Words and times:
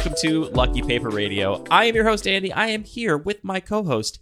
welcome 0.00 0.16
to 0.18 0.44
Lucky 0.54 0.80
Paper 0.80 1.10
Radio. 1.10 1.62
I 1.70 1.84
am 1.84 1.94
your 1.94 2.08
host, 2.08 2.26
Andy. 2.26 2.50
I 2.50 2.68
am 2.68 2.84
here 2.84 3.18
with 3.18 3.44
my 3.44 3.60
co 3.60 3.84
host, 3.84 4.18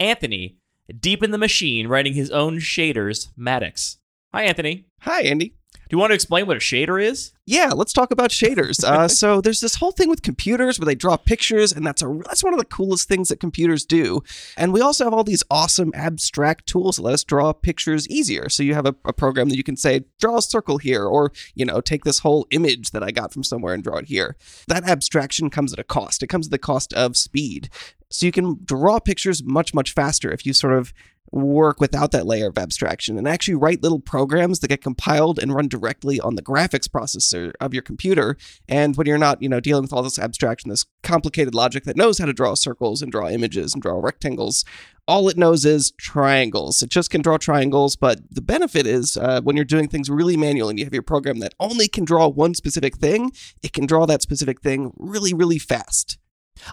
Anthony, 0.00 0.56
deep 0.98 1.22
in 1.22 1.32
the 1.32 1.36
machine, 1.36 1.86
writing 1.86 2.14
his 2.14 2.30
own 2.30 2.60
shaders, 2.60 3.28
Mattox. 3.36 3.98
Hi, 4.32 4.44
Anthony. 4.44 4.86
Hi, 5.00 5.20
Andy. 5.24 5.57
Do 5.88 5.94
you 5.94 5.98
want 5.98 6.10
to 6.10 6.14
explain 6.14 6.46
what 6.46 6.56
a 6.58 6.60
shader 6.60 7.02
is? 7.02 7.32
Yeah, 7.46 7.70
let's 7.74 7.94
talk 7.94 8.10
about 8.10 8.28
shaders. 8.28 8.84
Uh, 8.84 9.08
so 9.08 9.40
there's 9.40 9.60
this 9.60 9.76
whole 9.76 9.90
thing 9.90 10.10
with 10.10 10.20
computers 10.20 10.78
where 10.78 10.84
they 10.84 10.94
draw 10.94 11.16
pictures, 11.16 11.72
and 11.72 11.86
that's 11.86 12.02
a 12.02 12.20
that's 12.26 12.44
one 12.44 12.52
of 12.52 12.58
the 12.58 12.66
coolest 12.66 13.08
things 13.08 13.30
that 13.30 13.40
computers 13.40 13.86
do. 13.86 14.22
And 14.58 14.72
we 14.72 14.82
also 14.82 15.04
have 15.04 15.14
all 15.14 15.24
these 15.24 15.42
awesome 15.50 15.90
abstract 15.94 16.66
tools 16.66 16.96
that 16.96 17.02
let 17.02 17.14
us 17.14 17.24
draw 17.24 17.54
pictures 17.54 18.06
easier. 18.08 18.50
So 18.50 18.62
you 18.62 18.74
have 18.74 18.84
a, 18.84 18.94
a 19.06 19.14
program 19.14 19.48
that 19.48 19.56
you 19.56 19.64
can 19.64 19.76
say, 19.76 20.04
draw 20.20 20.36
a 20.36 20.42
circle 20.42 20.76
here, 20.76 21.04
or 21.04 21.32
you 21.54 21.64
know, 21.64 21.80
take 21.80 22.04
this 22.04 22.18
whole 22.18 22.46
image 22.50 22.90
that 22.90 23.02
I 23.02 23.10
got 23.10 23.32
from 23.32 23.42
somewhere 23.42 23.72
and 23.72 23.82
draw 23.82 23.96
it 23.96 24.08
here. 24.08 24.36
That 24.66 24.84
abstraction 24.84 25.48
comes 25.48 25.72
at 25.72 25.78
a 25.78 25.84
cost. 25.84 26.22
It 26.22 26.26
comes 26.26 26.48
at 26.48 26.50
the 26.50 26.58
cost 26.58 26.92
of 26.92 27.16
speed. 27.16 27.70
So 28.10 28.26
you 28.26 28.32
can 28.32 28.58
draw 28.64 29.00
pictures 29.00 29.42
much 29.42 29.72
much 29.72 29.92
faster 29.92 30.30
if 30.30 30.44
you 30.44 30.52
sort 30.52 30.74
of 30.74 30.92
work 31.32 31.80
without 31.80 32.12
that 32.12 32.26
layer 32.26 32.48
of 32.48 32.58
abstraction 32.58 33.18
and 33.18 33.28
actually 33.28 33.54
write 33.54 33.82
little 33.82 34.00
programs 34.00 34.60
that 34.60 34.68
get 34.68 34.82
compiled 34.82 35.38
and 35.38 35.54
run 35.54 35.68
directly 35.68 36.20
on 36.20 36.36
the 36.36 36.42
graphics 36.42 36.88
processor 36.88 37.52
of 37.60 37.74
your 37.74 37.82
computer. 37.82 38.36
And 38.68 38.96
when 38.96 39.06
you're 39.06 39.18
not, 39.18 39.42
you 39.42 39.48
know, 39.48 39.60
dealing 39.60 39.82
with 39.82 39.92
all 39.92 40.02
this 40.02 40.18
abstraction, 40.18 40.70
this 40.70 40.86
complicated 41.02 41.54
logic 41.54 41.84
that 41.84 41.96
knows 41.96 42.18
how 42.18 42.26
to 42.26 42.32
draw 42.32 42.54
circles 42.54 43.02
and 43.02 43.12
draw 43.12 43.28
images 43.28 43.74
and 43.74 43.82
draw 43.82 44.00
rectangles, 44.00 44.64
all 45.06 45.28
it 45.28 45.38
knows 45.38 45.64
is 45.64 45.92
triangles. 45.92 46.82
It 46.82 46.90
just 46.90 47.10
can 47.10 47.22
draw 47.22 47.38
triangles, 47.38 47.96
but 47.96 48.20
the 48.30 48.42
benefit 48.42 48.86
is 48.86 49.16
uh, 49.16 49.40
when 49.40 49.56
you're 49.56 49.64
doing 49.64 49.88
things 49.88 50.10
really 50.10 50.36
manual 50.36 50.68
and 50.68 50.78
you 50.78 50.84
have 50.84 50.92
your 50.92 51.02
program 51.02 51.38
that 51.40 51.54
only 51.58 51.88
can 51.88 52.04
draw 52.04 52.28
one 52.28 52.54
specific 52.54 52.96
thing, 52.96 53.32
it 53.62 53.72
can 53.72 53.86
draw 53.86 54.04
that 54.06 54.22
specific 54.22 54.60
thing 54.60 54.92
really, 54.98 55.32
really 55.32 55.58
fast. 55.58 56.18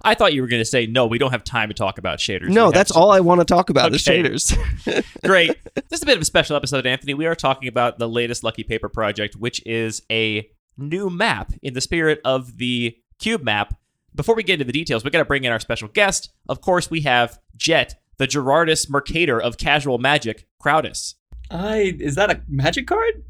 I 0.04 0.16
thought 0.16 0.34
you 0.34 0.42
were 0.42 0.48
going 0.48 0.62
to 0.62 0.66
say, 0.66 0.86
no, 0.86 1.06
we 1.06 1.18
don't 1.18 1.32
have 1.32 1.44
time 1.44 1.70
to 1.70 1.74
talk 1.74 1.98
about 1.98 2.20
shaders. 2.20 2.50
No, 2.50 2.72
that's 2.72 2.92
to- 2.92 2.98
all 3.00 3.12
I 3.12 3.20
want 3.20 3.42
to 3.42 3.46
talk 3.46 3.70
about 3.70 3.94
is 3.94 4.04
shaders. 4.04 4.56
Great. 5.24 5.58
This 5.76 6.00
is 6.00 6.04
a 6.04 6.06
bit 6.06 6.16
of 6.16 6.22
a 6.22 6.26
special 6.26 6.56
episode, 6.56 6.86
Anthony. 6.86 7.14
We 7.14 7.26
are 7.26 7.36
talking 7.36 7.68
about 7.68 8.00
the 8.00 8.10
latest 8.10 8.44
Lucky 8.44 8.64
Paper 8.64 8.90
project, 8.90 9.36
which 9.36 9.66
is 9.66 10.02
a 10.12 10.50
new 10.78 11.10
map 11.10 11.52
in 11.62 11.74
the 11.74 11.82
spirit 11.82 12.20
of 12.26 12.58
the 12.58 12.98
Cube 13.20 13.44
map. 13.44 13.74
Before 14.14 14.36
we 14.36 14.44
get 14.44 14.54
into 14.54 14.66
the 14.66 14.72
details, 14.74 15.04
we 15.04 15.10
got 15.10 15.20
to 15.20 15.26
bring 15.26 15.44
in 15.44 15.52
our 15.52 15.60
special 15.60 15.88
guest. 15.90 16.32
Of 16.48 16.62
course, 16.62 16.90
we 16.90 17.02
have 17.02 17.40
Jett, 17.56 17.96
the 18.18 18.28
Gerardus 18.28 18.90
Mercator 18.90 19.42
of 19.42 19.58
casual 19.58 19.98
magic, 19.98 20.48
Crowdis. 20.62 21.16
I 21.52 21.96
is 22.00 22.16
that 22.16 22.32
a 22.32 22.42
magic 22.48 22.88
card? 22.88 23.24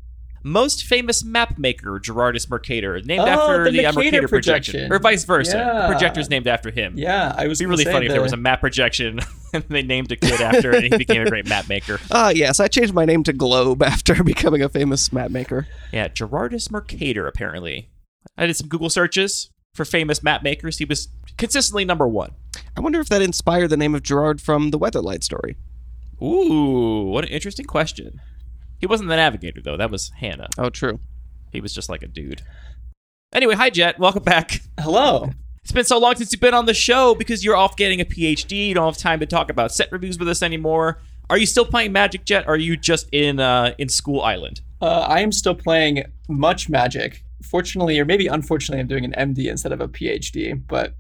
Most 0.48 0.84
famous 0.86 1.24
map 1.24 1.58
maker, 1.58 2.00
Gerardus 2.00 2.48
Mercator, 2.48 3.02
named 3.02 3.22
Oh, 3.22 3.26
after 3.28 3.64
the 3.64 3.72
the, 3.80 3.86
uh, 3.88 3.94
Mercator 3.94 4.28
projection. 4.28 4.74
projection. 4.74 4.94
Or 4.94 5.00
vice 5.00 5.24
versa. 5.24 5.58
Yeah. 5.58 5.82
The 5.82 5.88
projector's 5.88 6.30
named 6.30 6.48
after 6.48 6.70
him. 6.70 6.94
Yeah, 6.96 7.34
I 7.36 7.48
was 7.48 7.60
It'd 7.60 7.68
be 7.68 7.70
really 7.72 7.86
funny 7.92 8.06
if 8.06 8.12
there 8.12 8.22
was 8.22 8.32
a 8.32 8.38
map 8.38 8.62
projection 8.62 9.22
and 9.54 9.64
they 9.70 9.82
named 9.82 10.12
a 10.12 10.16
kid 10.16 10.40
after 10.40 10.72
it 10.72 10.84
and 10.84 10.94
he 10.94 10.98
became 11.00 11.24
a 11.24 11.30
great 11.32 11.48
map 11.48 11.68
maker. 11.68 12.00
Ah, 12.12 12.30
yes, 12.30 12.60
I 12.60 12.68
changed 12.68 12.94
my 12.94 13.06
name 13.06 13.24
to 13.24 13.34
Globe 13.34 13.82
after 13.84 14.24
becoming 14.24 14.62
a 14.62 14.70
famous 14.70 15.12
map 15.12 15.32
maker. 15.32 15.68
Yeah, 15.92 16.10
Gerardus 16.10 16.70
Mercator, 16.70 17.28
apparently. 17.28 17.90
I 18.38 18.46
did 18.46 18.56
some 18.56 18.68
Google 18.68 18.92
searches 18.92 19.50
for 19.74 19.84
famous 19.84 20.22
map 20.22 20.44
makers. 20.44 20.78
He 20.78 20.86
was 20.86 21.08
consistently 21.40 21.86
number 21.86 22.08
one. 22.08 22.34
I 22.78 22.82
wonder 22.82 23.00
if 23.00 23.10
that 23.10 23.24
inspired 23.24 23.70
the 23.70 23.78
name 23.78 23.96
of 23.96 24.04
Gerard 24.04 24.40
from 24.42 24.70
the 24.70 24.78
Weatherlight 24.78 25.24
story. 25.24 25.58
Ooh, 26.22 27.06
what 27.08 27.24
an 27.26 27.32
interesting 27.32 27.66
question. 27.66 28.22
He 28.80 28.88
wasn't 28.88 29.10
the 29.10 29.16
navigator, 29.16 29.62
though. 29.62 29.78
That 29.78 29.92
was 29.92 30.12
Hanna. 30.18 30.50
Oh, 30.58 30.70
true. 30.70 31.00
He 31.52 31.62
was 31.62 31.74
just 31.74 31.90
like 31.90 32.04
a 32.04 32.08
dude. 32.08 32.42
Anyway, 33.34 33.56
hi, 33.56 33.70
Jett. 33.70 34.00
Welcome 34.00 34.24
back. 34.24 34.62
Hello. 34.80 35.30
It's 35.64 35.72
been 35.72 35.86
so 35.86 35.98
long 35.98 36.16
since 36.16 36.32
you've 36.32 36.42
been 36.42 36.54
on 36.54 36.68
the 36.68 36.74
show 36.74 37.16
because 37.16 37.44
you're 37.44 37.56
off 37.56 37.76
getting 37.76 38.00
a 38.00 38.06
PhD. 38.06 38.68
You 38.68 38.76
don't 38.76 38.86
have 38.86 38.98
time 38.98 39.20
to 39.20 39.26
talk 39.26 39.50
about 39.50 39.72
set 39.72 39.92
reviews 39.92 40.20
with 40.20 40.30
us 40.30 40.44
anymore. 40.44 41.02
Are 41.30 41.38
you 41.38 41.48
still 41.48 41.66
playing 41.66 41.92
Magic 41.92 42.24
Jett? 42.24 42.46
Or 42.46 42.54
are 42.54 42.58
you 42.58 42.78
just 42.78 43.10
in 43.12 43.40
uh, 43.40 43.74
in 43.80 43.90
School 43.90 44.22
Island? 44.22 44.62
Uh, 44.82 45.06
I 45.08 45.22
am 45.22 45.32
still 45.32 45.56
playing 45.56 46.04
much 46.30 46.70
magic. 46.70 47.24
Fortunately, 47.42 48.00
or 48.00 48.06
maybe 48.06 48.28
unfortunately, 48.28 48.80
I'm 48.80 48.88
doing 48.88 49.06
an 49.06 49.34
MD 49.34 49.48
instead 49.48 49.72
of 49.72 49.82
a 49.82 49.88
PhD. 49.88 50.62
But 50.68 50.94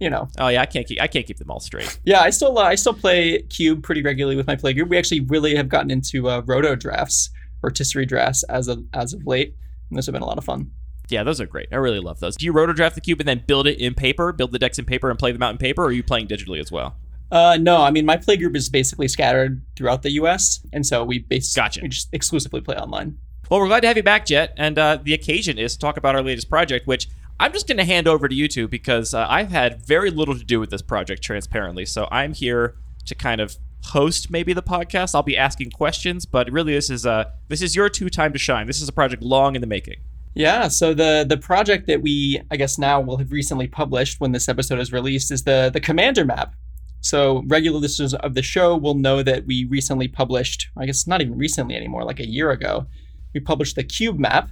you 0.00 0.10
know, 0.10 0.28
Oh 0.38 0.48
yeah, 0.48 0.62
I 0.62 0.66
can't 0.66 0.86
keep 0.86 1.00
I 1.00 1.06
can't 1.06 1.26
keep 1.26 1.38
them 1.38 1.50
all 1.50 1.60
straight. 1.60 1.98
yeah, 2.04 2.20
I 2.20 2.30
still 2.30 2.58
uh, 2.58 2.62
I 2.62 2.74
still 2.74 2.94
play 2.94 3.42
Cube 3.42 3.82
pretty 3.82 4.02
regularly 4.02 4.36
with 4.36 4.46
my 4.46 4.56
play 4.56 4.72
group. 4.72 4.88
We 4.88 4.98
actually 4.98 5.20
really 5.20 5.54
have 5.54 5.68
gotten 5.68 5.90
into 5.90 6.28
uh, 6.28 6.42
roto 6.46 6.74
drafts, 6.74 7.30
rotisserie 7.62 8.06
drafts 8.06 8.42
as 8.44 8.66
of 8.66 8.84
as 8.94 9.12
of 9.12 9.26
late, 9.26 9.54
and 9.90 9.96
those 9.96 10.06
have 10.06 10.14
been 10.14 10.22
a 10.22 10.26
lot 10.26 10.38
of 10.38 10.44
fun. 10.44 10.70
Yeah, 11.08 11.22
those 11.24 11.40
are 11.40 11.46
great. 11.46 11.68
I 11.72 11.76
really 11.76 12.00
love 12.00 12.20
those. 12.20 12.36
Do 12.36 12.44
you 12.44 12.52
roto 12.52 12.72
draft 12.72 12.94
the 12.94 13.00
cube 13.00 13.20
and 13.20 13.28
then 13.28 13.42
build 13.46 13.66
it 13.66 13.78
in 13.78 13.94
paper, 13.94 14.32
build 14.32 14.52
the 14.52 14.58
decks 14.58 14.78
in 14.78 14.84
paper 14.84 15.10
and 15.10 15.18
play 15.18 15.32
them 15.32 15.42
out 15.42 15.50
in 15.50 15.58
paper, 15.58 15.82
or 15.82 15.86
are 15.86 15.92
you 15.92 16.02
playing 16.02 16.28
digitally 16.28 16.60
as 16.60 16.72
well? 16.72 16.96
Uh, 17.30 17.56
no, 17.60 17.82
I 17.82 17.90
mean 17.90 18.06
my 18.06 18.16
play 18.16 18.36
group 18.36 18.56
is 18.56 18.68
basically 18.68 19.06
scattered 19.06 19.62
throughout 19.76 20.02
the 20.02 20.10
U.S., 20.12 20.60
and 20.72 20.86
so 20.86 21.04
we 21.04 21.18
basically 21.20 21.62
Gotcha. 21.62 21.80
we 21.82 21.88
just 21.88 22.08
exclusively 22.12 22.60
play 22.60 22.76
online. 22.76 23.18
Well, 23.50 23.58
we're 23.58 23.66
glad 23.66 23.80
to 23.80 23.88
have 23.88 23.96
you 23.96 24.04
back, 24.04 24.26
Jett. 24.26 24.54
And 24.56 24.78
uh, 24.78 24.98
the 25.02 25.12
occasion 25.12 25.58
is 25.58 25.72
to 25.72 25.80
talk 25.80 25.96
about 25.96 26.14
our 26.14 26.22
latest 26.22 26.48
project, 26.48 26.86
which 26.86 27.08
I'm 27.40 27.54
just 27.54 27.66
going 27.66 27.78
to 27.78 27.84
hand 27.86 28.06
over 28.06 28.28
to 28.28 28.34
you 28.34 28.48
two 28.48 28.68
because 28.68 29.14
uh, 29.14 29.26
I've 29.26 29.50
had 29.50 29.82
very 29.82 30.10
little 30.10 30.36
to 30.36 30.44
do 30.44 30.60
with 30.60 30.68
this 30.68 30.82
project, 30.82 31.22
transparently. 31.22 31.86
So 31.86 32.06
I'm 32.10 32.34
here 32.34 32.76
to 33.06 33.14
kind 33.14 33.40
of 33.40 33.56
host 33.82 34.30
maybe 34.30 34.52
the 34.52 34.62
podcast. 34.62 35.14
I'll 35.14 35.22
be 35.22 35.38
asking 35.38 35.70
questions, 35.70 36.26
but 36.26 36.52
really 36.52 36.74
this 36.74 36.90
is 36.90 37.06
uh, 37.06 37.30
this 37.48 37.62
is 37.62 37.74
your 37.74 37.88
two 37.88 38.10
time 38.10 38.34
to 38.34 38.38
shine. 38.38 38.66
This 38.66 38.82
is 38.82 38.90
a 38.90 38.92
project 38.92 39.22
long 39.22 39.54
in 39.54 39.62
the 39.62 39.66
making. 39.66 39.96
Yeah, 40.34 40.68
so 40.68 40.92
the 40.92 41.24
the 41.26 41.38
project 41.38 41.86
that 41.86 42.02
we 42.02 42.42
I 42.50 42.56
guess 42.56 42.76
now 42.76 43.00
will 43.00 43.16
have 43.16 43.32
recently 43.32 43.66
published 43.66 44.20
when 44.20 44.32
this 44.32 44.46
episode 44.46 44.78
is 44.78 44.92
released 44.92 45.30
is 45.30 45.44
the 45.44 45.70
the 45.72 45.80
commander 45.80 46.26
map. 46.26 46.54
So 47.00 47.42
regular 47.46 47.78
listeners 47.78 48.12
of 48.12 48.34
the 48.34 48.42
show 48.42 48.76
will 48.76 48.94
know 48.94 49.22
that 49.22 49.46
we 49.46 49.64
recently 49.64 50.08
published, 50.08 50.68
I 50.76 50.84
guess 50.84 51.06
not 51.06 51.22
even 51.22 51.38
recently 51.38 51.74
anymore, 51.74 52.04
like 52.04 52.20
a 52.20 52.28
year 52.28 52.50
ago, 52.50 52.86
we 53.32 53.40
published 53.40 53.76
the 53.76 53.82
cube 53.82 54.18
map, 54.18 54.50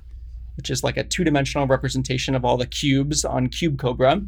which 0.58 0.68
is 0.70 0.82
like 0.82 0.96
a 0.96 1.04
two-dimensional 1.04 1.68
representation 1.68 2.34
of 2.34 2.44
all 2.44 2.56
the 2.56 2.66
cubes 2.66 3.24
on 3.24 3.48
Cube 3.48 3.78
Cobra. 3.78 4.20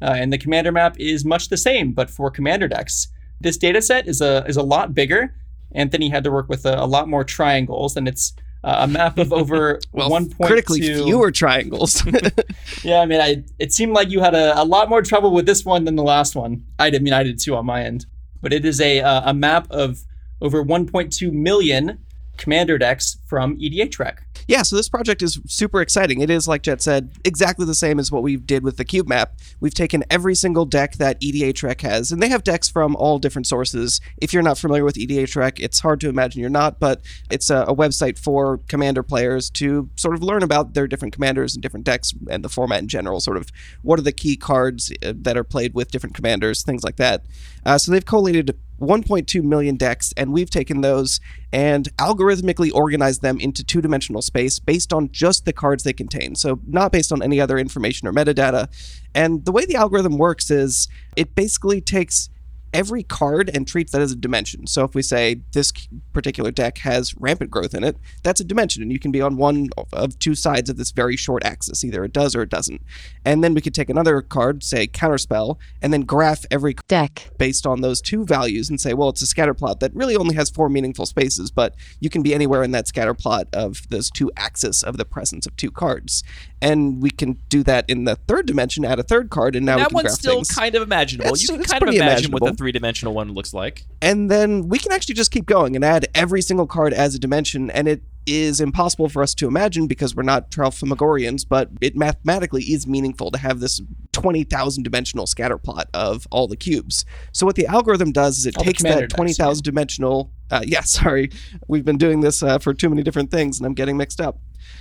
Uh, 0.00 0.14
and 0.16 0.32
the 0.32 0.38
commander 0.38 0.70
map 0.70 0.94
is 1.00 1.24
much 1.24 1.48
the 1.48 1.56
same, 1.56 1.92
but 1.92 2.10
for 2.10 2.30
commander 2.30 2.68
decks. 2.68 3.08
This 3.40 3.56
data 3.56 3.80
set 3.82 4.06
is 4.06 4.20
a 4.20 4.44
is 4.46 4.56
a 4.56 4.62
lot 4.62 4.94
bigger. 4.94 5.34
Anthony 5.72 6.10
had 6.10 6.24
to 6.24 6.30
work 6.30 6.48
with 6.48 6.66
a, 6.66 6.78
a 6.78 6.86
lot 6.86 7.08
more 7.08 7.24
triangles, 7.24 7.96
and 7.96 8.06
it's 8.06 8.34
uh, 8.62 8.78
a 8.80 8.86
map 8.86 9.18
of 9.18 9.32
over 9.32 9.80
Well, 9.92 10.10
1.2 10.10 10.46
critically 10.46 10.80
fewer 10.82 11.30
triangles. 11.30 12.04
yeah, 12.84 13.00
I 13.00 13.06
mean, 13.06 13.20
I 13.20 13.44
it 13.58 13.72
seemed 13.72 13.92
like 13.92 14.10
you 14.10 14.20
had 14.20 14.34
a, 14.34 14.60
a 14.60 14.64
lot 14.64 14.88
more 14.88 15.02
trouble 15.02 15.32
with 15.32 15.46
this 15.46 15.64
one 15.64 15.84
than 15.84 15.96
the 15.96 16.02
last 16.02 16.36
one. 16.36 16.64
I 16.78 16.90
did, 16.90 17.00
I 17.00 17.02
mean, 17.02 17.14
I 17.14 17.22
did 17.22 17.40
too 17.40 17.56
on 17.56 17.66
my 17.66 17.82
end. 17.82 18.06
But 18.40 18.52
it 18.52 18.64
is 18.64 18.80
a 18.80 19.00
uh, 19.00 19.30
a 19.30 19.34
map 19.34 19.66
of 19.70 20.00
over 20.40 20.62
1.2 20.62 21.32
million 21.32 21.98
commander 22.36 22.78
decks 22.78 23.17
from 23.28 23.56
E 23.58 23.70
EDHREC. 23.70 24.18
yeah, 24.48 24.62
so 24.62 24.74
this 24.74 24.88
project 24.88 25.22
is 25.22 25.38
super 25.46 25.80
exciting. 25.80 26.20
It 26.20 26.30
is, 26.30 26.48
like 26.48 26.62
Jett 26.62 26.80
said, 26.80 27.12
exactly 27.24 27.66
the 27.66 27.74
same 27.74 27.98
as 27.98 28.10
what 28.10 28.22
we 28.22 28.36
did 28.36 28.64
with 28.64 28.78
the 28.78 28.84
Cube 28.84 29.06
map. 29.06 29.34
We've 29.60 29.74
taken 29.74 30.04
every 30.10 30.34
single 30.34 30.64
deck 30.64 30.94
that 30.94 31.18
E 31.20 31.32
EDHREC 31.32 31.82
has, 31.82 32.10
and 32.10 32.22
they 32.22 32.28
have 32.28 32.42
decks 32.42 32.68
from 32.68 32.96
all 32.96 33.18
different 33.18 33.46
sources. 33.46 34.00
If 34.16 34.32
you're 34.32 34.42
not 34.42 34.58
familiar 34.58 34.84
with 34.84 34.96
E 34.96 35.06
EDHREC, 35.06 35.60
it's 35.60 35.80
hard 35.80 36.00
to 36.00 36.08
imagine 36.08 36.40
you're 36.40 36.50
not, 36.50 36.80
but 36.80 37.02
it's 37.30 37.50
a, 37.50 37.58
a 37.68 37.74
website 37.74 38.18
for 38.18 38.58
commander 38.68 39.02
players 39.02 39.50
to 39.50 39.90
sort 39.96 40.14
of 40.14 40.22
learn 40.22 40.42
about 40.42 40.74
their 40.74 40.86
different 40.86 41.12
commanders 41.14 41.54
and 41.54 41.62
different 41.62 41.84
decks 41.84 42.14
and 42.30 42.42
the 42.44 42.48
format 42.48 42.80
in 42.80 42.88
general. 42.88 43.20
Sort 43.20 43.36
of 43.36 43.50
what 43.82 43.98
are 43.98 44.02
the 44.02 44.12
key 44.12 44.36
cards 44.36 44.90
uh, 45.04 45.12
that 45.16 45.36
are 45.36 45.44
played 45.44 45.74
with 45.74 45.90
different 45.90 46.14
commanders, 46.14 46.62
things 46.62 46.82
like 46.82 46.96
that. 46.96 47.26
Uh, 47.66 47.76
so 47.76 47.92
they've 47.92 48.04
collated 48.04 48.56
1.2 48.80 49.42
million 49.42 49.76
decks, 49.76 50.12
and 50.16 50.32
we've 50.32 50.50
taken 50.50 50.80
those 50.80 51.20
and 51.52 51.94
algorithmically 51.96 52.70
organized 52.72 53.17
them 53.20 53.38
into 53.40 53.64
two 53.64 53.80
dimensional 53.80 54.22
space 54.22 54.58
based 54.58 54.92
on 54.92 55.10
just 55.10 55.44
the 55.44 55.52
cards 55.52 55.82
they 55.84 55.92
contain. 55.92 56.34
So, 56.34 56.60
not 56.66 56.92
based 56.92 57.12
on 57.12 57.22
any 57.22 57.40
other 57.40 57.58
information 57.58 58.08
or 58.08 58.12
metadata. 58.12 58.68
And 59.14 59.44
the 59.44 59.52
way 59.52 59.64
the 59.64 59.76
algorithm 59.76 60.18
works 60.18 60.50
is 60.50 60.88
it 61.16 61.34
basically 61.34 61.80
takes 61.80 62.30
every 62.72 63.02
card 63.02 63.50
and 63.52 63.66
treats 63.66 63.92
that 63.92 64.00
as 64.00 64.12
a 64.12 64.16
dimension. 64.16 64.66
So 64.66 64.84
if 64.84 64.94
we 64.94 65.02
say 65.02 65.40
this 65.52 65.72
particular 66.12 66.50
deck 66.50 66.78
has 66.78 67.14
rampant 67.16 67.50
growth 67.50 67.74
in 67.74 67.84
it, 67.84 67.96
that's 68.22 68.40
a 68.40 68.44
dimension, 68.44 68.82
and 68.82 68.92
you 68.92 68.98
can 68.98 69.10
be 69.10 69.20
on 69.20 69.36
one 69.36 69.68
of 69.92 70.18
two 70.18 70.34
sides 70.34 70.68
of 70.70 70.76
this 70.76 70.90
very 70.90 71.16
short 71.16 71.44
axis. 71.44 71.84
Either 71.84 72.04
it 72.04 72.12
does 72.12 72.34
or 72.34 72.42
it 72.42 72.50
doesn't. 72.50 72.82
And 73.24 73.42
then 73.42 73.54
we 73.54 73.60
could 73.60 73.74
take 73.74 73.88
another 73.90 74.20
card, 74.22 74.62
say 74.62 74.86
counterspell, 74.86 75.56
and 75.82 75.92
then 75.92 76.02
graph 76.02 76.44
every 76.50 76.74
deck, 76.88 77.30
based 77.38 77.66
on 77.66 77.80
those 77.80 78.00
two 78.00 78.24
values 78.24 78.68
and 78.70 78.80
say, 78.80 78.94
well, 78.94 79.08
it's 79.08 79.22
a 79.22 79.26
scatter 79.26 79.54
plot 79.54 79.80
that 79.80 79.94
really 79.94 80.16
only 80.16 80.34
has 80.34 80.50
four 80.50 80.68
meaningful 80.68 81.06
spaces, 81.06 81.50
but 81.50 81.74
you 82.00 82.10
can 82.10 82.22
be 82.22 82.34
anywhere 82.34 82.62
in 82.62 82.70
that 82.72 82.88
scatter 82.88 83.14
plot 83.14 83.48
of 83.52 83.88
those 83.88 84.10
two 84.10 84.30
axes 84.36 84.82
of 84.82 84.96
the 84.96 85.04
presence 85.04 85.46
of 85.46 85.56
two 85.56 85.70
cards. 85.70 86.22
And 86.60 87.00
we 87.02 87.10
can 87.10 87.38
do 87.48 87.62
that 87.64 87.88
in 87.88 88.04
the 88.04 88.16
third 88.16 88.46
dimension, 88.46 88.84
add 88.84 88.98
a 88.98 89.02
third 89.04 89.30
card, 89.30 89.54
and 89.54 89.64
now 89.64 89.76
we 89.76 89.82
that 89.82 89.88
can 89.88 89.94
one's 89.94 90.04
graph 90.06 90.18
still 90.18 90.34
things. 90.36 90.50
kind 90.50 90.74
of 90.74 90.82
imaginable. 90.82 91.26
It's- 91.28 91.42
you 91.42 91.48
can 91.56 91.58
kind 91.64 91.82
of 91.82 91.86
pretty 91.86 91.98
imagine 91.98 92.32
what 92.32 92.40
the 92.40 92.46
imaginable. 92.46 92.57
Three 92.58 92.72
dimensional 92.72 93.14
one 93.14 93.32
looks 93.32 93.54
like. 93.54 93.86
and 94.02 94.30
then 94.30 94.68
we 94.68 94.78
can 94.78 94.92
actually 94.92 95.14
just 95.14 95.30
keep 95.30 95.46
going 95.46 95.74
and 95.74 95.84
add 95.84 96.06
every 96.14 96.42
single 96.42 96.66
card 96.66 96.92
as 96.92 97.14
a 97.14 97.18
dimension 97.18 97.70
and 97.70 97.88
it 97.88 98.02
is 98.28 98.60
impossible 98.60 99.08
for 99.08 99.22
us 99.22 99.34
to 99.34 99.48
imagine 99.48 99.86
because 99.86 100.14
we're 100.14 100.22
not 100.22 100.50
Tralfamadorians, 100.50 101.46
but 101.48 101.70
it 101.80 101.96
mathematically 101.96 102.62
is 102.64 102.86
meaningful 102.86 103.30
to 103.30 103.38
have 103.38 103.60
this 103.60 103.80
20,000 104.12 104.82
dimensional 104.82 105.26
scatter 105.26 105.58
plot 105.58 105.88
of 105.94 106.26
all 106.30 106.46
the 106.46 106.56
cubes. 106.56 107.04
So 107.32 107.46
what 107.46 107.56
the 107.56 107.66
algorithm 107.66 108.12
does 108.12 108.38
is 108.38 108.46
it 108.46 108.56
All 108.58 108.64
takes 108.64 108.82
that 108.82 109.08
20,000 109.10 109.64
dimensional. 109.64 110.30
Uh, 110.50 110.62
yeah, 110.66 110.82
sorry, 110.82 111.30
we've 111.68 111.84
been 111.84 111.96
doing 111.96 112.20
this 112.20 112.42
uh, 112.42 112.58
for 112.58 112.74
too 112.74 112.90
many 112.90 113.02
different 113.02 113.30
things, 113.30 113.58
and 113.58 113.66
I'm 113.66 113.74
getting 113.74 113.96
mixed 113.96 114.20
up. 114.20 114.38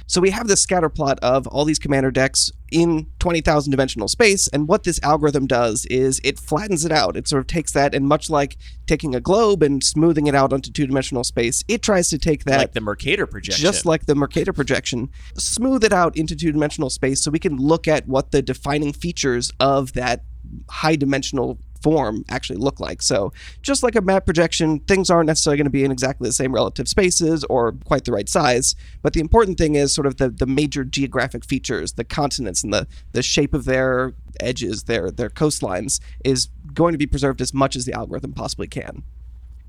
So 0.07 0.21
we 0.21 0.29
have 0.29 0.47
this 0.47 0.61
scatter 0.61 0.89
plot 0.89 1.19
of 1.21 1.47
all 1.47 1.65
these 1.65 1.79
commander 1.79 2.11
decks 2.11 2.51
in 2.71 3.07
20,000 3.19 3.71
dimensional 3.71 4.07
space, 4.07 4.47
and 4.47 4.67
what 4.67 4.83
this 4.83 5.01
algorithm 5.03 5.47
does 5.47 5.85
is 5.87 6.19
it 6.23 6.39
flattens 6.39 6.85
it 6.85 6.91
out. 6.91 7.15
It 7.17 7.27
sort 7.27 7.41
of 7.41 7.47
takes 7.47 7.73
that, 7.73 7.93
and 7.93 8.07
much 8.07 8.29
like 8.29 8.57
taking 8.87 9.15
a 9.15 9.19
globe 9.19 9.61
and 9.61 9.83
smoothing 9.83 10.27
it 10.27 10.35
out 10.35 10.53
onto 10.53 10.71
two 10.71 10.87
dimensional 10.87 11.23
space, 11.23 11.63
it 11.67 11.81
tries 11.81 12.09
to 12.09 12.17
take 12.17 12.45
that 12.45 12.57
like 12.57 12.73
the 12.73 12.81
Mercator 12.81 13.27
projection. 13.27 13.61
just 13.61 13.85
like 13.85 14.05
the 14.05 14.15
Mercator 14.15 14.53
projection, 14.53 15.09
smooth 15.37 15.83
it 15.83 15.93
out 15.93 16.15
into 16.15 16.35
two 16.35 16.51
dimensional 16.51 16.89
space 16.89 17.21
so 17.21 17.29
we 17.29 17.39
can 17.39 17.57
look 17.57 17.87
at 17.87 18.07
what 18.07 18.31
the 18.31 18.41
defining 18.41 18.93
features 18.93 19.51
of 19.59 19.93
that 19.93 20.23
high 20.69 20.95
dimensional 20.95 21.57
form 21.81 22.23
actually 22.29 22.57
look 22.57 22.79
like. 22.79 23.01
So, 23.01 23.31
just 23.61 23.83
like 23.83 23.95
a 23.95 24.01
map 24.01 24.25
projection, 24.25 24.79
things 24.81 25.09
aren't 25.09 25.27
necessarily 25.27 25.57
going 25.57 25.65
to 25.65 25.71
be 25.71 25.83
in 25.83 25.91
exactly 25.91 26.27
the 26.27 26.33
same 26.33 26.53
relative 26.53 26.87
spaces 26.87 27.43
or 27.45 27.73
quite 27.85 28.05
the 28.05 28.11
right 28.11 28.29
size. 28.29 28.75
But 29.01 29.13
the 29.13 29.19
important 29.19 29.57
thing 29.57 29.75
is 29.75 29.93
sort 29.93 30.07
of 30.07 30.17
the, 30.17 30.29
the 30.29 30.45
major 30.45 30.83
geographic 30.83 31.45
features, 31.45 31.93
the 31.93 32.03
continents 32.03 32.63
and 32.63 32.73
the, 32.73 32.87
the 33.13 33.23
shape 33.23 33.53
of 33.53 33.65
their 33.65 34.13
edges, 34.39 34.83
their 34.83 35.11
their 35.11 35.29
coastlines, 35.29 35.99
is 36.23 36.49
going 36.73 36.93
to 36.93 36.97
be 36.97 37.07
preserved 37.07 37.41
as 37.41 37.53
much 37.53 37.75
as 37.75 37.85
the 37.85 37.93
algorithm 37.93 38.33
possibly 38.33 38.67
can. 38.67 39.03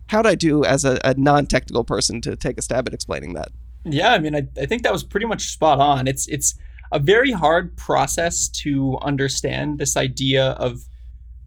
How'd 0.08 0.26
I 0.26 0.34
do 0.34 0.64
as 0.64 0.84
a, 0.84 0.98
a 1.04 1.14
non 1.14 1.46
technical 1.46 1.84
person 1.84 2.20
to 2.22 2.36
take 2.36 2.58
a 2.58 2.62
stab 2.62 2.86
at 2.88 2.94
explaining 2.94 3.34
that? 3.34 3.48
Yeah, 3.84 4.12
I 4.12 4.18
mean, 4.18 4.34
I, 4.34 4.48
I 4.60 4.66
think 4.66 4.82
that 4.82 4.92
was 4.92 5.04
pretty 5.04 5.26
much 5.26 5.48
spot 5.50 5.80
on. 5.80 6.06
It's 6.06 6.26
it's 6.28 6.54
a 6.90 6.98
very 6.98 7.32
hard 7.32 7.76
process 7.76 8.48
to 8.48 8.98
understand 9.02 9.78
this 9.78 9.96
idea 9.96 10.50
of 10.52 10.88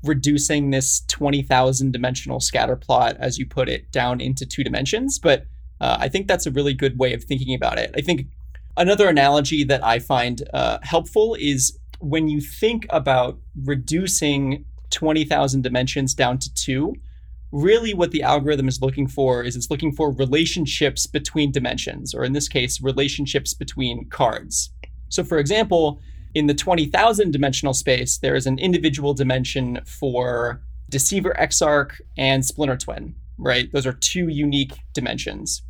reducing 0.03 0.71
this 0.71 1.01
20,000 1.07 1.91
dimensional 1.91 2.39
scatter 2.39 2.75
plot, 2.75 3.17
as 3.19 3.37
you 3.37 3.45
put 3.45 3.69
it, 3.69 3.91
down 3.91 4.19
into 4.19 4.45
two 4.45 4.63
dimensions. 4.63 5.19
But 5.19 5.45
uh, 5.79 5.97
I 5.99 6.09
think 6.09 6.27
that's 6.27 6.45
a 6.45 6.51
really 6.51 6.73
good 6.73 6.97
way 6.97 7.13
of 7.13 7.23
thinking 7.23 7.55
about 7.55 7.77
it. 7.77 7.91
I 7.95 8.01
think 8.01 8.27
another 8.77 9.07
analogy 9.07 9.63
that 9.65 9.83
I 9.83 9.99
find 9.99 10.41
uh, 10.53 10.79
helpful 10.83 11.35
is 11.39 11.77
when 11.99 12.27
you 12.27 12.41
think 12.41 12.85
about 12.89 13.39
reducing 13.63 14.65
20,000 14.89 15.61
dimensions 15.61 16.13
down 16.13 16.37
to 16.39 16.53
two, 16.53 16.95
really 17.51 17.93
what 17.93 18.11
the 18.11 18.23
algorithm 18.23 18.67
is 18.67 18.81
looking 18.81 19.07
for 19.07 19.43
is 19.43 19.55
it's 19.55 19.69
looking 19.69 19.91
for 19.91 20.11
relationships 20.11 21.05
between 21.05 21.51
dimensions, 21.51 22.13
or 22.13 22.23
in 22.23 22.33
this 22.33 22.47
case, 22.47 22.81
relationships 22.81 23.53
between 23.53 24.07
cards. 24.09 24.71
So, 25.09 25.23
for 25.23 25.37
example, 25.37 25.99
in 26.33 26.47
the 26.47 26.53
20,000 26.53 27.31
dimensional 27.31 27.73
space, 27.73 28.17
there 28.17 28.35
is 28.35 28.47
an 28.47 28.59
individual 28.59 29.13
dimension 29.13 29.79
for 29.85 30.61
Deceiver 30.89 31.33
Exarch 31.39 32.01
and 32.17 32.45
Splinter 32.45 32.77
Twin, 32.77 33.15
right? 33.37 33.71
Those 33.71 33.85
are 33.85 33.93
two 33.93 34.27
unique 34.27 34.73
dimensions. 34.93 35.63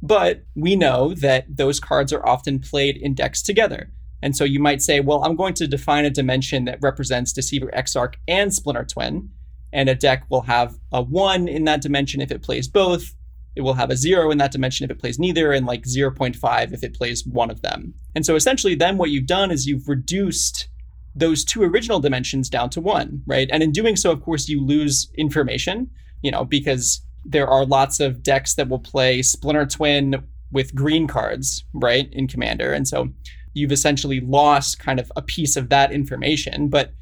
But 0.00 0.44
we 0.54 0.76
know 0.76 1.14
that 1.14 1.56
those 1.56 1.80
cards 1.80 2.12
are 2.12 2.26
often 2.26 2.60
played 2.60 2.96
in 2.96 3.14
decks 3.14 3.42
together. 3.42 3.90
And 4.22 4.36
so 4.36 4.44
you 4.44 4.60
might 4.60 4.82
say, 4.82 5.00
well, 5.00 5.24
I'm 5.24 5.36
going 5.36 5.54
to 5.54 5.68
define 5.68 6.04
a 6.04 6.10
dimension 6.10 6.64
that 6.64 6.78
represents 6.80 7.32
Deceiver 7.32 7.70
Exarch 7.72 8.14
and 8.26 8.52
Splinter 8.52 8.84
Twin. 8.84 9.30
And 9.72 9.88
a 9.88 9.94
deck 9.94 10.24
will 10.30 10.42
have 10.42 10.78
a 10.92 11.02
one 11.02 11.46
in 11.46 11.64
that 11.64 11.82
dimension 11.82 12.20
if 12.20 12.30
it 12.30 12.42
plays 12.42 12.68
both. 12.68 13.14
It 13.58 13.62
will 13.62 13.74
have 13.74 13.90
a 13.90 13.96
zero 13.96 14.30
in 14.30 14.38
that 14.38 14.52
dimension 14.52 14.84
if 14.84 14.90
it 14.92 15.00
plays 15.00 15.18
neither, 15.18 15.50
and 15.52 15.66
like 15.66 15.82
0.5 15.82 16.72
if 16.72 16.84
it 16.84 16.94
plays 16.94 17.26
one 17.26 17.50
of 17.50 17.60
them. 17.60 17.92
And 18.14 18.24
so 18.24 18.36
essentially, 18.36 18.76
then 18.76 18.98
what 18.98 19.10
you've 19.10 19.26
done 19.26 19.50
is 19.50 19.66
you've 19.66 19.88
reduced 19.88 20.68
those 21.12 21.44
two 21.44 21.64
original 21.64 21.98
dimensions 21.98 22.48
down 22.48 22.70
to 22.70 22.80
one, 22.80 23.20
right? 23.26 23.48
And 23.50 23.60
in 23.60 23.72
doing 23.72 23.96
so, 23.96 24.12
of 24.12 24.22
course, 24.22 24.48
you 24.48 24.64
lose 24.64 25.10
information, 25.18 25.90
you 26.22 26.30
know, 26.30 26.44
because 26.44 27.02
there 27.24 27.48
are 27.48 27.66
lots 27.66 27.98
of 27.98 28.22
decks 28.22 28.54
that 28.54 28.68
will 28.68 28.78
play 28.78 29.22
Splinter 29.22 29.66
Twin 29.66 30.22
with 30.52 30.72
green 30.72 31.08
cards, 31.08 31.64
right, 31.74 32.08
in 32.12 32.28
Commander. 32.28 32.72
And 32.72 32.86
so 32.86 33.08
you've 33.54 33.72
essentially 33.72 34.20
lost 34.20 34.78
kind 34.78 35.00
of 35.00 35.10
a 35.16 35.22
piece 35.22 35.56
of 35.56 35.68
that 35.70 35.90
information. 35.90 36.68
But 36.68 36.92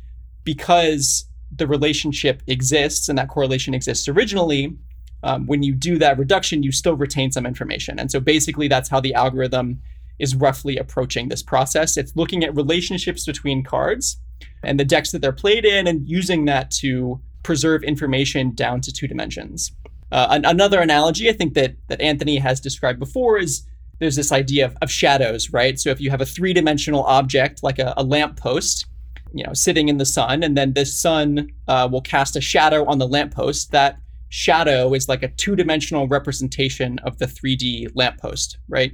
because 0.43 1.27
the 1.55 1.67
relationship 1.67 2.43
exists 2.47 3.11
and 3.11 3.19
that 3.19 3.29
correlation 3.29 3.75
exists 3.75 4.09
originally, 4.09 4.75
um, 5.23 5.47
when 5.47 5.63
you 5.63 5.75
do 5.75 5.99
that 5.99 6.19
reduction, 6.19 6.63
you 6.63 6.73
still 6.73 6.97
retain 6.97 7.33
some 7.33 7.47
information. 7.47 7.99
And 7.99 8.11
so 8.11 8.21
basically, 8.21 8.69
that's 8.69 8.89
how 8.89 9.01
the 9.01 9.15
algorithm 9.15 9.81
is 10.19 10.35
roughly 10.35 10.77
approaching 10.77 11.29
this 11.29 11.43
process. 11.43 11.97
It's 11.97 12.15
looking 12.17 12.45
at 12.45 12.55
relationships 12.55 13.27
between 13.27 13.63
cards 13.63 14.19
and 14.63 14.79
the 14.81 14.85
decks 14.85 15.13
that 15.13 15.21
they're 15.21 15.33
played 15.33 15.65
in 15.65 15.87
and 15.87 16.07
using 16.07 16.45
that 16.47 16.71
to 16.83 17.21
preserve 17.43 17.83
information 17.83 18.55
down 18.55 18.81
to 18.81 18.93
two 18.93 19.07
dimensions. 19.07 19.73
Uh, 20.13 20.29
an- 20.31 20.45
another 20.45 20.81
analogy 20.81 21.29
I 21.29 21.33
think 21.33 21.55
that, 21.55 21.75
that 21.89 22.01
Anthony 22.01 22.39
has 22.39 22.61
described 22.61 22.99
before 22.99 23.39
is 23.39 23.67
there's 23.99 24.17
this 24.17 24.33
idea 24.33 24.67
of, 24.67 24.77
of 24.83 24.91
shadows, 24.91 25.53
right? 25.53 25.79
So 25.79 25.91
if 25.91 26.01
you 26.01 26.11
have 26.11 26.21
a 26.21 26.27
three 26.27 26.53
dimensional 26.53 27.05
object 27.05 27.63
like 27.63 27.79
a, 27.79 27.95
a 27.97 28.05
lamppost, 28.05 28.87
you 29.33 29.45
know, 29.45 29.53
sitting 29.53 29.89
in 29.89 29.99
the 29.99 30.05
sun, 30.05 30.43
and 30.43 30.57
then 30.57 30.73
this 30.73 30.99
sun 30.99 31.51
uh, 31.69 31.89
will 31.91 32.01
cast 32.03 32.37
a 32.37 32.41
shadow 32.41 32.85
on 32.87 32.99
the 32.99 33.09
lamppost, 33.09 33.71
that 33.73 33.99
shadow 34.29 34.95
is 34.95 35.09
like 35.09 35.23
a 35.23 35.29
two-dimensional 35.29 36.09
representation 36.09 36.99
of 37.01 37.19
the 37.19 37.27
3D 37.27 37.91
lamppost, 37.95 38.59
right? 38.69 38.93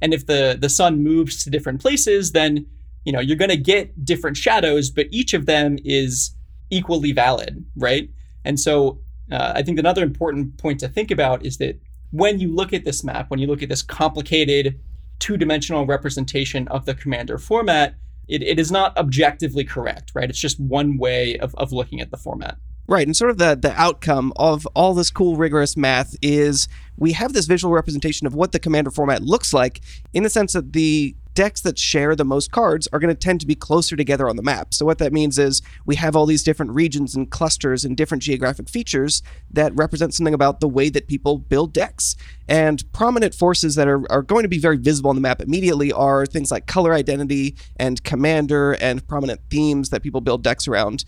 And 0.00 0.14
if 0.14 0.26
the 0.26 0.56
the 0.58 0.68
sun 0.68 1.02
moves 1.02 1.44
to 1.44 1.50
different 1.50 1.80
places, 1.80 2.32
then 2.32 2.66
you 3.04 3.12
know 3.12 3.20
you're 3.20 3.36
going 3.36 3.50
to 3.50 3.56
get 3.56 4.04
different 4.04 4.36
shadows, 4.36 4.90
but 4.90 5.06
each 5.10 5.34
of 5.34 5.46
them 5.46 5.78
is 5.84 6.34
equally 6.70 7.12
valid, 7.12 7.64
right? 7.76 8.08
And 8.44 8.58
so 8.58 9.00
uh, 9.30 9.52
I 9.54 9.62
think 9.62 9.78
another 9.78 10.02
important 10.02 10.58
point 10.58 10.80
to 10.80 10.88
think 10.88 11.10
about 11.10 11.44
is 11.44 11.58
that 11.58 11.80
when 12.10 12.40
you 12.40 12.52
look 12.54 12.72
at 12.72 12.84
this 12.84 13.04
map, 13.04 13.30
when 13.30 13.38
you 13.38 13.46
look 13.46 13.62
at 13.62 13.68
this 13.68 13.82
complicated 13.82 14.80
two-dimensional 15.18 15.86
representation 15.86 16.66
of 16.68 16.86
the 16.86 16.94
commander 16.94 17.38
format, 17.38 17.94
it, 18.28 18.42
it 18.42 18.58
is 18.58 18.72
not 18.72 18.96
objectively 18.96 19.64
correct, 19.64 20.12
right? 20.14 20.30
It's 20.30 20.40
just 20.40 20.58
one 20.58 20.96
way 20.96 21.36
of, 21.38 21.54
of 21.56 21.72
looking 21.72 22.00
at 22.00 22.10
the 22.10 22.16
format. 22.16 22.56
Right, 22.90 23.06
and 23.06 23.16
sort 23.16 23.30
of 23.30 23.38
the 23.38 23.54
the 23.54 23.72
outcome 23.80 24.32
of 24.34 24.66
all 24.74 24.94
this 24.94 25.12
cool 25.12 25.36
rigorous 25.36 25.76
math 25.76 26.16
is 26.20 26.66
we 26.96 27.12
have 27.12 27.32
this 27.32 27.46
visual 27.46 27.72
representation 27.72 28.26
of 28.26 28.34
what 28.34 28.50
the 28.50 28.58
commander 28.58 28.90
format 28.90 29.22
looks 29.22 29.54
like 29.54 29.80
in 30.12 30.24
the 30.24 30.28
sense 30.28 30.54
that 30.54 30.72
the 30.72 31.14
decks 31.34 31.60
that 31.60 31.78
share 31.78 32.16
the 32.16 32.24
most 32.24 32.50
cards 32.50 32.88
are 32.92 32.98
going 32.98 33.14
to 33.14 33.18
tend 33.18 33.40
to 33.40 33.46
be 33.46 33.54
closer 33.54 33.96
together 33.96 34.28
on 34.28 34.36
the 34.36 34.42
map. 34.42 34.74
So 34.74 34.84
what 34.84 34.98
that 34.98 35.12
means 35.12 35.38
is 35.38 35.62
we 35.86 35.94
have 35.94 36.16
all 36.16 36.26
these 36.26 36.42
different 36.42 36.72
regions 36.72 37.14
and 37.14 37.30
clusters 37.30 37.84
and 37.84 37.96
different 37.96 38.22
geographic 38.22 38.68
features 38.68 39.22
that 39.52 39.74
represent 39.76 40.12
something 40.12 40.34
about 40.34 40.60
the 40.60 40.68
way 40.68 40.88
that 40.90 41.06
people 41.06 41.38
build 41.38 41.72
decks. 41.72 42.16
And 42.48 42.82
prominent 42.92 43.34
forces 43.34 43.76
that 43.76 43.86
are, 43.86 44.02
are 44.10 44.22
going 44.22 44.42
to 44.42 44.48
be 44.48 44.58
very 44.58 44.76
visible 44.76 45.10
on 45.10 45.16
the 45.16 45.22
map 45.22 45.40
immediately 45.40 45.92
are 45.92 46.26
things 46.26 46.50
like 46.50 46.66
color 46.66 46.92
identity 46.92 47.56
and 47.76 48.02
commander 48.02 48.72
and 48.72 49.06
prominent 49.06 49.40
themes 49.48 49.90
that 49.90 50.02
people 50.02 50.20
build 50.20 50.42
decks 50.42 50.66
around 50.66 51.04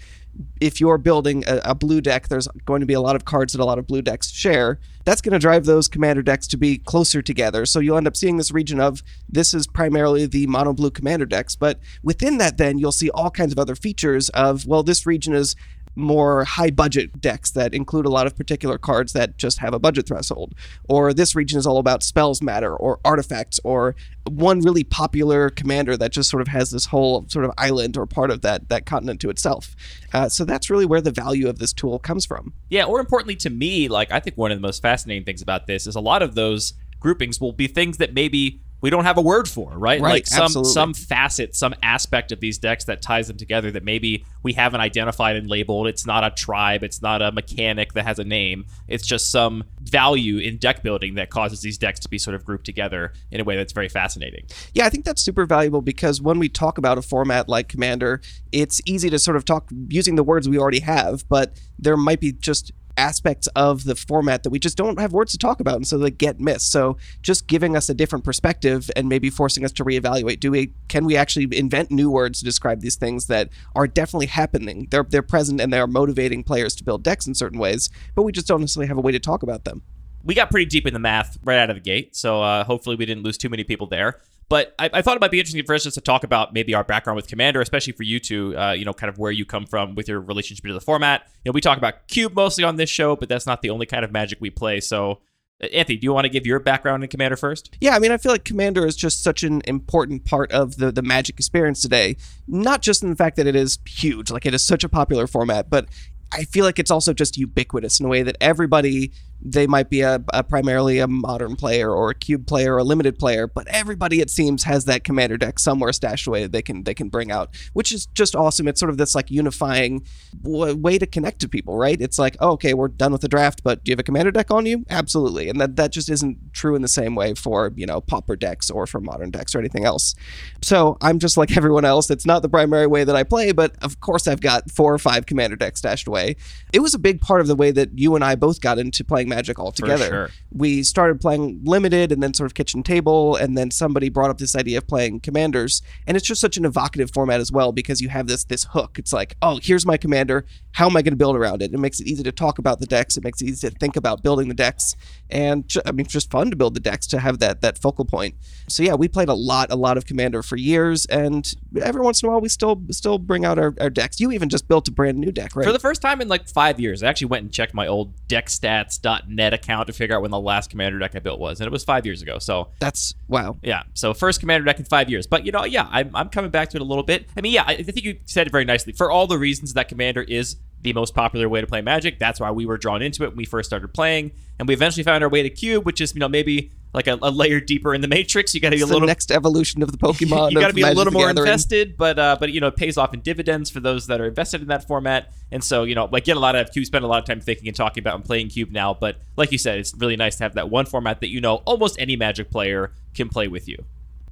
if 0.60 0.80
you're 0.80 0.98
building 0.98 1.44
a, 1.46 1.60
a, 1.64 1.74
blue 1.74 2.00
deck, 2.00 2.28
there's 2.28 2.48
going 2.64 2.80
to 2.80 2.86
be 2.86 2.94
a 2.94 3.00
lot 3.00 3.16
of 3.16 3.24
cards 3.24 3.52
that 3.52 3.60
a 3.60 3.64
lot 3.64 3.78
of 3.78 3.86
blue 3.86 4.02
decks 4.02 4.30
share. 4.30 4.78
That's 5.04 5.20
going 5.20 5.32
to 5.32 5.38
drive 5.38 5.64
those 5.64 5.88
commander 5.88 6.22
decks 6.22 6.46
to 6.48 6.56
be 6.56 6.78
closer 6.78 7.20
together. 7.20 7.66
So 7.66 7.80
you'll 7.80 7.96
end 7.96 8.06
up 8.06 8.16
seeing 8.16 8.36
this 8.36 8.50
region 8.50 8.80
of 8.80 9.02
this 9.28 9.52
is 9.52 9.66
primarily 9.66 10.26
the 10.26 10.46
mono 10.46 10.72
blue 10.72 10.90
commander 10.90 11.26
decks. 11.26 11.56
But 11.56 11.80
within 12.02 12.38
that, 12.38 12.56
then 12.56 12.78
you'll 12.78 12.92
see 12.92 13.10
all 13.10 13.30
kinds 13.30 13.52
of 13.52 13.58
other 13.58 13.74
features 13.74 14.28
of, 14.30 14.66
well, 14.66 14.82
this 14.82 15.04
region 15.06 15.34
is 15.34 15.56
more 15.94 16.44
high 16.44 16.70
budget 16.70 17.20
decks 17.20 17.50
that 17.52 17.74
include 17.74 18.06
a 18.06 18.10
lot 18.10 18.26
of 18.26 18.36
particular 18.36 18.78
cards 18.78 19.12
that 19.12 19.36
just 19.36 19.58
have 19.58 19.74
a 19.74 19.78
budget 19.78 20.06
threshold. 20.06 20.54
Or 20.88 21.12
this 21.12 21.34
region 21.34 21.58
is 21.58 21.66
all 21.66 21.78
about 21.78 22.02
spells 22.02 22.42
matter 22.42 22.74
or 22.74 23.00
artifacts 23.04 23.60
or 23.64 23.94
one 24.30 24.60
really 24.60 24.84
popular 24.84 25.50
commander 25.50 25.96
that 25.96 26.12
just 26.12 26.30
sort 26.30 26.40
of 26.40 26.48
has 26.48 26.70
this 26.70 26.86
whole 26.86 27.26
sort 27.28 27.44
of 27.44 27.52
island 27.58 27.96
or 27.96 28.06
part 28.06 28.30
of 28.30 28.42
that 28.42 28.68
that 28.68 28.86
continent 28.86 29.20
to 29.20 29.30
itself. 29.30 29.74
Uh, 30.12 30.28
so 30.28 30.44
that's 30.44 30.70
really 30.70 30.86
where 30.86 31.00
the 31.00 31.10
value 31.10 31.48
of 31.48 31.58
this 31.58 31.72
tool 31.72 31.98
comes 31.98 32.24
from. 32.24 32.52
Yeah, 32.70 32.84
or 32.84 33.00
importantly 33.00 33.36
to 33.36 33.50
me, 33.50 33.88
like 33.88 34.12
I 34.12 34.20
think 34.20 34.36
one 34.36 34.50
of 34.50 34.58
the 34.58 34.62
most 34.62 34.82
fascinating 34.82 35.24
things 35.24 35.42
about 35.42 35.66
this 35.66 35.86
is 35.86 35.94
a 35.94 36.00
lot 36.00 36.22
of 36.22 36.34
those 36.34 36.74
groupings 37.00 37.40
will 37.40 37.52
be 37.52 37.66
things 37.66 37.98
that 37.98 38.14
maybe 38.14 38.60
we 38.82 38.90
don't 38.90 39.04
have 39.04 39.16
a 39.16 39.22
word 39.22 39.48
for, 39.48 39.70
right? 39.70 40.00
Right, 40.00 40.10
like 40.10 40.26
some 40.26 40.42
absolutely. 40.42 40.72
some 40.72 40.92
facet, 40.92 41.54
some 41.54 41.74
aspect 41.82 42.32
of 42.32 42.40
these 42.40 42.58
decks 42.58 42.84
that 42.84 43.00
ties 43.00 43.28
them 43.28 43.36
together 43.36 43.70
that 43.70 43.84
maybe 43.84 44.26
we 44.42 44.52
haven't 44.52 44.80
identified 44.80 45.36
and 45.36 45.48
labeled. 45.48 45.86
It's 45.86 46.04
not 46.04 46.24
a 46.24 46.30
tribe, 46.30 46.82
it's 46.82 47.00
not 47.00 47.22
a 47.22 47.30
mechanic 47.30 47.92
that 47.94 48.04
has 48.04 48.18
a 48.18 48.24
name. 48.24 48.66
It's 48.88 49.06
just 49.06 49.30
some 49.30 49.64
value 49.80 50.38
in 50.38 50.58
deck 50.58 50.82
building 50.82 51.14
that 51.14 51.30
causes 51.30 51.60
these 51.60 51.78
decks 51.78 52.00
to 52.00 52.08
be 52.08 52.18
sort 52.18 52.34
of 52.34 52.44
grouped 52.44 52.66
together 52.66 53.12
in 53.30 53.40
a 53.40 53.44
way 53.44 53.56
that's 53.56 53.72
very 53.72 53.88
fascinating. 53.88 54.44
Yeah, 54.74 54.84
I 54.84 54.90
think 54.90 55.04
that's 55.04 55.22
super 55.22 55.46
valuable 55.46 55.80
because 55.80 56.20
when 56.20 56.40
we 56.40 56.48
talk 56.48 56.76
about 56.76 56.98
a 56.98 57.02
format 57.02 57.48
like 57.48 57.68
Commander, 57.68 58.20
it's 58.50 58.80
easy 58.84 59.08
to 59.10 59.18
sort 59.18 59.36
of 59.36 59.44
talk 59.44 59.70
using 59.88 60.16
the 60.16 60.24
words 60.24 60.48
we 60.48 60.58
already 60.58 60.80
have, 60.80 61.28
but 61.28 61.56
there 61.78 61.96
might 61.96 62.20
be 62.20 62.32
just 62.32 62.72
aspects 62.96 63.46
of 63.48 63.84
the 63.84 63.94
format 63.94 64.42
that 64.42 64.50
we 64.50 64.58
just 64.58 64.76
don't 64.76 64.98
have 65.00 65.12
words 65.12 65.32
to 65.32 65.38
talk 65.38 65.60
about, 65.60 65.76
and 65.76 65.86
so 65.86 65.98
they 65.98 66.10
get 66.10 66.40
missed. 66.40 66.70
So 66.70 66.96
just 67.22 67.46
giving 67.46 67.76
us 67.76 67.88
a 67.88 67.94
different 67.94 68.24
perspective 68.24 68.90
and 68.96 69.08
maybe 69.08 69.30
forcing 69.30 69.64
us 69.64 69.72
to 69.72 69.84
reevaluate: 69.84 70.40
do 70.40 70.50
we 70.50 70.72
can 70.88 71.04
we 71.04 71.16
actually 71.16 71.48
invent 71.56 71.90
new 71.90 72.10
words 72.10 72.40
to 72.40 72.44
describe 72.44 72.80
these 72.80 72.96
things 72.96 73.26
that 73.26 73.50
are 73.74 73.86
definitely 73.86 74.26
happening? 74.26 74.88
They're 74.90 75.04
they're 75.04 75.22
present 75.22 75.60
and 75.60 75.72
they 75.72 75.80
are 75.80 75.86
motivating 75.86 76.44
players 76.44 76.74
to 76.76 76.84
build 76.84 77.02
decks 77.02 77.26
in 77.26 77.34
certain 77.34 77.58
ways, 77.58 77.90
but 78.14 78.22
we 78.22 78.32
just 78.32 78.46
don't 78.46 78.60
necessarily 78.60 78.88
have 78.88 78.98
a 78.98 79.02
way 79.02 79.12
to 79.12 79.20
talk 79.20 79.42
about 79.42 79.64
them. 79.64 79.82
We 80.24 80.34
got 80.34 80.50
pretty 80.50 80.66
deep 80.66 80.86
in 80.86 80.92
the 80.92 81.00
math 81.00 81.36
right 81.42 81.58
out 81.58 81.70
of 81.70 81.76
the 81.76 81.82
gate, 81.82 82.14
so 82.14 82.42
uh, 82.42 82.64
hopefully 82.64 82.96
we 82.96 83.06
didn't 83.06 83.24
lose 83.24 83.38
too 83.38 83.48
many 83.48 83.64
people 83.64 83.88
there. 83.88 84.20
But 84.52 84.74
I, 84.78 84.90
I, 84.92 85.00
thought 85.00 85.16
it 85.16 85.20
might 85.22 85.30
be 85.30 85.38
interesting 85.38 85.64
for 85.64 85.74
us 85.74 85.84
just 85.84 85.94
to 85.94 86.02
talk 86.02 86.24
about 86.24 86.52
maybe 86.52 86.74
our 86.74 86.84
background 86.84 87.16
with 87.16 87.26
Commander, 87.26 87.62
especially 87.62 87.94
for 87.94 88.02
you 88.02 88.20
two. 88.20 88.54
Uh, 88.54 88.72
you 88.72 88.84
know, 88.84 88.92
kind 88.92 89.08
of 89.08 89.16
where 89.16 89.32
you 89.32 89.46
come 89.46 89.64
from 89.64 89.94
with 89.94 90.08
your 90.08 90.20
relationship 90.20 90.62
to 90.66 90.74
the 90.74 90.80
format. 90.82 91.22
You 91.42 91.48
know, 91.48 91.54
we 91.54 91.62
talk 91.62 91.78
about 91.78 92.06
Cube 92.06 92.34
mostly 92.34 92.62
on 92.62 92.76
this 92.76 92.90
show, 92.90 93.16
but 93.16 93.30
that's 93.30 93.46
not 93.46 93.62
the 93.62 93.70
only 93.70 93.86
kind 93.86 94.04
of 94.04 94.12
Magic 94.12 94.42
we 94.42 94.50
play. 94.50 94.80
So, 94.80 95.20
uh, 95.62 95.68
Anthony, 95.68 95.96
do 95.96 96.04
you 96.04 96.12
want 96.12 96.26
to 96.26 96.28
give 96.28 96.44
your 96.44 96.60
background 96.60 97.02
in 97.02 97.08
Commander 97.08 97.38
first? 97.38 97.74
Yeah, 97.80 97.96
I 97.96 97.98
mean, 97.98 98.12
I 98.12 98.18
feel 98.18 98.30
like 98.30 98.44
Commander 98.44 98.86
is 98.86 98.94
just 98.94 99.22
such 99.22 99.42
an 99.42 99.62
important 99.64 100.26
part 100.26 100.52
of 100.52 100.76
the 100.76 100.92
the 100.92 101.00
Magic 101.00 101.36
experience 101.38 101.80
today. 101.80 102.18
Not 102.46 102.82
just 102.82 103.02
in 103.02 103.08
the 103.08 103.16
fact 103.16 103.36
that 103.36 103.46
it 103.46 103.56
is 103.56 103.78
huge, 103.88 104.30
like 104.30 104.44
it 104.44 104.52
is 104.52 104.62
such 104.62 104.84
a 104.84 104.88
popular 104.90 105.26
format, 105.26 105.70
but 105.70 105.88
I 106.30 106.44
feel 106.44 106.66
like 106.66 106.78
it's 106.78 106.90
also 106.90 107.14
just 107.14 107.38
ubiquitous 107.38 108.00
in 108.00 108.04
a 108.04 108.08
way 108.10 108.22
that 108.22 108.36
everybody 108.38 109.12
they 109.44 109.66
might 109.66 109.90
be 109.90 110.02
a, 110.02 110.22
a, 110.32 110.44
primarily 110.44 110.98
a 110.98 111.08
modern 111.08 111.56
player 111.56 111.90
or 111.90 112.10
a 112.10 112.14
cube 112.14 112.46
player 112.46 112.74
or 112.74 112.78
a 112.78 112.84
limited 112.84 113.18
player, 113.18 113.46
but 113.48 113.66
everybody 113.68 114.20
it 114.20 114.30
seems 114.30 114.64
has 114.64 114.84
that 114.84 115.02
commander 115.02 115.36
deck 115.36 115.58
somewhere 115.58 115.92
stashed 115.92 116.28
away 116.28 116.42
that 116.42 116.52
they 116.52 116.62
can 116.62 116.84
they 116.84 116.94
can 116.94 117.08
bring 117.08 117.32
out, 117.32 117.54
which 117.72 117.92
is 117.92 118.06
just 118.06 118.36
awesome. 118.36 118.68
It's 118.68 118.78
sort 118.78 118.90
of 118.90 118.98
this 118.98 119.14
like 119.14 119.30
unifying 119.30 120.06
w- 120.42 120.76
way 120.76 120.98
to 120.98 121.06
connect 121.06 121.40
to 121.40 121.48
people, 121.48 121.76
right? 121.76 122.00
It's 122.00 122.18
like, 122.18 122.36
oh, 122.38 122.52
okay, 122.52 122.72
we're 122.72 122.88
done 122.88 123.10
with 123.10 123.20
the 123.20 123.28
draft, 123.28 123.62
but 123.64 123.82
do 123.82 123.90
you 123.90 123.94
have 123.94 124.00
a 124.00 124.04
commander 124.04 124.30
deck 124.30 124.50
on 124.50 124.64
you? 124.64 124.84
Absolutely, 124.88 125.48
and 125.48 125.60
that 125.60 125.76
that 125.76 125.90
just 125.90 126.08
isn't 126.08 126.38
true 126.52 126.76
in 126.76 126.82
the 126.82 126.88
same 126.88 127.16
way 127.16 127.34
for 127.34 127.72
you 127.74 127.86
know 127.86 128.00
pauper 128.00 128.36
decks 128.36 128.70
or 128.70 128.86
for 128.86 129.00
modern 129.00 129.30
decks 129.30 129.54
or 129.54 129.58
anything 129.58 129.84
else. 129.84 130.14
So 130.62 130.96
I'm 131.00 131.18
just 131.18 131.36
like 131.36 131.56
everyone 131.56 131.84
else. 131.84 132.10
It's 132.10 132.26
not 132.26 132.42
the 132.42 132.48
primary 132.48 132.86
way 132.86 133.02
that 133.02 133.16
I 133.16 133.24
play, 133.24 133.50
but 133.50 133.74
of 133.82 133.98
course 134.00 134.28
I've 134.28 134.40
got 134.40 134.70
four 134.70 134.94
or 134.94 134.98
five 134.98 135.26
commander 135.26 135.56
decks 135.56 135.80
stashed 135.80 136.06
away. 136.06 136.36
It 136.72 136.80
was 136.80 136.94
a 136.94 136.98
big 136.98 137.20
part 137.20 137.40
of 137.40 137.48
the 137.48 137.56
way 137.56 137.72
that 137.72 137.98
you 137.98 138.14
and 138.14 138.24
I 138.24 138.36
both 138.36 138.60
got 138.60 138.78
into 138.78 139.04
playing 139.04 139.31
Magic 139.34 139.58
altogether. 139.58 140.06
Sure. 140.06 140.28
We 140.52 140.82
started 140.82 141.20
playing 141.20 141.60
limited 141.64 142.12
and 142.12 142.22
then 142.22 142.34
sort 142.34 142.46
of 142.46 142.54
kitchen 142.54 142.82
table, 142.82 143.36
and 143.36 143.56
then 143.56 143.70
somebody 143.70 144.08
brought 144.08 144.30
up 144.30 144.38
this 144.38 144.54
idea 144.54 144.78
of 144.78 144.86
playing 144.86 145.20
commanders, 145.20 145.82
and 146.06 146.16
it's 146.16 146.26
just 146.26 146.40
such 146.40 146.56
an 146.56 146.64
evocative 146.64 147.10
format 147.12 147.40
as 147.40 147.50
well 147.50 147.72
because 147.72 148.00
you 148.00 148.08
have 148.08 148.26
this 148.26 148.44
this 148.44 148.64
hook. 148.72 148.98
It's 148.98 149.12
like, 149.12 149.36
oh, 149.40 149.58
here's 149.62 149.86
my 149.86 149.96
commander. 149.96 150.44
How 150.72 150.86
am 150.86 150.96
I 150.96 151.02
going 151.02 151.12
to 151.12 151.16
build 151.16 151.36
around 151.36 151.62
it? 151.62 151.72
It 151.72 151.78
makes 151.78 152.00
it 152.00 152.06
easy 152.06 152.22
to 152.22 152.32
talk 152.32 152.58
about 152.58 152.80
the 152.80 152.86
decks. 152.86 153.16
It 153.16 153.24
makes 153.24 153.40
it 153.40 153.46
easy 153.46 153.68
to 153.68 153.74
think 153.74 153.96
about 153.96 154.22
building 154.22 154.48
the 154.48 154.54
decks, 154.54 154.96
and 155.30 155.66
ju- 155.66 155.82
I 155.86 155.92
mean, 155.92 156.04
it's 156.04 156.12
just 156.12 156.30
fun 156.30 156.50
to 156.50 156.56
build 156.56 156.74
the 156.74 156.80
decks 156.80 157.06
to 157.08 157.18
have 157.18 157.38
that 157.38 157.62
that 157.62 157.78
focal 157.78 158.04
point. 158.04 158.34
So 158.68 158.82
yeah, 158.82 158.94
we 158.94 159.08
played 159.08 159.28
a 159.28 159.34
lot, 159.34 159.70
a 159.70 159.76
lot 159.76 159.96
of 159.96 160.06
commander 160.06 160.42
for 160.42 160.56
years, 160.56 161.06
and 161.06 161.50
every 161.80 162.02
once 162.02 162.22
in 162.22 162.28
a 162.28 162.32
while 162.32 162.40
we 162.40 162.48
still 162.48 162.82
still 162.90 163.18
bring 163.18 163.44
out 163.44 163.58
our, 163.58 163.74
our 163.80 163.90
decks. 163.90 164.20
You 164.20 164.30
even 164.32 164.48
just 164.48 164.68
built 164.68 164.88
a 164.88 164.92
brand 164.92 165.18
new 165.18 165.32
deck, 165.32 165.56
right? 165.56 165.64
For 165.64 165.72
the 165.72 165.78
first 165.78 166.02
time 166.02 166.20
in 166.20 166.28
like 166.28 166.48
five 166.48 166.78
years, 166.78 167.02
I 167.02 167.08
actually 167.08 167.28
went 167.28 167.44
and 167.44 167.52
checked 167.52 167.74
my 167.74 167.86
old 167.86 168.14
deckstats.net 168.28 169.21
account 169.28 169.86
to 169.86 169.92
figure 169.92 170.16
out 170.16 170.22
when 170.22 170.30
the 170.30 170.40
last 170.40 170.70
commander 170.70 170.98
deck 170.98 171.14
I 171.14 171.18
built 171.18 171.40
was, 171.40 171.60
and 171.60 171.66
it 171.66 171.70
was 171.70 171.84
five 171.84 172.06
years 172.06 172.22
ago. 172.22 172.38
So 172.38 172.68
that's 172.78 173.14
wow. 173.28 173.58
Yeah, 173.62 173.82
so 173.94 174.14
first 174.14 174.40
commander 174.40 174.64
deck 174.64 174.78
in 174.78 174.84
five 174.84 175.10
years. 175.10 175.26
But 175.26 175.44
you 175.46 175.52
know, 175.52 175.64
yeah, 175.64 175.88
I'm, 175.90 176.10
I'm 176.14 176.28
coming 176.28 176.50
back 176.50 176.70
to 176.70 176.76
it 176.76 176.80
a 176.80 176.84
little 176.84 177.04
bit. 177.04 177.28
I 177.36 177.40
mean, 177.40 177.52
yeah, 177.52 177.64
I 177.66 177.82
think 177.82 178.02
you 178.04 178.18
said 178.26 178.46
it 178.46 178.50
very 178.50 178.64
nicely. 178.64 178.92
For 178.92 179.10
all 179.10 179.26
the 179.26 179.38
reasons 179.38 179.74
that 179.74 179.88
commander 179.88 180.22
is 180.22 180.56
the 180.82 180.92
most 180.92 181.14
popular 181.14 181.48
way 181.48 181.60
to 181.60 181.66
play 181.66 181.80
Magic, 181.80 182.18
that's 182.18 182.40
why 182.40 182.50
we 182.50 182.66
were 182.66 182.76
drawn 182.76 183.02
into 183.02 183.24
it 183.24 183.28
when 183.28 183.36
we 183.36 183.44
first 183.44 183.68
started 183.68 183.88
playing, 183.94 184.32
and 184.58 184.68
we 184.68 184.74
eventually 184.74 185.04
found 185.04 185.22
our 185.22 185.30
way 185.30 185.42
to 185.42 185.50
Cube, 185.50 185.84
which 185.84 186.00
is 186.00 186.14
you 186.14 186.20
know 186.20 186.28
maybe 186.28 186.72
like 186.94 187.06
a, 187.06 187.18
a 187.22 187.30
layer 187.30 187.60
deeper 187.60 187.94
in 187.94 188.00
the 188.00 188.08
matrix. 188.08 188.54
You 188.54 188.60
got 188.60 188.70
to 188.70 188.76
be 188.76 188.82
a 188.82 188.86
little 188.86 189.06
next 189.06 189.30
evolution 189.30 189.82
of 189.82 189.90
the 189.90 189.98
Pokemon. 189.98 190.50
you 190.52 190.60
got 190.60 190.68
to 190.68 190.74
be 190.74 190.82
Magic 190.82 190.94
a 190.94 190.98
little 190.98 191.12
more 191.12 191.28
Gathering. 191.28 191.46
invested, 191.46 191.96
but 191.96 192.18
uh, 192.18 192.36
but 192.38 192.52
you 192.52 192.60
know 192.60 192.68
it 192.68 192.76
pays 192.76 192.96
off 192.96 193.14
in 193.14 193.20
dividends 193.20 193.70
for 193.70 193.80
those 193.80 194.06
that 194.08 194.20
are 194.20 194.26
invested 194.26 194.60
in 194.60 194.68
that 194.68 194.86
format. 194.86 195.32
And 195.50 195.62
so 195.62 195.84
you 195.84 195.94
know, 195.94 196.08
like 196.10 196.24
get 196.24 196.36
a 196.36 196.40
lot 196.40 196.54
of 196.54 196.70
Cube, 196.72 196.86
spend 196.86 197.04
a 197.04 197.08
lot 197.08 197.18
of 197.18 197.24
time 197.24 197.40
thinking 197.40 197.68
and 197.68 197.76
talking 197.76 198.02
about 198.02 198.16
and 198.16 198.24
playing 198.24 198.48
Cube 198.48 198.70
now. 198.70 198.94
But 198.94 199.16
like 199.36 199.52
you 199.52 199.58
said, 199.58 199.78
it's 199.78 199.94
really 199.96 200.16
nice 200.16 200.36
to 200.36 200.44
have 200.44 200.54
that 200.54 200.70
one 200.70 200.86
format 200.86 201.20
that 201.20 201.28
you 201.28 201.40
know 201.40 201.56
almost 201.66 201.96
any 201.98 202.16
Magic 202.16 202.50
player 202.50 202.92
can 203.14 203.28
play 203.28 203.48
with 203.48 203.68
you. 203.68 203.84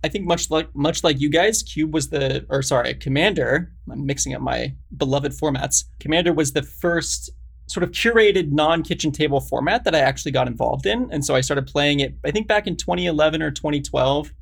I 0.02 0.08
think 0.08 0.26
much 0.26 0.50
like 0.50 0.74
much 0.74 1.04
like 1.04 1.20
you 1.20 1.28
guys, 1.28 1.62
Cube 1.62 1.92
was 1.92 2.08
the 2.08 2.46
or 2.48 2.62
sorry, 2.62 2.94
Commander. 2.94 3.72
I'm 3.90 4.06
mixing 4.06 4.34
up 4.34 4.40
my 4.40 4.74
beloved 4.96 5.32
formats. 5.32 5.84
Commander 5.98 6.32
was 6.32 6.52
the 6.52 6.62
first 6.62 7.30
sort 7.70 7.84
of 7.84 7.92
curated 7.92 8.50
non-kitchen 8.50 9.12
table 9.12 9.40
format 9.40 9.84
that 9.84 9.94
I 9.94 10.00
actually 10.00 10.32
got 10.32 10.48
involved 10.48 10.86
in, 10.86 11.08
and 11.12 11.24
so 11.24 11.36
I 11.36 11.40
started 11.40 11.66
playing 11.66 12.00
it. 12.00 12.16
I 12.24 12.32
think 12.32 12.48
back 12.48 12.66
in 12.66 12.76
2011 12.76 13.42
or 13.42 13.50
2012. 13.50 14.32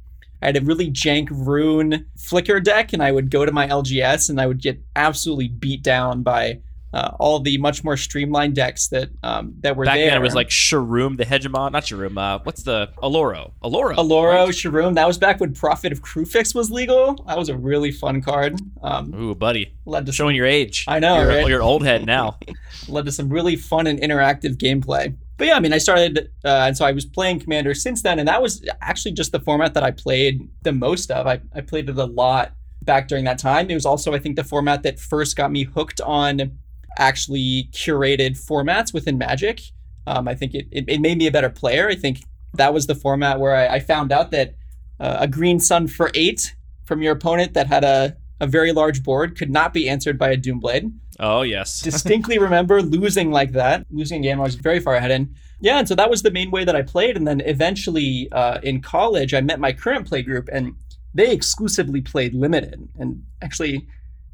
I 0.40 0.47
had 0.47 0.56
a 0.56 0.61
really 0.61 0.88
jank 0.88 1.28
Roon 1.32 2.06
flicker 2.16 2.61
deck, 2.61 2.92
and 2.92 3.02
I 3.02 3.11
would 3.11 3.28
go 3.28 3.44
to 3.44 3.50
my 3.50 3.66
LGS 3.66 4.30
and 4.30 4.40
I 4.40 4.47
would 4.47 4.62
get 4.62 4.80
absolutely 4.94 5.49
beat 5.49 5.82
down 5.82 6.23
by 6.23 6.61
uh, 6.92 7.11
all 7.18 7.40
the 7.40 7.59
much 7.59 7.85
more 7.85 7.97
streamlined 7.97 8.54
decks 8.54 8.88
that 8.88 9.11
um, 9.23 9.54
that 9.61 9.76
were 9.76 9.85
Back 9.85 9.97
there. 9.97 10.11
then 10.11 10.18
it 10.18 10.23
was 10.23 10.35
like 10.35 10.49
Sharuum, 10.49 11.16
the 11.18 11.25
Hegemon, 11.25 11.73
not 11.73 11.85
Sharuum. 11.85 12.18
Uh, 12.18 12.38
what's 12.45 12.62
the 12.62 12.90
Aloro? 13.02 13.52
Aloro. 13.62 13.95
Aloro, 13.97 14.47
right? 14.47 14.49
Sharuum. 14.49 14.95
That 14.95 15.07
was 15.07 15.18
back 15.18 15.40
when 15.40 15.52
Prophet 15.52 15.92
of 15.92 16.02
Kruphix 16.02 16.54
was 16.54 16.71
legal. 16.71 17.14
That 17.26 17.37
was 17.37 17.49
a 17.49 17.57
really 17.57 17.92
fun 17.92 18.23
card. 18.23 18.59
Um, 18.83 19.14
Ooh, 19.14 19.35
buddy, 19.35 19.75
led 19.85 20.07
to 20.07 20.12
showing 20.12 20.35
your 20.35 20.47
age. 20.47 20.85
I 20.88 20.99
know, 20.99 21.21
you're, 21.21 21.28
right? 21.28 21.47
You're 21.49 21.62
old 21.62 21.85
head 21.85 22.07
now. 22.07 22.38
led 22.88 23.04
to 23.04 23.12
some 23.12 23.28
really 23.28 23.57
fun 23.57 23.87
and 23.87 24.00
interactive 24.00 24.57
gameplay. 24.57 25.14
But 25.37 25.47
yeah, 25.47 25.54
I 25.54 25.61
mean, 25.61 25.73
I 25.73 25.78
started, 25.78 26.30
uh, 26.45 26.66
and 26.66 26.76
so 26.76 26.85
I 26.85 26.90
was 26.90 27.04
playing 27.04 27.40
Commander 27.40 27.73
since 27.73 28.02
then, 28.02 28.18
and 28.18 28.26
that 28.26 28.42
was 28.42 28.66
actually 28.80 29.12
just 29.12 29.30
the 29.30 29.38
format 29.38 29.73
that 29.75 29.85
I 29.85 29.92
played 29.92 30.49
the 30.62 30.73
most 30.73 31.12
of. 31.12 31.28
I, 31.28 31.40
I 31.54 31.61
played 31.61 31.88
it 31.88 31.97
a 31.97 32.04
lot 32.07 32.54
back 32.83 33.07
during 33.07 33.25
that 33.26 33.38
time. 33.38 33.71
It 33.71 33.75
was 33.75 33.87
also, 33.87 34.12
I 34.14 34.18
think, 34.18 34.35
the 34.35 34.42
format 34.42 34.83
that 34.83 34.99
first 34.99 35.37
got 35.37 35.52
me 35.52 35.62
hooked 35.62 36.00
on 36.00 36.59
actually 36.98 37.68
curated 37.72 38.32
formats 38.32 38.92
within 38.92 39.18
Magic. 39.18 39.60
Um, 40.06 40.28
I 40.28 40.34
think 40.34 40.54
it, 40.54 40.66
it, 40.70 40.84
it, 40.88 41.00
made 41.00 41.18
me 41.18 41.26
a 41.26 41.30
better 41.30 41.50
player. 41.50 41.88
I 41.88 41.94
think 41.94 42.24
that 42.54 42.72
was 42.72 42.86
the 42.86 42.94
format 42.94 43.40
where 43.40 43.54
I, 43.54 43.76
I 43.76 43.80
found 43.80 44.10
out 44.10 44.30
that 44.30 44.54
uh, 45.00 45.18
a 45.20 45.28
green 45.28 45.60
sun 45.60 45.86
for 45.86 46.10
eight 46.14 46.56
from 46.84 47.02
your 47.02 47.12
opponent 47.12 47.54
that 47.54 47.66
had 47.66 47.84
a, 47.84 48.16
a 48.40 48.46
very 48.46 48.72
large 48.72 49.02
board 49.02 49.36
could 49.36 49.50
not 49.50 49.74
be 49.74 49.88
answered 49.88 50.18
by 50.18 50.30
a 50.30 50.36
Doomblade. 50.36 50.92
Oh, 51.20 51.42
yes. 51.42 51.80
Distinctly 51.82 52.38
remember 52.38 52.82
losing 52.82 53.30
like 53.30 53.52
that, 53.52 53.86
losing 53.90 54.20
a 54.20 54.22
game 54.22 54.40
I 54.40 54.44
was 54.44 54.54
very 54.54 54.80
far 54.80 54.94
ahead 54.94 55.10
in. 55.10 55.34
Yeah, 55.60 55.78
and 55.78 55.88
so 55.88 55.94
that 55.96 56.08
was 56.08 56.22
the 56.22 56.30
main 56.30 56.50
way 56.50 56.64
that 56.64 56.76
I 56.76 56.82
played. 56.82 57.16
And 57.16 57.26
then 57.26 57.40
eventually 57.40 58.28
uh, 58.32 58.58
in 58.62 58.80
college, 58.80 59.34
I 59.34 59.40
met 59.40 59.58
my 59.58 59.72
current 59.72 60.06
play 60.06 60.22
group, 60.22 60.48
and 60.52 60.74
they 61.14 61.32
exclusively 61.32 62.00
played 62.00 62.32
limited 62.32 62.88
and 62.98 63.24
actually 63.42 63.88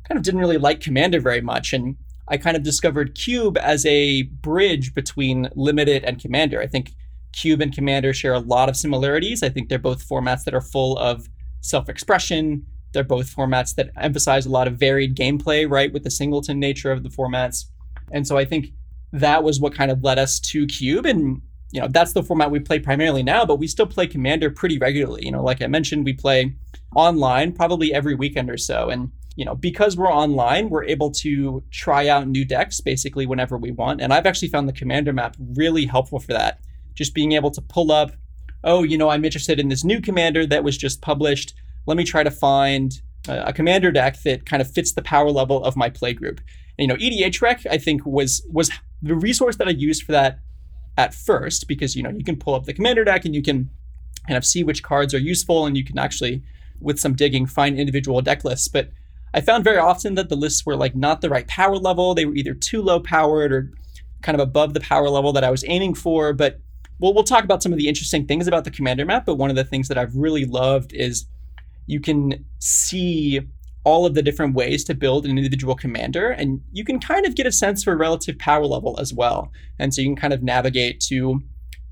kind 0.06 0.18
of 0.18 0.22
didn't 0.22 0.40
really 0.40 0.58
like 0.58 0.80
Commander 0.80 1.20
very 1.20 1.40
much. 1.40 1.72
And 1.72 1.96
I 2.28 2.36
kind 2.36 2.56
of 2.56 2.62
discovered 2.62 3.14
Cube 3.14 3.58
as 3.58 3.84
a 3.86 4.22
bridge 4.22 4.94
between 4.94 5.48
Limited 5.54 6.04
and 6.04 6.20
Commander. 6.20 6.60
I 6.60 6.66
think 6.66 6.92
Cube 7.32 7.60
and 7.60 7.74
Commander 7.74 8.14
share 8.14 8.34
a 8.34 8.38
lot 8.38 8.68
of 8.68 8.76
similarities. 8.76 9.42
I 9.42 9.48
think 9.48 9.68
they're 9.68 9.78
both 9.78 10.08
formats 10.08 10.44
that 10.44 10.54
are 10.54 10.60
full 10.60 10.96
of 10.98 11.28
self 11.60 11.88
expression. 11.88 12.64
They're 12.92 13.04
both 13.04 13.34
formats 13.34 13.74
that 13.74 13.90
emphasize 13.96 14.46
a 14.46 14.50
lot 14.50 14.68
of 14.68 14.74
varied 14.74 15.16
gameplay, 15.16 15.68
right, 15.68 15.92
with 15.92 16.04
the 16.04 16.10
singleton 16.10 16.60
nature 16.60 16.92
of 16.92 17.02
the 17.02 17.08
formats. 17.08 17.64
And 18.12 18.26
so 18.26 18.38
I 18.38 18.44
think 18.44 18.68
that 19.12 19.42
was 19.42 19.60
what 19.60 19.74
kind 19.74 19.90
of 19.90 20.02
led 20.02 20.18
us 20.18 20.38
to 20.40 20.66
Cube. 20.66 21.04
And, 21.04 21.42
you 21.72 21.80
know, 21.80 21.88
that's 21.88 22.12
the 22.12 22.22
format 22.22 22.50
we 22.50 22.60
play 22.60 22.78
primarily 22.78 23.22
now, 23.22 23.44
but 23.44 23.56
we 23.56 23.66
still 23.66 23.86
play 23.86 24.06
Commander 24.06 24.50
pretty 24.50 24.78
regularly. 24.78 25.24
You 25.24 25.32
know, 25.32 25.42
like 25.42 25.60
I 25.60 25.66
mentioned, 25.66 26.04
we 26.04 26.12
play 26.12 26.54
online 26.94 27.52
probably 27.52 27.92
every 27.92 28.14
weekend 28.14 28.48
or 28.48 28.56
so. 28.56 28.90
And 28.90 29.10
you 29.36 29.44
know, 29.44 29.54
because 29.54 29.96
we're 29.96 30.12
online, 30.12 30.68
we're 30.68 30.84
able 30.84 31.10
to 31.10 31.62
try 31.70 32.08
out 32.08 32.28
new 32.28 32.44
decks 32.44 32.80
basically 32.80 33.26
whenever 33.26 33.56
we 33.56 33.70
want. 33.70 34.00
And 34.00 34.12
I've 34.12 34.26
actually 34.26 34.48
found 34.48 34.68
the 34.68 34.72
commander 34.72 35.12
map 35.12 35.36
really 35.38 35.86
helpful 35.86 36.20
for 36.20 36.32
that. 36.32 36.60
Just 36.94 37.14
being 37.14 37.32
able 37.32 37.50
to 37.50 37.60
pull 37.60 37.90
up, 37.90 38.12
oh, 38.62 38.84
you 38.84 38.96
know, 38.96 39.08
I'm 39.08 39.24
interested 39.24 39.58
in 39.58 39.68
this 39.68 39.82
new 39.82 40.00
commander 40.00 40.46
that 40.46 40.62
was 40.62 40.76
just 40.76 41.00
published. 41.00 41.54
Let 41.86 41.96
me 41.96 42.04
try 42.04 42.22
to 42.22 42.30
find 42.30 43.00
a, 43.28 43.52
commander 43.52 43.90
deck 43.90 44.22
that 44.22 44.46
kind 44.46 44.62
of 44.62 44.70
fits 44.70 44.92
the 44.92 45.02
power 45.02 45.30
level 45.30 45.64
of 45.64 45.76
my 45.76 45.90
play 45.90 46.12
group. 46.12 46.40
You 46.78 46.86
know, 46.86 46.96
EDHREC, 46.96 47.66
I 47.70 47.78
think, 47.78 48.04
was 48.06 48.46
was 48.50 48.70
the 49.02 49.14
resource 49.14 49.56
that 49.56 49.68
I 49.68 49.72
used 49.72 50.04
for 50.04 50.12
that 50.12 50.40
at 50.96 51.14
first 51.14 51.66
because, 51.68 51.96
you 51.96 52.02
know, 52.02 52.10
you 52.10 52.24
can 52.24 52.36
pull 52.36 52.54
up 52.54 52.64
the 52.64 52.72
commander 52.72 53.04
deck 53.04 53.24
and 53.24 53.34
you 53.34 53.42
can 53.42 53.70
kind 54.26 54.36
of 54.36 54.44
see 54.44 54.64
which 54.64 54.82
cards 54.82 55.12
are 55.12 55.18
useful 55.18 55.66
and 55.66 55.76
you 55.76 55.84
can 55.84 55.98
actually, 55.98 56.42
with 56.80 56.98
some 56.98 57.14
digging, 57.14 57.46
find 57.46 57.78
individual 57.78 58.20
deck 58.22 58.44
lists. 58.44 58.68
But 58.68 58.90
I 59.34 59.40
found 59.40 59.64
very 59.64 59.78
often 59.78 60.14
that 60.14 60.28
the 60.28 60.36
lists 60.36 60.64
were 60.64 60.76
like 60.76 60.94
not 60.94 61.20
the 61.20 61.28
right 61.28 61.46
power 61.48 61.76
level. 61.76 62.14
They 62.14 62.24
were 62.24 62.36
either 62.36 62.54
too 62.54 62.80
low 62.80 63.00
powered 63.00 63.52
or 63.52 63.72
kind 64.22 64.40
of 64.40 64.40
above 64.40 64.74
the 64.74 64.80
power 64.80 65.10
level 65.10 65.32
that 65.32 65.44
I 65.44 65.50
was 65.50 65.64
aiming 65.66 65.94
for. 65.94 66.32
But 66.32 66.60
well, 67.00 67.12
we'll 67.12 67.24
talk 67.24 67.42
about 67.42 67.62
some 67.62 67.72
of 67.72 67.78
the 67.78 67.88
interesting 67.88 68.26
things 68.26 68.46
about 68.46 68.64
the 68.64 68.70
commander 68.70 69.04
map. 69.04 69.26
But 69.26 69.34
one 69.34 69.50
of 69.50 69.56
the 69.56 69.64
things 69.64 69.88
that 69.88 69.98
I've 69.98 70.14
really 70.14 70.44
loved 70.44 70.92
is 70.92 71.26
you 71.86 72.00
can 72.00 72.44
see 72.60 73.40
all 73.82 74.06
of 74.06 74.14
the 74.14 74.22
different 74.22 74.54
ways 74.54 74.84
to 74.84 74.94
build 74.94 75.26
an 75.26 75.36
individual 75.36 75.74
commander, 75.74 76.30
and 76.30 76.62
you 76.72 76.84
can 76.84 76.98
kind 76.98 77.26
of 77.26 77.34
get 77.34 77.46
a 77.46 77.52
sense 77.52 77.84
for 77.84 77.94
relative 77.96 78.38
power 78.38 78.64
level 78.64 78.98
as 78.98 79.12
well. 79.12 79.50
And 79.78 79.92
so 79.92 80.00
you 80.00 80.08
can 80.08 80.16
kind 80.16 80.32
of 80.32 80.42
navigate 80.42 81.00
to 81.08 81.42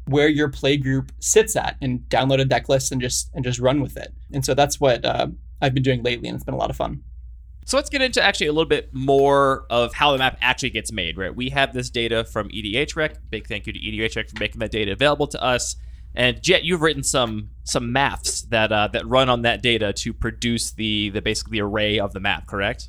where 0.06 0.28
your 0.28 0.48
play 0.48 0.76
group 0.76 1.12
sits 1.20 1.54
at 1.54 1.76
and 1.82 2.00
download 2.08 2.40
a 2.40 2.44
deck 2.44 2.68
list 2.68 2.92
and 2.92 3.00
just 3.00 3.30
and 3.34 3.44
just 3.44 3.58
run 3.58 3.80
with 3.82 3.96
it. 3.96 4.14
And 4.32 4.44
so 4.44 4.54
that's 4.54 4.80
what 4.80 5.04
uh, 5.04 5.26
I've 5.60 5.74
been 5.74 5.82
doing 5.82 6.02
lately, 6.02 6.28
and 6.28 6.36
it's 6.36 6.44
been 6.44 6.54
a 6.54 6.58
lot 6.58 6.70
of 6.70 6.76
fun. 6.76 7.02
So 7.64 7.76
let's 7.76 7.88
get 7.88 8.02
into 8.02 8.22
actually 8.22 8.48
a 8.48 8.52
little 8.52 8.68
bit 8.68 8.92
more 8.92 9.66
of 9.70 9.94
how 9.94 10.12
the 10.12 10.18
map 10.18 10.36
actually 10.40 10.70
gets 10.70 10.92
made, 10.92 11.16
right? 11.16 11.34
We 11.34 11.50
have 11.50 11.72
this 11.72 11.90
data 11.90 12.24
from 12.24 12.48
EDHREC. 12.48 13.16
Big 13.30 13.46
thank 13.46 13.66
you 13.66 13.72
to 13.72 13.78
EDHREC 13.78 14.30
for 14.30 14.40
making 14.40 14.58
that 14.60 14.72
data 14.72 14.92
available 14.92 15.28
to 15.28 15.42
us. 15.42 15.76
And 16.14 16.42
Jett, 16.42 16.64
you've 16.64 16.82
written 16.82 17.02
some 17.02 17.50
some 17.64 17.92
maths 17.92 18.42
that 18.42 18.70
uh, 18.72 18.88
that 18.88 19.06
run 19.06 19.28
on 19.28 19.42
that 19.42 19.62
data 19.62 19.92
to 19.94 20.12
produce 20.12 20.72
the 20.72 21.10
the 21.10 21.22
basically 21.22 21.58
array 21.58 21.98
of 21.98 22.12
the 22.12 22.20
map, 22.20 22.46
correct? 22.46 22.88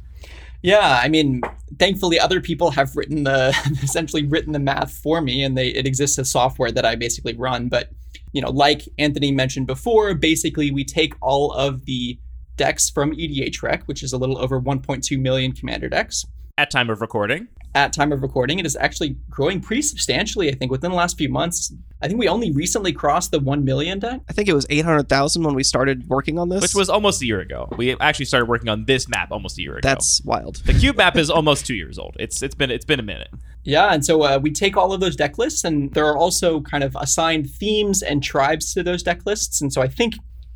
Yeah, 0.62 1.00
I 1.02 1.10
mean, 1.10 1.42
thankfully, 1.78 2.20
other 2.20 2.42
people 2.42 2.72
have 2.72 2.96
written 2.96 3.24
the 3.24 3.50
essentially 3.84 4.26
written 4.26 4.54
the 4.54 4.60
math 4.60 4.94
for 4.94 5.22
me, 5.22 5.44
and 5.44 5.58
they 5.58 5.68
it 5.68 5.86
exists 5.86 6.20
as 6.20 6.30
software 6.30 6.72
that 6.72 6.86
I 6.86 6.96
basically 6.96 7.36
run. 7.36 7.70
But 7.70 7.90
you 8.34 8.42
know, 8.42 8.50
like 8.50 8.82
Anthony 8.98 9.32
mentioned 9.32 9.68
before, 9.68 10.14
basically 10.16 10.72
we 10.72 10.84
take 10.84 11.14
all 11.22 11.52
of 11.52 11.86
the 11.86 12.18
decks 12.56 12.90
from 12.90 13.12
EDHREC, 13.12 13.84
which 13.84 14.04
is 14.04 14.14
a 14.14 14.18
little 14.18 14.38
over 14.38 14.60
1.2 14.60 15.20
million 15.20 15.52
commander 15.52 15.90
decks. 15.90 16.26
At 16.58 16.70
time 16.70 16.90
of 16.90 17.02
recording. 17.02 17.48
At 17.76 17.92
time 17.92 18.12
of 18.12 18.22
recording, 18.22 18.60
it 18.60 18.66
is 18.68 18.76
actually 18.76 19.16
growing 19.32 19.60
pretty 19.60 19.82
substantially. 19.82 20.52
I 20.52 20.54
think 20.54 20.72
within 20.72 20.92
the 20.92 20.98
last 20.98 21.18
few 21.18 21.28
months, 21.28 21.74
I 22.04 22.08
think 22.08 22.20
we 22.20 22.28
only 22.28 22.52
recently 22.52 22.94
crossed 22.94 23.32
the 23.32 23.40
1 23.40 23.66
million 23.66 23.98
deck. 23.98 24.22
I 24.30 24.34
think 24.34 24.48
it 24.48 24.54
was 24.54 24.68
800,000 24.70 25.42
when 25.42 25.56
we 25.56 25.64
started 25.64 26.08
working 26.08 26.38
on 26.38 26.50
this. 26.50 26.62
Which 26.62 26.76
was 26.76 26.90
almost 26.90 27.24
a 27.24 27.26
year 27.26 27.40
ago. 27.40 27.68
We 27.76 27.98
actually 28.00 28.26
started 28.26 28.48
working 28.48 28.70
on 28.70 28.86
this 28.86 29.10
map 29.10 29.32
almost 29.32 29.58
a 29.58 29.64
year 29.64 29.78
ago. 29.78 29.90
That's 29.90 30.22
wild. 30.24 30.58
The 30.58 30.74
cube 30.74 30.98
map 30.98 31.18
is 31.18 31.32
almost 31.32 31.66
2 31.66 31.74
years 31.74 31.98
old. 31.98 32.16
It's 32.20 32.44
it's 32.44 32.54
been 32.54 32.70
it's 32.70 32.86
been 32.86 33.00
a 33.00 33.04
minute. 33.04 33.30
Yeah, 33.64 33.92
and 33.92 34.06
so 34.06 34.22
uh, 34.22 34.40
we 34.40 34.52
take 34.52 34.78
all 34.78 34.94
of 34.94 35.00
those 35.00 35.16
deck 35.16 35.40
lists 35.40 35.64
and 35.64 35.92
there 35.96 36.06
are 36.06 36.18
also 36.18 36.62
kind 36.62 36.84
of 36.84 36.96
assigned 37.00 37.50
themes 37.50 38.04
and 38.04 38.22
tribes 38.22 38.76
to 38.76 38.84
those 38.84 39.02
deck 39.02 39.26
lists. 39.26 39.62
And 39.62 39.74
so 39.74 39.82
I 39.82 39.88
think 39.88 40.14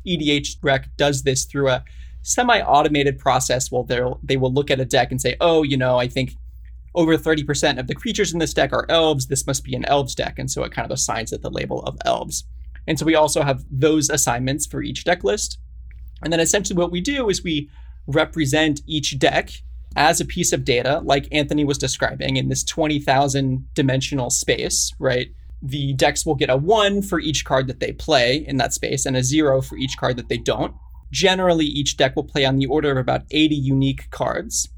EDHREC 0.08 0.86
does 0.96 1.22
this 1.22 1.44
through 1.44 1.68
a 1.68 1.84
semi-automated 2.22 3.18
process 3.18 3.70
where 3.70 3.84
they'll 3.84 4.20
they 4.22 4.36
will 4.36 4.52
look 4.52 4.70
at 4.70 4.80
a 4.80 4.84
deck 4.84 5.10
and 5.10 5.20
say, 5.20 5.36
oh, 5.40 5.62
you 5.62 5.76
know, 5.76 5.98
I 5.98 6.08
think 6.08 6.32
over 6.94 7.16
30% 7.16 7.78
of 7.78 7.86
the 7.86 7.94
creatures 7.94 8.32
in 8.32 8.38
this 8.38 8.54
deck 8.54 8.72
are 8.72 8.86
elves. 8.88 9.26
This 9.26 9.46
must 9.46 9.64
be 9.64 9.74
an 9.74 9.84
elves 9.84 10.14
deck. 10.14 10.38
And 10.38 10.50
so 10.50 10.64
it 10.64 10.72
kind 10.72 10.84
of 10.84 10.90
assigns 10.90 11.32
it 11.32 11.42
the 11.42 11.50
label 11.50 11.82
of 11.84 11.96
elves. 12.04 12.44
And 12.86 12.98
so 12.98 13.06
we 13.06 13.14
also 13.14 13.42
have 13.42 13.64
those 13.70 14.08
assignments 14.08 14.66
for 14.66 14.82
each 14.82 15.04
deck 15.04 15.22
list. 15.22 15.58
And 16.22 16.32
then 16.32 16.40
essentially 16.40 16.76
what 16.76 16.90
we 16.90 17.00
do 17.00 17.28
is 17.28 17.44
we 17.44 17.70
represent 18.06 18.80
each 18.86 19.18
deck 19.18 19.50
as 19.96 20.20
a 20.20 20.24
piece 20.24 20.52
of 20.52 20.64
data, 20.64 21.00
like 21.04 21.28
Anthony 21.30 21.64
was 21.64 21.78
describing 21.78 22.36
in 22.36 22.48
this 22.48 22.64
20,000 22.64 23.66
dimensional 23.74 24.30
space, 24.30 24.92
right? 24.98 25.28
The 25.62 25.92
decks 25.94 26.24
will 26.24 26.34
get 26.34 26.50
a 26.50 26.56
one 26.56 27.02
for 27.02 27.18
each 27.18 27.44
card 27.44 27.66
that 27.66 27.80
they 27.80 27.92
play 27.92 28.44
in 28.46 28.56
that 28.58 28.72
space 28.72 29.06
and 29.06 29.16
a 29.16 29.22
zero 29.22 29.60
for 29.60 29.76
each 29.76 29.96
card 29.98 30.16
that 30.16 30.28
they 30.28 30.38
don't. 30.38 30.74
Generally, 31.10 31.66
each 31.66 31.96
deck 31.96 32.14
will 32.14 32.24
play 32.24 32.44
on 32.44 32.56
the 32.56 32.66
order 32.66 32.92
of 32.92 32.98
about 32.98 33.22
80 33.30 33.54
unique 33.54 34.10
cards. 34.10 34.68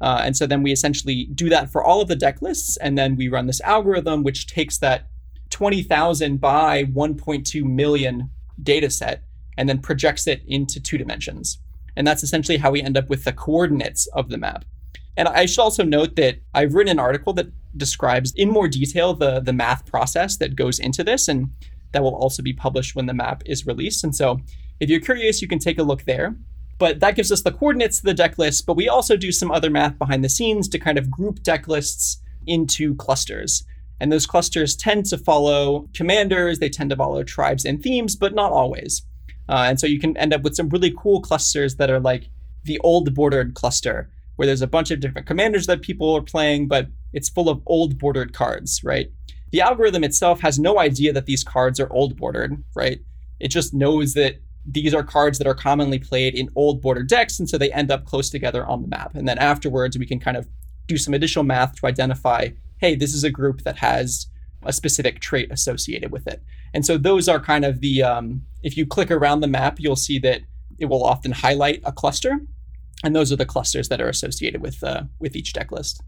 Uh, 0.00 0.20
and 0.22 0.36
so 0.36 0.46
then 0.46 0.62
we 0.62 0.70
essentially 0.70 1.24
do 1.34 1.48
that 1.48 1.70
for 1.70 1.82
all 1.82 2.00
of 2.00 2.08
the 2.08 2.14
deck 2.14 2.40
lists, 2.40 2.76
and 2.76 2.96
then 2.96 3.16
we 3.16 3.28
run 3.28 3.46
this 3.46 3.60
algorithm 3.62 4.22
which 4.22 4.46
takes 4.46 4.78
that 4.78 5.08
20,000 5.50 6.40
by 6.40 6.84
1.2 6.84 7.64
million 7.64 8.30
data 8.62 8.90
set 8.90 9.24
and 9.56 9.68
then 9.68 9.80
projects 9.80 10.26
it 10.26 10.42
into 10.46 10.80
two 10.80 10.98
dimensions. 10.98 11.58
And 11.96 12.06
that's 12.06 12.22
essentially 12.22 12.58
how 12.58 12.70
we 12.70 12.82
end 12.82 12.96
up 12.96 13.08
with 13.08 13.24
the 13.24 13.32
coordinates 13.32 14.06
of 14.08 14.28
the 14.28 14.38
map. 14.38 14.64
And 15.16 15.26
I 15.26 15.46
should 15.46 15.62
also 15.62 15.82
note 15.82 16.14
that 16.14 16.38
I've 16.54 16.74
written 16.74 16.92
an 16.92 17.00
article 17.00 17.32
that 17.34 17.48
describes 17.78 18.32
in 18.34 18.50
more 18.50 18.68
detail 18.68 19.14
the, 19.14 19.40
the 19.40 19.52
math 19.52 19.86
process 19.86 20.36
that 20.38 20.56
goes 20.56 20.78
into 20.78 21.02
this, 21.04 21.28
and 21.28 21.50
that 21.92 22.02
will 22.02 22.14
also 22.14 22.42
be 22.42 22.52
published 22.52 22.94
when 22.94 23.06
the 23.06 23.14
map 23.14 23.42
is 23.46 23.66
released. 23.66 24.04
And 24.04 24.14
so 24.14 24.40
if 24.80 24.90
you're 24.90 25.00
curious, 25.00 25.40
you 25.40 25.48
can 25.48 25.58
take 25.58 25.78
a 25.78 25.82
look 25.82 26.04
there. 26.04 26.36
But 26.78 27.00
that 27.00 27.16
gives 27.16 27.32
us 27.32 27.42
the 27.42 27.50
coordinates 27.50 27.98
to 27.98 28.04
the 28.04 28.14
deck 28.14 28.38
list, 28.38 28.64
but 28.64 28.76
we 28.76 28.88
also 28.88 29.16
do 29.16 29.32
some 29.32 29.50
other 29.50 29.70
math 29.70 29.98
behind 29.98 30.24
the 30.24 30.28
scenes 30.28 30.68
to 30.68 30.78
kind 30.78 30.96
of 30.96 31.10
group 31.10 31.42
deck 31.42 31.66
lists 31.66 32.22
into 32.46 32.94
clusters. 32.94 33.64
And 34.00 34.12
those 34.12 34.26
clusters 34.26 34.76
tend 34.76 35.06
to 35.06 35.18
follow 35.18 35.88
commanders, 35.92 36.60
they 36.60 36.68
tend 36.68 36.90
to 36.90 36.96
follow 36.96 37.24
tribes 37.24 37.64
and 37.64 37.82
themes, 37.82 38.14
but 38.14 38.32
not 38.32 38.52
always. 38.52 39.02
Uh, 39.48 39.64
and 39.68 39.80
so 39.80 39.86
you 39.86 39.98
can 39.98 40.16
end 40.16 40.32
up 40.32 40.42
with 40.42 40.54
some 40.54 40.68
really 40.68 40.94
cool 40.96 41.20
clusters 41.20 41.76
that 41.76 41.90
are 41.90 41.98
like 41.98 42.28
the 42.64 42.78
old 42.80 43.12
bordered 43.14 43.54
cluster, 43.54 44.10
where 44.36 44.46
there's 44.46 44.62
a 44.62 44.66
bunch 44.68 44.92
of 44.92 45.00
different 45.00 45.26
commanders 45.26 45.66
that 45.66 45.82
people 45.82 46.14
are 46.14 46.22
playing, 46.22 46.68
but 46.68 46.86
it's 47.12 47.28
full 47.28 47.48
of 47.48 47.62
old 47.66 47.98
bordered 47.98 48.32
cards, 48.32 48.82
right? 48.84 49.10
The 49.50 49.60
algorithm 49.60 50.04
itself 50.04 50.40
has 50.40 50.58
no 50.58 50.78
idea 50.78 51.12
that 51.12 51.26
these 51.26 51.42
cards 51.42 51.80
are 51.80 51.90
old 51.92 52.16
bordered, 52.16 52.62
right? 52.74 53.00
It 53.40 53.48
just 53.48 53.72
knows 53.72 54.14
that 54.14 54.40
these 54.66 54.92
are 54.92 55.02
cards 55.02 55.38
that 55.38 55.46
are 55.46 55.54
commonly 55.54 55.98
played 55.98 56.34
in 56.34 56.50
old 56.54 56.82
border 56.82 57.02
decks, 57.02 57.38
and 57.38 57.48
so 57.48 57.56
they 57.56 57.72
end 57.72 57.90
up 57.90 58.04
close 58.04 58.28
together 58.28 58.66
on 58.66 58.82
the 58.82 58.88
map. 58.88 59.14
And 59.14 59.26
then 59.26 59.38
afterwards, 59.38 59.96
we 59.96 60.06
can 60.06 60.20
kind 60.20 60.36
of 60.36 60.46
do 60.86 60.98
some 60.98 61.14
additional 61.14 61.44
math 61.44 61.76
to 61.76 61.86
identify 61.86 62.48
hey, 62.80 62.94
this 62.94 63.12
is 63.12 63.24
a 63.24 63.30
group 63.30 63.62
that 63.62 63.76
has 63.78 64.28
a 64.62 64.72
specific 64.72 65.20
trait 65.20 65.50
associated 65.50 66.12
with 66.12 66.26
it. 66.26 66.42
And 66.74 66.86
so 66.86 66.96
those 66.96 67.28
are 67.28 67.40
kind 67.40 67.64
of 67.64 67.80
the, 67.80 68.02
um, 68.02 68.42
if 68.62 68.76
you 68.76 68.86
click 68.86 69.10
around 69.10 69.40
the 69.40 69.48
map, 69.48 69.78
you'll 69.80 69.96
see 69.96 70.18
that 70.20 70.42
it 70.78 70.86
will 70.86 71.02
often 71.04 71.32
highlight 71.32 71.82
a 71.84 71.92
cluster. 71.92 72.38
And 73.04 73.14
those 73.14 73.32
are 73.32 73.36
the 73.36 73.46
clusters 73.46 73.88
that 73.88 74.00
are 74.00 74.08
associated 74.08 74.60
with, 74.62 74.82
uh, 74.82 75.02
with 75.18 75.36
each 75.36 75.52
deck 75.52 75.72
list. 75.72 76.02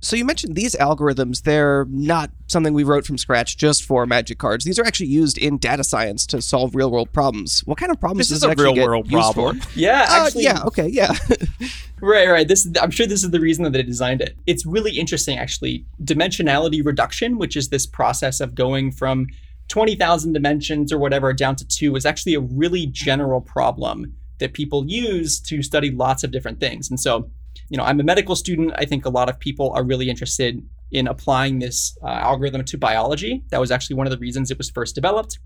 So 0.00 0.14
you 0.14 0.24
mentioned 0.24 0.54
these 0.54 0.76
algorithms, 0.76 1.42
they're 1.42 1.86
not 1.88 2.30
something 2.46 2.74
we 2.74 2.84
wrote 2.84 3.06
from 3.06 3.18
scratch 3.18 3.56
just 3.56 3.82
for 3.82 4.06
magic 4.06 4.38
cards. 4.38 4.64
These 4.64 4.78
are 4.78 4.84
actually 4.84 5.08
used 5.08 5.38
in 5.38 5.58
data 5.58 5.82
science 5.82 6.26
to 6.26 6.42
solve 6.42 6.74
real 6.74 6.90
world 6.90 7.12
problems. 7.12 7.62
What 7.64 7.78
kind 7.78 7.90
of 7.90 7.98
problems 7.98 8.28
this 8.28 8.38
is 8.38 8.44
it 8.44 8.48
a 8.48 8.50
actually 8.50 8.78
real 8.78 8.86
world 8.86 9.10
used 9.10 9.34
problem. 9.34 9.60
for? 9.60 9.68
Yeah, 9.74 10.06
Uh, 10.08 10.26
actually, 10.26 10.44
yeah, 10.44 10.62
okay, 10.64 10.88
yeah. 10.88 11.14
Right, 12.02 12.28
right. 12.28 12.46
This 12.46 12.68
I'm 12.80 12.90
sure 12.90 13.06
this 13.06 13.24
is 13.24 13.30
the 13.30 13.40
reason 13.40 13.64
that 13.64 13.72
they 13.72 13.82
designed 13.82 14.20
it. 14.20 14.36
It's 14.46 14.66
really 14.66 14.98
interesting 14.98 15.38
actually. 15.38 15.86
Dimensionality 16.04 16.84
reduction, 16.84 17.38
which 17.38 17.56
is 17.56 17.70
this 17.70 17.86
process 17.86 18.38
of 18.40 18.54
going 18.54 18.92
from 18.92 19.28
20,000 19.68 20.32
dimensions 20.34 20.92
or 20.92 20.98
whatever 20.98 21.32
down 21.32 21.56
to 21.56 21.66
2 21.66 21.96
is 21.96 22.04
actually 22.04 22.34
a 22.34 22.40
really 22.40 22.86
general 22.86 23.40
problem 23.40 24.12
that 24.38 24.52
people 24.52 24.84
use 24.86 25.40
to 25.40 25.62
study 25.62 25.90
lots 25.90 26.22
of 26.22 26.30
different 26.30 26.60
things. 26.60 26.90
And 26.90 27.00
so, 27.00 27.30
you 27.68 27.76
know, 27.76 27.84
I'm 27.84 28.00
a 28.00 28.02
medical 28.02 28.36
student. 28.36 28.72
I 28.76 28.84
think 28.84 29.04
a 29.04 29.10
lot 29.10 29.28
of 29.28 29.38
people 29.38 29.70
are 29.72 29.84
really 29.84 30.08
interested 30.08 30.62
in 30.92 31.08
applying 31.08 31.58
this 31.58 31.96
uh, 32.02 32.06
algorithm 32.06 32.64
to 32.64 32.78
biology. 32.78 33.44
That 33.50 33.60
was 33.60 33.70
actually 33.70 33.96
one 33.96 34.06
of 34.06 34.12
the 34.12 34.18
reasons 34.18 34.50
it 34.50 34.58
was 34.58 34.70
first 34.70 34.94
developed. 34.94 35.38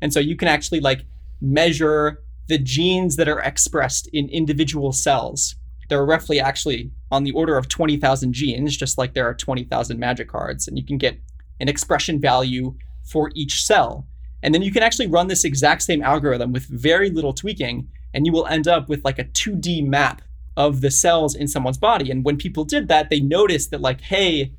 And 0.00 0.12
so 0.12 0.20
you 0.20 0.36
can 0.36 0.48
actually 0.48 0.80
like 0.80 1.04
measure 1.40 2.22
the 2.48 2.58
genes 2.58 3.16
that 3.16 3.28
are 3.28 3.40
expressed 3.40 4.08
in 4.12 4.28
individual 4.28 4.92
cells 4.92 5.56
there 5.88 5.98
are 5.98 6.06
roughly 6.06 6.40
actually 6.40 6.90
on 7.10 7.24
the 7.24 7.32
order 7.32 7.56
of 7.56 7.68
20,000 7.68 8.32
genes, 8.32 8.76
just 8.76 8.98
like 8.98 9.14
there 9.14 9.26
are 9.26 9.34
20,000 9.34 9.98
magic 9.98 10.28
cards. 10.28 10.66
And 10.66 10.76
you 10.76 10.84
can 10.84 10.98
get 10.98 11.18
an 11.60 11.68
expression 11.68 12.20
value 12.20 12.74
for 13.04 13.30
each 13.34 13.64
cell. 13.64 14.06
And 14.42 14.54
then 14.54 14.62
you 14.62 14.72
can 14.72 14.82
actually 14.82 15.06
run 15.06 15.28
this 15.28 15.44
exact 15.44 15.82
same 15.82 16.02
algorithm 16.02 16.52
with 16.52 16.66
very 16.66 17.10
little 17.10 17.32
tweaking, 17.32 17.88
and 18.14 18.26
you 18.26 18.32
will 18.32 18.46
end 18.46 18.68
up 18.68 18.88
with 18.88 19.04
like 19.04 19.18
a 19.18 19.24
2D 19.24 19.86
map 19.86 20.22
of 20.56 20.80
the 20.80 20.90
cells 20.90 21.34
in 21.34 21.48
someone's 21.48 21.78
body. 21.78 22.10
And 22.10 22.24
when 22.24 22.36
people 22.36 22.64
did 22.64 22.88
that, 22.88 23.10
they 23.10 23.20
noticed 23.20 23.70
that, 23.70 23.80
like, 23.80 24.00
hey, 24.00 24.52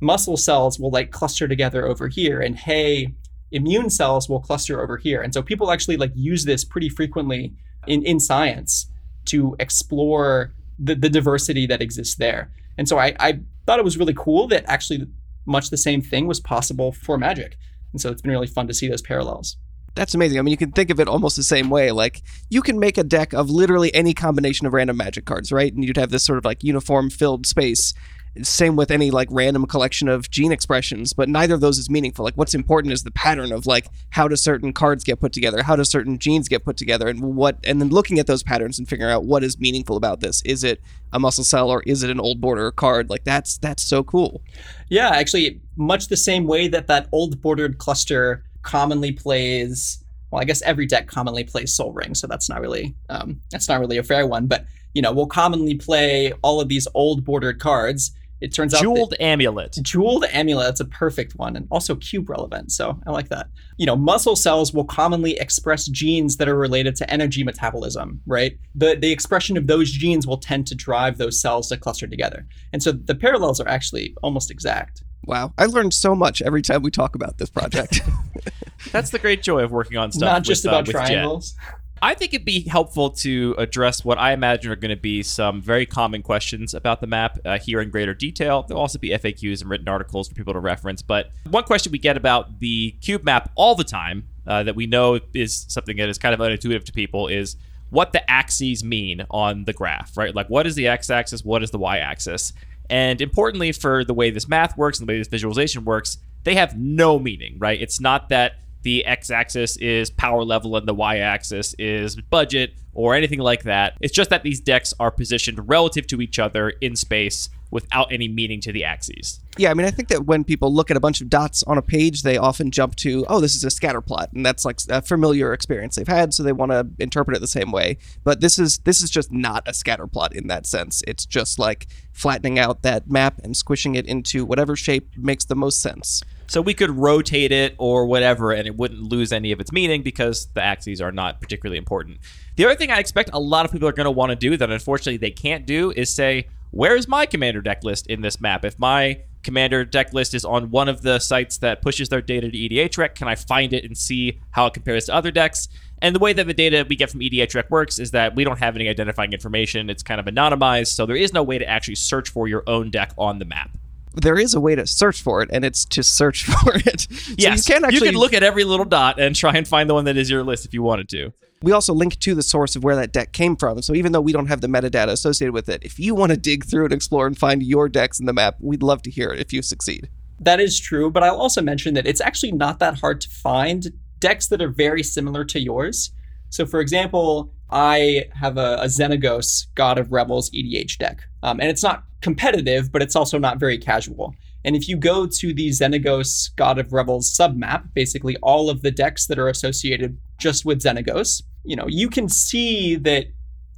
muscle 0.00 0.36
cells 0.36 0.78
will 0.78 0.90
like 0.90 1.10
cluster 1.10 1.48
together 1.48 1.86
over 1.86 2.08
here, 2.08 2.40
and 2.40 2.56
hey, 2.56 3.14
immune 3.52 3.90
cells 3.90 4.28
will 4.28 4.40
cluster 4.40 4.82
over 4.82 4.96
here. 4.96 5.22
And 5.22 5.32
so 5.32 5.42
people 5.42 5.70
actually 5.70 5.96
like 5.96 6.12
use 6.14 6.44
this 6.44 6.64
pretty 6.64 6.88
frequently 6.88 7.54
in, 7.86 8.02
in 8.04 8.18
science 8.18 8.90
to 9.26 9.56
explore 9.58 10.54
the, 10.78 10.94
the 10.94 11.08
diversity 11.08 11.66
that 11.66 11.80
exists 11.80 12.16
there. 12.16 12.52
And 12.76 12.88
so 12.88 12.98
I, 12.98 13.14
I 13.20 13.40
thought 13.66 13.78
it 13.78 13.84
was 13.84 13.96
really 13.96 14.14
cool 14.14 14.48
that 14.48 14.64
actually 14.66 15.06
much 15.46 15.70
the 15.70 15.76
same 15.76 16.02
thing 16.02 16.26
was 16.26 16.40
possible 16.40 16.92
for 16.92 17.16
Magic. 17.16 17.56
And 17.92 18.00
so 18.00 18.10
it's 18.10 18.20
been 18.20 18.32
really 18.32 18.46
fun 18.46 18.66
to 18.66 18.74
see 18.74 18.88
those 18.88 19.02
parallels. 19.02 19.56
That's 19.96 20.14
amazing. 20.14 20.38
I 20.38 20.42
mean, 20.42 20.52
you 20.52 20.58
can 20.58 20.72
think 20.72 20.90
of 20.90 21.00
it 21.00 21.08
almost 21.08 21.36
the 21.36 21.42
same 21.42 21.70
way. 21.70 21.90
Like, 21.90 22.22
you 22.50 22.60
can 22.60 22.78
make 22.78 22.98
a 22.98 23.02
deck 23.02 23.32
of 23.32 23.48
literally 23.48 23.92
any 23.94 24.12
combination 24.12 24.66
of 24.66 24.74
random 24.74 24.98
magic 24.98 25.24
cards, 25.24 25.50
right? 25.50 25.72
And 25.72 25.82
you'd 25.82 25.96
have 25.96 26.10
this 26.10 26.24
sort 26.24 26.38
of 26.38 26.44
like 26.44 26.62
uniform 26.62 27.08
filled 27.08 27.46
space. 27.46 27.94
Same 28.42 28.76
with 28.76 28.90
any 28.90 29.10
like 29.10 29.28
random 29.30 29.64
collection 29.64 30.08
of 30.08 30.30
gene 30.30 30.52
expressions, 30.52 31.14
but 31.14 31.30
neither 31.30 31.54
of 31.54 31.62
those 31.62 31.78
is 31.78 31.88
meaningful. 31.88 32.22
Like, 32.26 32.34
what's 32.34 32.54
important 32.54 32.92
is 32.92 33.02
the 33.02 33.10
pattern 33.10 33.50
of 33.50 33.64
like 33.64 33.86
how 34.10 34.28
do 34.28 34.36
certain 34.36 34.74
cards 34.74 35.02
get 35.02 35.18
put 35.18 35.32
together, 35.32 35.62
how 35.62 35.74
do 35.74 35.84
certain 35.84 36.18
genes 36.18 36.46
get 36.46 36.62
put 36.62 36.76
together, 36.76 37.08
and 37.08 37.22
what, 37.34 37.56
and 37.64 37.80
then 37.80 37.88
looking 37.88 38.18
at 38.18 38.26
those 38.26 38.42
patterns 38.42 38.78
and 38.78 38.86
figuring 38.86 39.10
out 39.10 39.24
what 39.24 39.42
is 39.42 39.58
meaningful 39.58 39.96
about 39.96 40.20
this. 40.20 40.42
Is 40.44 40.62
it 40.62 40.82
a 41.14 41.18
muscle 41.18 41.44
cell 41.44 41.70
or 41.70 41.82
is 41.84 42.02
it 42.02 42.10
an 42.10 42.20
old 42.20 42.42
border 42.42 42.70
card? 42.70 43.08
Like, 43.08 43.24
that's 43.24 43.56
that's 43.56 43.82
so 43.82 44.04
cool. 44.04 44.42
Yeah, 44.90 45.08
actually, 45.08 45.62
much 45.76 46.08
the 46.08 46.18
same 46.18 46.46
way 46.46 46.68
that 46.68 46.86
that 46.88 47.08
old 47.12 47.40
bordered 47.40 47.78
cluster 47.78 48.44
commonly 48.66 49.12
plays. 49.12 50.04
Well, 50.30 50.42
I 50.42 50.44
guess 50.44 50.60
every 50.62 50.86
deck 50.86 51.06
commonly 51.06 51.44
plays 51.44 51.74
Soul 51.74 51.92
Ring, 51.92 52.14
so 52.14 52.26
that's 52.26 52.48
not 52.50 52.60
really 52.60 52.94
um, 53.08 53.40
that's 53.50 53.68
not 53.68 53.80
really 53.80 53.96
a 53.96 54.02
fair 54.02 54.26
one. 54.26 54.46
But 54.46 54.66
you 54.92 55.00
know, 55.00 55.12
we'll 55.12 55.26
commonly 55.28 55.74
play 55.76 56.32
all 56.42 56.60
of 56.60 56.68
these 56.68 56.86
old 56.94 57.24
bordered 57.24 57.60
cards. 57.60 58.12
It 58.42 58.52
turns 58.52 58.74
out 58.74 58.78
that- 58.78 58.84
Jeweled 58.84 59.14
amulet. 59.18 59.78
Jeweled 59.80 60.24
amulet, 60.30 60.66
that's 60.66 60.80
a 60.80 60.84
perfect 60.84 61.36
one, 61.36 61.56
and 61.56 61.66
also 61.70 61.94
cube 61.94 62.28
relevant, 62.28 62.70
so 62.70 63.00
I 63.06 63.10
like 63.10 63.30
that. 63.30 63.46
You 63.78 63.86
know, 63.86 63.96
muscle 63.96 64.36
cells 64.36 64.74
will 64.74 64.84
commonly 64.84 65.38
express 65.38 65.86
genes 65.86 66.36
that 66.36 66.48
are 66.48 66.58
related 66.58 66.96
to 66.96 67.10
energy 67.10 67.42
metabolism, 67.44 68.20
right? 68.26 68.58
The 68.74 68.96
the 68.96 69.10
expression 69.12 69.56
of 69.56 69.66
those 69.68 69.90
genes 69.90 70.26
will 70.26 70.36
tend 70.36 70.66
to 70.66 70.74
drive 70.74 71.16
those 71.16 71.40
cells 71.40 71.68
to 71.68 71.78
cluster 71.78 72.06
together. 72.06 72.46
And 72.74 72.82
so 72.82 72.92
the 72.92 73.14
parallels 73.14 73.58
are 73.60 73.68
actually 73.68 74.14
almost 74.22 74.50
exact. 74.50 75.02
Wow, 75.26 75.52
I 75.58 75.66
learned 75.66 75.92
so 75.92 76.14
much 76.14 76.40
every 76.40 76.62
time 76.62 76.82
we 76.82 76.90
talk 76.90 77.14
about 77.14 77.38
this 77.38 77.50
project. 77.50 78.00
That's 78.92 79.10
the 79.10 79.18
great 79.18 79.42
joy 79.42 79.62
of 79.62 79.72
working 79.72 79.98
on 79.98 80.12
stuff. 80.12 80.26
Not 80.26 80.44
just 80.44 80.64
with, 80.64 80.72
uh, 80.72 80.76
about 80.76 80.86
with 80.86 80.96
Jett. 80.96 81.06
triangles. 81.06 81.54
I 82.02 82.14
think 82.14 82.34
it'd 82.34 82.44
be 82.44 82.60
helpful 82.68 83.10
to 83.10 83.54
address 83.56 84.04
what 84.04 84.18
I 84.18 84.32
imagine 84.32 84.70
are 84.70 84.76
going 84.76 84.94
to 84.94 85.00
be 85.00 85.22
some 85.22 85.62
very 85.62 85.86
common 85.86 86.22
questions 86.22 86.74
about 86.74 87.00
the 87.00 87.06
map 87.06 87.38
uh, 87.44 87.58
here 87.58 87.80
in 87.80 87.90
greater 87.90 88.12
detail. 88.12 88.64
There'll 88.68 88.82
also 88.82 88.98
be 88.98 89.08
FAQs 89.10 89.62
and 89.62 89.70
written 89.70 89.88
articles 89.88 90.28
for 90.28 90.34
people 90.34 90.52
to 90.52 90.60
reference. 90.60 91.00
But 91.00 91.30
one 91.48 91.64
question 91.64 91.92
we 91.92 91.98
get 91.98 92.18
about 92.18 92.60
the 92.60 92.92
cube 93.00 93.24
map 93.24 93.50
all 93.54 93.74
the 93.74 93.84
time 93.84 94.28
uh, 94.46 94.62
that 94.64 94.76
we 94.76 94.86
know 94.86 95.18
is 95.34 95.64
something 95.68 95.96
that 95.96 96.08
is 96.10 96.18
kind 96.18 96.34
of 96.34 96.40
unintuitive 96.40 96.84
to 96.84 96.92
people 96.92 97.28
is 97.28 97.56
what 97.88 98.12
the 98.12 98.30
axes 98.30 98.84
mean 98.84 99.24
on 99.30 99.64
the 99.64 99.72
graph, 99.72 100.16
right? 100.16 100.34
Like, 100.34 100.48
what 100.48 100.66
is 100.66 100.74
the 100.74 100.88
x 100.88 101.08
axis? 101.08 101.44
What 101.44 101.62
is 101.62 101.70
the 101.70 101.78
y 101.78 101.98
axis? 101.98 102.52
And 102.88 103.20
importantly, 103.20 103.72
for 103.72 104.04
the 104.04 104.14
way 104.14 104.30
this 104.30 104.48
math 104.48 104.76
works 104.76 104.98
and 104.98 105.08
the 105.08 105.12
way 105.12 105.18
this 105.18 105.28
visualization 105.28 105.84
works, 105.84 106.18
they 106.44 106.54
have 106.54 106.78
no 106.78 107.18
meaning, 107.18 107.56
right? 107.58 107.80
It's 107.80 108.00
not 108.00 108.28
that 108.28 108.52
the 108.82 109.04
x 109.04 109.30
axis 109.30 109.76
is 109.78 110.10
power 110.10 110.44
level 110.44 110.76
and 110.76 110.86
the 110.86 110.94
y 110.94 111.18
axis 111.18 111.74
is 111.76 112.14
budget 112.14 112.74
or 112.92 113.16
anything 113.16 113.40
like 113.40 113.64
that. 113.64 113.96
It's 114.00 114.14
just 114.14 114.30
that 114.30 114.44
these 114.44 114.60
decks 114.60 114.94
are 115.00 115.10
positioned 115.10 115.68
relative 115.68 116.06
to 116.06 116.20
each 116.20 116.38
other 116.38 116.70
in 116.80 116.94
space 116.94 117.50
without 117.76 118.10
any 118.10 118.26
meaning 118.26 118.58
to 118.58 118.72
the 118.72 118.82
axes. 118.82 119.38
yeah, 119.58 119.70
I 119.70 119.74
mean, 119.74 119.86
I 119.86 119.90
think 119.90 120.08
that 120.08 120.24
when 120.24 120.44
people 120.44 120.72
look 120.72 120.90
at 120.90 120.96
a 120.96 121.00
bunch 121.00 121.20
of 121.20 121.28
dots 121.28 121.62
on 121.64 121.76
a 121.76 121.82
page, 121.82 122.22
they 122.22 122.38
often 122.38 122.70
jump 122.70 122.96
to, 122.96 123.26
oh, 123.28 123.38
this 123.38 123.54
is 123.54 123.64
a 123.64 123.70
scatter 123.70 124.00
plot, 124.00 124.30
and 124.32 124.46
that's 124.46 124.64
like 124.64 124.80
a 124.88 125.02
familiar 125.02 125.52
experience 125.52 125.96
they've 125.96 126.08
had, 126.08 126.32
so 126.32 126.42
they 126.42 126.52
want 126.52 126.72
to 126.72 126.88
interpret 126.98 127.36
it 127.36 127.40
the 127.40 127.46
same 127.46 127.70
way. 127.70 127.98
But 128.24 128.40
this 128.40 128.58
is 128.58 128.78
this 128.78 129.02
is 129.02 129.10
just 129.10 129.30
not 129.30 129.62
a 129.66 129.74
scatter 129.74 130.06
plot 130.06 130.34
in 130.34 130.46
that 130.46 130.64
sense. 130.66 131.02
It's 131.06 131.26
just 131.26 131.58
like 131.58 131.86
flattening 132.12 132.58
out 132.58 132.80
that 132.80 133.10
map 133.10 133.42
and 133.44 133.54
squishing 133.54 133.94
it 133.94 134.06
into 134.06 134.46
whatever 134.46 134.74
shape 134.74 135.10
makes 135.18 135.44
the 135.44 135.54
most 135.54 135.82
sense. 135.82 136.22
So 136.46 136.62
we 136.62 136.72
could 136.72 136.90
rotate 136.90 137.52
it 137.52 137.74
or 137.76 138.06
whatever, 138.06 138.52
and 138.52 138.66
it 138.66 138.74
wouldn't 138.74 139.02
lose 139.02 139.32
any 139.32 139.52
of 139.52 139.60
its 139.60 139.70
meaning 139.70 140.02
because 140.02 140.46
the 140.54 140.62
axes 140.62 141.02
are 141.02 141.12
not 141.12 141.42
particularly 141.42 141.76
important. 141.76 142.20
The 142.54 142.64
other 142.64 142.74
thing 142.74 142.90
I 142.90 143.00
expect 143.00 143.28
a 143.34 143.38
lot 143.38 143.66
of 143.66 143.72
people 143.72 143.86
are 143.86 143.92
going 143.92 144.06
to 144.06 144.10
want 144.10 144.30
to 144.30 144.36
do 144.36 144.56
that 144.56 144.70
unfortunately 144.70 145.18
they 145.18 145.30
can't 145.30 145.66
do 145.66 145.90
is 145.90 146.10
say, 146.10 146.46
where's 146.70 147.08
my 147.08 147.26
commander 147.26 147.60
deck 147.60 147.84
list 147.84 148.06
in 148.06 148.20
this 148.20 148.40
map? 148.40 148.64
If 148.64 148.78
my 148.78 149.20
commander 149.42 149.84
deck 149.84 150.12
list 150.12 150.34
is 150.34 150.44
on 150.44 150.70
one 150.70 150.88
of 150.88 151.02
the 151.02 151.18
sites 151.18 151.58
that 151.58 151.80
pushes 151.80 152.08
their 152.08 152.20
data 152.20 152.50
to 152.50 152.56
EDHREC, 152.58 153.14
can 153.14 153.28
I 153.28 153.36
find 153.36 153.72
it 153.72 153.84
and 153.84 153.96
see 153.96 154.40
how 154.50 154.66
it 154.66 154.74
compares 154.74 155.06
to 155.06 155.14
other 155.14 155.30
decks? 155.30 155.68
And 156.02 156.14
the 156.14 156.18
way 156.18 156.32
that 156.32 156.46
the 156.46 156.54
data 156.54 156.84
we 156.88 156.96
get 156.96 157.10
from 157.10 157.20
EDHREC 157.20 157.70
works 157.70 157.98
is 157.98 158.10
that 158.10 158.34
we 158.34 158.44
don't 158.44 158.58
have 158.58 158.76
any 158.76 158.88
identifying 158.88 159.32
information. 159.32 159.88
It's 159.88 160.02
kind 160.02 160.20
of 160.20 160.26
anonymized, 160.26 160.88
so 160.88 161.06
there 161.06 161.16
is 161.16 161.32
no 161.32 161.42
way 161.42 161.58
to 161.58 161.66
actually 161.66 161.94
search 161.94 162.28
for 162.28 162.48
your 162.48 162.64
own 162.66 162.90
deck 162.90 163.12
on 163.16 163.38
the 163.38 163.44
map. 163.44 163.70
There 164.14 164.38
is 164.38 164.54
a 164.54 164.60
way 164.60 164.74
to 164.74 164.86
search 164.86 165.22
for 165.22 165.42
it, 165.42 165.50
and 165.52 165.64
it's 165.64 165.84
to 165.86 166.02
search 166.02 166.44
for 166.46 166.74
it. 166.74 167.02
So 167.02 167.34
Yes, 167.38 167.68
you 167.68 167.74
can 167.74 167.84
actually 167.84 168.08
can 168.08 168.18
look 168.18 168.34
at 168.34 168.42
every 168.42 168.64
little 168.64 168.84
dot 168.84 169.20
and 169.20 169.36
try 169.36 169.52
and 169.54 169.66
find 169.66 169.88
the 169.88 169.94
one 169.94 170.06
that 170.06 170.16
is 170.16 170.28
your 170.28 170.42
list 170.42 170.64
if 170.66 170.74
you 170.74 170.82
wanted 170.82 171.08
to. 171.10 171.32
We 171.62 171.72
also 171.72 171.94
link 171.94 172.18
to 172.20 172.34
the 172.34 172.42
source 172.42 172.76
of 172.76 172.84
where 172.84 172.96
that 172.96 173.12
deck 173.12 173.32
came 173.32 173.56
from. 173.56 173.80
So 173.82 173.94
even 173.94 174.12
though 174.12 174.20
we 174.20 174.32
don't 174.32 174.46
have 174.46 174.60
the 174.60 174.66
metadata 174.66 175.08
associated 175.08 175.52
with 175.52 175.68
it, 175.68 175.82
if 175.82 175.98
you 175.98 176.14
want 176.14 176.30
to 176.30 176.36
dig 176.36 176.64
through 176.64 176.84
and 176.84 176.92
explore 176.92 177.26
and 177.26 177.36
find 177.36 177.62
your 177.62 177.88
decks 177.88 178.20
in 178.20 178.26
the 178.26 178.32
map, 178.32 178.56
we'd 178.60 178.82
love 178.82 179.02
to 179.02 179.10
hear 179.10 179.30
it 179.30 179.40
if 179.40 179.52
you 179.52 179.62
succeed. 179.62 180.08
That 180.38 180.60
is 180.60 180.78
true, 180.78 181.10
but 181.10 181.22
I'll 181.22 181.40
also 181.40 181.62
mention 181.62 181.94
that 181.94 182.06
it's 182.06 182.20
actually 182.20 182.52
not 182.52 182.78
that 182.80 183.00
hard 183.00 183.22
to 183.22 183.30
find 183.30 183.90
decks 184.18 184.48
that 184.48 184.60
are 184.60 184.68
very 184.68 185.02
similar 185.02 185.44
to 185.46 185.60
yours. 185.60 186.12
So, 186.50 186.66
for 186.66 186.80
example, 186.80 187.52
I 187.70 188.24
have 188.34 188.58
a, 188.58 188.76
a 188.76 188.86
Xenagos 188.86 189.66
God 189.74 189.98
of 189.98 190.12
Revels 190.12 190.50
EDH 190.50 190.98
deck, 190.98 191.22
um, 191.42 191.58
and 191.60 191.70
it's 191.70 191.82
not 191.82 192.04
competitive, 192.20 192.92
but 192.92 193.02
it's 193.02 193.16
also 193.16 193.38
not 193.38 193.58
very 193.58 193.78
casual. 193.78 194.34
And 194.66 194.74
if 194.74 194.88
you 194.88 194.96
go 194.96 195.26
to 195.26 195.54
the 195.54 195.68
Xenagos 195.68 196.50
God 196.56 196.78
of 196.80 196.88
Revels 196.88 197.32
submap, 197.32 197.94
basically 197.94 198.36
all 198.42 198.68
of 198.68 198.82
the 198.82 198.90
decks 198.90 199.28
that 199.28 199.38
are 199.38 199.48
associated 199.48 200.18
just 200.38 200.64
with 200.64 200.82
Xenagos, 200.82 201.44
you 201.64 201.76
know, 201.76 201.86
you 201.86 202.10
can 202.10 202.28
see 202.28 202.96
that 202.96 203.26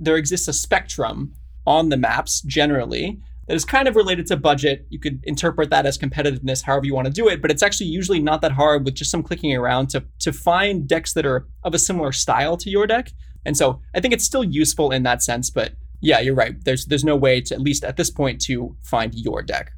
there 0.01 0.17
exists 0.17 0.49
a 0.49 0.53
spectrum 0.55 1.35
on 1.67 1.91
the 1.91 1.99
maps 1.99 2.41
generally 2.41 3.21
that 3.47 3.55
is 3.55 3.67
kind 3.67 3.87
of 3.87 3.97
related 3.97 4.27
to 4.29 4.37
budget. 4.39 4.87
You 4.89 4.99
could 4.99 5.21
interpret 5.25 5.69
that 5.69 5.85
as 5.85 5.99
competitiveness, 5.99 6.63
however 6.63 6.87
you 6.87 6.95
want 6.95 7.07
to 7.07 7.13
do 7.13 7.29
it, 7.29 7.43
but 7.43 7.51
it's 7.51 7.63
actually 7.63 7.89
usually 7.89 8.21
not 8.21 8.41
that 8.41 8.53
hard 8.53 8.87
with 8.87 8.95
just 8.95 9.11
some 9.11 9.23
clicking 9.23 9.55
around 9.55 9.91
to 9.91 10.05
to 10.21 10.33
find 10.33 10.89
decks 10.89 11.13
that 11.13 11.27
are 11.27 11.47
of 11.65 11.75
a 11.75 11.79
similar 11.79 12.13
style 12.13 12.57
to 12.57 12.71
your 12.71 12.87
deck. 12.87 13.13
And 13.45 13.59
so 13.59 13.83
I 13.95 14.01
think 14.01 14.15
it's 14.15 14.25
still 14.25 14.45
useful 14.45 14.91
in 14.91 15.03
that 15.03 15.23
sense, 15.23 15.51
but 15.51 15.73
yeah, 16.01 16.21
you're 16.21 16.35
right. 16.35 16.55
There's 16.65 16.87
there's 16.87 17.05
no 17.05 17.17
way 17.17 17.43
to 17.43 17.55
at 17.55 17.61
least 17.61 17.85
at 17.85 17.99
this 17.99 18.11
point 18.11 18.41
to 18.43 18.75
find 18.83 19.15
your 19.15 19.43
deck. 19.43 19.73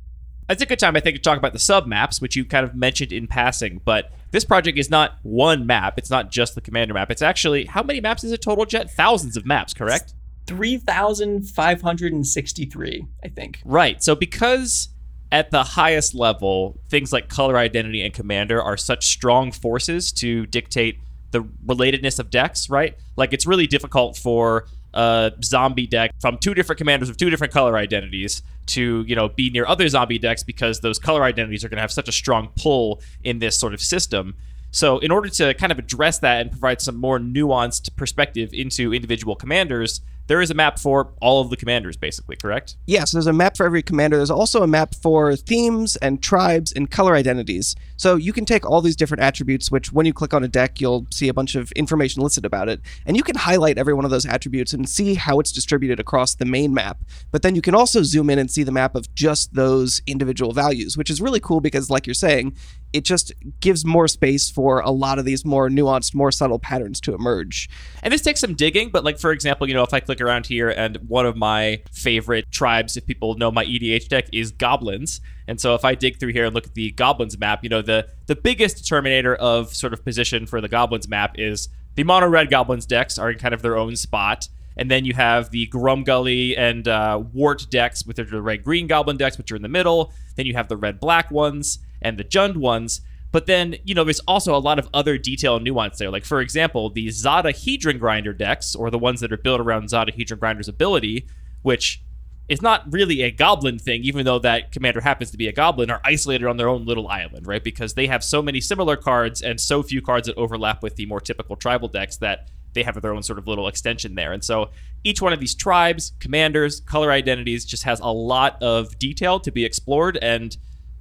It's 0.51 0.63
a 0.63 0.67
good 0.67 0.81
time, 0.81 0.97
I 0.97 1.01
think, 1.01 1.17
to 1.17 1.23
talk 1.23 1.39
about 1.39 1.53
the 1.53 1.61
sub 1.61 1.87
maps, 1.87 2.21
which 2.21 2.35
you 2.35 2.45
kind 2.45 2.67
of 2.67 2.75
mentioned 2.75 3.13
in 3.13 3.29
passing. 3.29 3.81
But 3.85 4.11
this 4.33 4.45
project 4.45 4.79
is 4.79 4.91
not 4.91 5.19
one 5.23 5.65
map. 5.65 5.97
It's 5.97 6.11
not 6.11 6.31
just 6.31 6.57
the 6.57 6.61
commander 6.61 6.93
map. 6.93 7.09
It's 7.11 7.23
actually 7.23 7.67
how 7.67 7.85
many 7.85 8.01
maps 8.01 8.25
is 8.25 8.33
it 8.33 8.43
total, 8.43 8.67
Jett? 8.67 8.91
Thousands 8.91 9.37
of 9.37 9.47
maps, 9.47 9.73
correct? 9.73 10.15
3,563, 10.47 13.07
I 13.23 13.29
think. 13.29 13.61
Right. 13.65 14.03
So 14.03 14.17
because 14.17 14.89
at 15.31 15.53
the 15.53 15.63
highest 15.63 16.15
level, 16.15 16.81
things 16.89 17.13
like 17.13 17.29
color 17.29 17.57
identity 17.57 18.03
and 18.03 18.13
commander 18.13 18.61
are 18.61 18.77
such 18.77 19.07
strong 19.07 19.53
forces 19.53 20.11
to 20.13 20.47
dictate 20.47 20.99
the 21.31 21.43
relatedness 21.65 22.19
of 22.19 22.31
decks, 22.31 22.69
right? 22.69 22.97
Like 23.17 23.33
it's 23.33 23.47
really 23.47 23.69
difficult 23.69 24.17
for 24.17 24.67
a 24.95 25.33
zombie 25.43 25.87
deck 25.87 26.13
from 26.21 26.39
two 26.39 26.55
different 26.55 26.79
commanders 26.79 27.09
with 27.09 27.19
two 27.19 27.31
different 27.31 27.53
color 27.53 27.77
identities 27.77 28.43
to, 28.67 29.05
you 29.07 29.15
know, 29.15 29.29
be 29.29 29.51
near 29.51 29.67
other 29.67 29.89
zombie 29.89 30.19
decks 30.19 30.43
because 30.43 30.81
those 30.81 30.99
color 30.99 31.23
identities 31.23 31.65
are 31.65 31.69
going 31.69 31.77
to 31.77 31.83
have 31.83 31.93
such 31.93 32.09
a 32.09 32.13
strong 32.13 32.51
pull 32.57 33.01
in 33.25 33.39
this 33.39 33.57
sort 33.59 33.75
of 33.75 33.81
system. 33.81 34.35
So, 34.73 34.99
in 34.99 35.11
order 35.11 35.29
to 35.31 35.55
kind 35.55 35.73
of 35.73 35.79
address 35.79 36.21
that 36.21 36.41
and 36.43 36.51
provide 36.51 36.81
some 36.81 36.97
more 36.97 37.19
nuanced 37.19 37.95
perspective 37.97 38.51
into 38.53 38.95
individual 38.95 39.35
commanders, 39.35 40.01
there 40.31 40.41
is 40.41 40.49
a 40.49 40.55
map 40.55 40.79
for 40.79 41.13
all 41.21 41.41
of 41.41 41.51
the 41.51 41.57
commanders, 41.57 41.97
basically, 41.97 42.37
correct? 42.37 42.77
Yes, 42.87 43.11
there's 43.11 43.27
a 43.27 43.33
map 43.33 43.57
for 43.57 43.67
every 43.67 43.83
commander. 43.83 44.17
There's 44.17 44.31
also 44.31 44.63
a 44.63 44.67
map 44.69 44.95
for 44.95 45.35
themes 45.35 45.97
and 45.97 46.23
tribes 46.23 46.73
and 46.73 46.89
color 46.89 47.17
identities. 47.17 47.75
So 47.97 48.15
you 48.15 48.33
can 48.33 48.45
take 48.45 48.65
all 48.65 48.81
these 48.81 48.95
different 48.95 49.25
attributes, 49.25 49.73
which 49.73 49.93
when 49.93 50.07
you 50.07 50.13
click 50.13 50.33
on 50.33 50.45
a 50.45 50.49
deck, 50.49 50.81
you'll 50.81 51.09
see 51.11 51.27
a 51.27 51.35
bunch 51.35 51.57
of 51.57 51.73
information 51.73 52.23
listed 52.23 52.45
about 52.45 52.69
it. 52.69 52.81
And 53.07 53.17
you 53.17 53.25
can 53.25 53.35
highlight 53.35 53.77
every 53.77 53.93
one 53.93 54.05
of 54.05 54.13
those 54.13 54.25
attributes 54.25 54.73
and 54.73 54.89
see 54.89 55.15
how 55.15 55.41
it's 55.41 55.51
distributed 55.51 55.99
across 55.99 56.37
the 56.37 56.45
main 56.45 56.73
map. 56.73 57.03
But 57.33 57.43
then 57.43 57.57
you 57.57 57.61
can 57.61 57.75
also 57.75 58.05
zoom 58.05 58.31
in 58.31 58.39
and 58.39 58.49
see 58.49 58.63
the 58.63 58.71
map 58.71 58.95
of 58.95 59.13
just 59.17 59.55
those 59.55 60.01
individual 60.07 60.53
values, 60.53 60.97
which 60.97 61.11
is 61.11 61.21
really 61.21 61.41
cool 61.41 61.61
because, 61.61 61.91
like 61.91 62.07
you're 62.07 62.15
saying, 62.15 62.57
it 62.93 63.05
just 63.05 63.33
gives 63.59 63.85
more 63.85 64.07
space 64.07 64.49
for 64.49 64.79
a 64.79 64.91
lot 64.91 65.19
of 65.19 65.25
these 65.25 65.45
more 65.45 65.69
nuanced, 65.69 66.15
more 66.15 66.31
subtle 66.31 66.61
patterns 66.61 67.01
to 67.01 67.15
emerge. 67.15 67.69
And 68.03 68.13
this 68.13 68.23
takes 68.23 68.41
some 68.41 68.55
digging, 68.55 68.91
but 68.91 69.03
like 69.03 69.19
for 69.19 69.33
example, 69.33 69.69
you 69.69 69.75
know, 69.75 69.83
if 69.83 69.93
I 69.93 69.99
click 69.99 70.20
around 70.21 70.47
here 70.47 70.71
and 70.71 70.97
one 71.09 71.27
of 71.27 71.37
my 71.37 71.83
favorite 71.93 72.51
tribes, 72.51 72.97
if 72.97 73.07
people 73.07 73.35
know 73.37 73.51
my 73.51 73.65
EDH 73.65 74.09
deck, 74.09 74.29
is 74.33 74.53
goblins. 74.53 75.21
And 75.47 75.61
so 75.61 75.75
if 75.75 75.85
I 75.85 75.95
dig 75.95 76.21
through 76.21 76.33
here 76.33 76.45
and 76.45 76.55
look 76.55 76.67
at 76.67 76.75
the 76.75 76.93
goblins 76.93 77.39
map, 77.39 77.63
you 77.63 77.69
know, 77.69 77.83
the 77.83 78.09
the 78.27 78.37
biggest 78.37 78.85
determinator 78.85 79.37
of 79.37 79.75
sort 79.75 79.93
of 79.93 80.05
position 80.05 80.47
for 80.47 80.61
the 80.61 80.69
goblins 80.69 81.09
map 81.09 81.39
is 81.39 81.69
the 81.95 82.05
mono 82.05 82.29
red 82.29 82.51
goblins 82.51 82.87
decks 82.87 83.19
are 83.19 83.31
in 83.31 83.39
kind 83.39 83.55
of 83.55 83.63
their 83.63 83.77
own 83.77 83.97
spot. 83.97 84.49
And 84.77 84.91
then 84.91 85.05
you 85.05 85.13
have 85.15 85.51
the 85.51 85.67
Grumgully 85.67 86.57
and 86.57 86.87
uh, 86.87 87.23
Wort 87.35 87.67
decks, 87.71 88.07
with 88.07 88.17
the 88.17 88.41
red 88.41 88.65
green 88.65 88.87
goblin 88.87 89.17
decks, 89.17 89.37
which 89.37 89.51
are 89.53 89.57
in 89.57 89.63
the 89.63 89.69
middle. 89.69 90.13
Then 90.37 90.47
you 90.47 90.55
have 90.55 90.69
the 90.69 90.77
red 90.77 91.01
black 91.01 91.31
ones 91.31 91.81
and 92.01 92.17
the 92.17 92.25
Jund 92.25 92.57
ones. 92.57 93.01
But 93.33 93.47
then, 93.47 93.77
you 93.85 93.95
know, 93.95 94.05
there's 94.05 94.21
also 94.21 94.57
a 94.57 94.59
lot 94.59 94.79
of 94.79 94.89
other 94.93 95.17
detail 95.17 95.57
and 95.57 95.65
nuance 95.65 95.99
there. 95.99 96.11
Like, 96.11 96.25
for 96.25 96.41
example, 96.41 96.91
the 96.91 97.11
Zada 97.11 97.53
Hedron 97.53 97.99
Grinder 97.99 98.33
decks, 98.33 98.75
or 98.75 98.91
the 98.91 98.99
ones 98.99 99.21
that 99.21 99.33
are 99.33 99.37
built 99.37 99.61
around 99.61 99.91
Zada 99.91 100.13
Hedron 100.13 100.39
Grinder's 100.41 100.69
ability, 100.69 101.27
which 101.63 102.03
is 102.49 102.61
not 102.61 102.93
really 102.93 103.23
a 103.23 103.31
goblin 103.31 103.79
thing, 103.79 104.03
even 104.03 104.25
though 104.25 104.41
that 104.41 104.73
commander 104.73 105.01
happens 105.01 105.31
to 105.31 105.39
be 105.39 105.47
a 105.47 105.53
goblin, 105.53 105.89
are 105.89 106.01
isolated 106.05 106.47
on 106.47 106.57
their 106.57 106.69
own 106.69 106.85
little 106.85 107.07
island, 107.07 107.47
right? 107.47 107.63
Because 107.63 107.95
they 107.95 108.09
have 108.09 108.25
so 108.25 108.43
many 108.43 108.61
similar 108.61 108.97
cards 108.97 109.41
and 109.41 109.61
so 109.61 109.85
few 109.85 110.03
cards 110.03 110.27
that 110.27 110.37
overlap 110.37 110.83
with 110.83 110.97
the 110.97 111.07
more 111.07 111.21
typical 111.21 111.55
tribal 111.55 111.87
decks 111.87 112.17
that 112.17 112.49
they 112.73 112.83
have 112.83 113.01
their 113.01 113.15
own 113.15 113.23
sort 113.23 113.39
of 113.39 113.47
little 113.47 113.69
extension 113.69 114.17
there. 114.17 114.33
And 114.33 114.45
so 114.45 114.71
each 115.05 115.23
one 115.23 115.33
of 115.33 115.39
these 115.39 115.55
tribes, 115.55 116.13
commanders, 116.19 116.81
color 116.81 117.13
identities 117.13 117.65
just 117.65 117.85
has 117.85 118.01
a 118.01 118.13
lot 118.13 118.61
of 118.61 118.99
detail 118.99 119.39
to 119.41 119.53
be 119.53 119.65
explored 119.65 120.19
and 120.21 120.57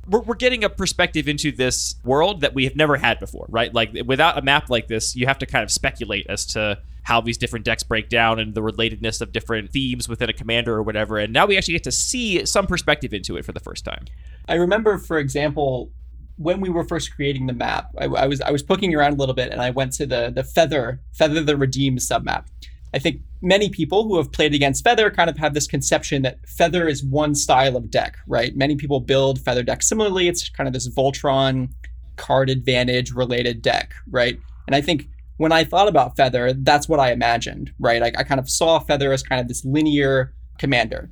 we're, 0.09 0.21
we're 0.21 0.35
getting 0.35 0.63
a 0.63 0.69
perspective 0.69 1.27
into 1.27 1.51
this 1.51 1.95
world 2.03 2.41
that 2.41 2.53
we 2.53 2.63
have 2.65 2.75
never 2.75 2.97
had 2.97 3.19
before, 3.19 3.45
right? 3.49 3.73
Like 3.73 3.95
without 4.05 4.37
a 4.37 4.41
map 4.41 4.69
like 4.69 4.87
this, 4.87 5.15
you 5.15 5.27
have 5.27 5.39
to 5.39 5.45
kind 5.45 5.63
of 5.63 5.71
speculate 5.71 6.25
as 6.29 6.45
to 6.47 6.79
how 7.03 7.21
these 7.21 7.37
different 7.37 7.65
decks 7.65 7.83
break 7.83 8.09
down 8.09 8.39
and 8.39 8.53
the 8.53 8.61
relatedness 8.61 9.21
of 9.21 9.31
different 9.31 9.71
themes 9.71 10.07
within 10.07 10.29
a 10.29 10.33
commander 10.33 10.75
or 10.75 10.83
whatever. 10.83 11.17
And 11.17 11.33
now 11.33 11.45
we 11.45 11.57
actually 11.57 11.73
get 11.73 11.83
to 11.85 11.91
see 11.91 12.45
some 12.45 12.67
perspective 12.67 13.13
into 13.13 13.37
it 13.37 13.45
for 13.45 13.51
the 13.51 13.59
first 13.59 13.85
time. 13.85 14.05
I 14.47 14.55
remember, 14.55 14.97
for 14.97 15.17
example, 15.17 15.91
when 16.37 16.61
we 16.61 16.69
were 16.69 16.83
first 16.83 17.13
creating 17.15 17.47
the 17.47 17.53
map, 17.53 17.89
I, 17.97 18.05
I, 18.05 18.27
was 18.27 18.41
I 18.41 18.51
was 18.51 18.63
poking 18.63 18.95
around 18.95 19.13
a 19.13 19.15
little 19.15 19.35
bit, 19.35 19.51
and 19.51 19.61
I 19.61 19.71
went 19.71 19.91
to 19.93 20.05
the 20.05 20.31
the 20.33 20.43
Feather 20.43 21.01
Feather 21.11 21.43
the 21.43 21.57
redeem 21.57 21.97
submap. 21.97 22.45
I 22.93 22.99
think 22.99 23.21
many 23.41 23.69
people 23.69 24.03
who 24.03 24.17
have 24.17 24.31
played 24.31 24.53
against 24.53 24.83
Feather 24.83 25.11
kind 25.11 25.29
of 25.29 25.37
have 25.37 25.53
this 25.53 25.67
conception 25.67 26.23
that 26.23 26.39
Feather 26.47 26.87
is 26.87 27.03
one 27.03 27.35
style 27.35 27.77
of 27.77 27.91
deck, 27.91 28.17
right? 28.27 28.55
Many 28.55 28.75
people 28.75 28.99
build 28.99 29.39
Feather 29.39 29.63
decks 29.63 29.87
similarly. 29.87 30.27
It's 30.27 30.49
kind 30.49 30.67
of 30.67 30.73
this 30.73 30.87
Voltron 30.89 31.69
card 32.15 32.49
advantage 32.49 33.11
related 33.11 33.61
deck, 33.61 33.93
right? 34.09 34.39
And 34.67 34.75
I 34.75 34.81
think 34.81 35.07
when 35.37 35.51
I 35.51 35.63
thought 35.63 35.87
about 35.87 36.17
Feather, 36.17 36.53
that's 36.53 36.89
what 36.89 36.99
I 36.99 37.11
imagined, 37.11 37.71
right? 37.79 38.03
I, 38.03 38.11
I 38.17 38.23
kind 38.23 38.39
of 38.39 38.49
saw 38.49 38.79
Feather 38.79 39.13
as 39.13 39.23
kind 39.23 39.39
of 39.39 39.47
this 39.47 39.63
linear 39.63 40.33
commander. 40.57 41.09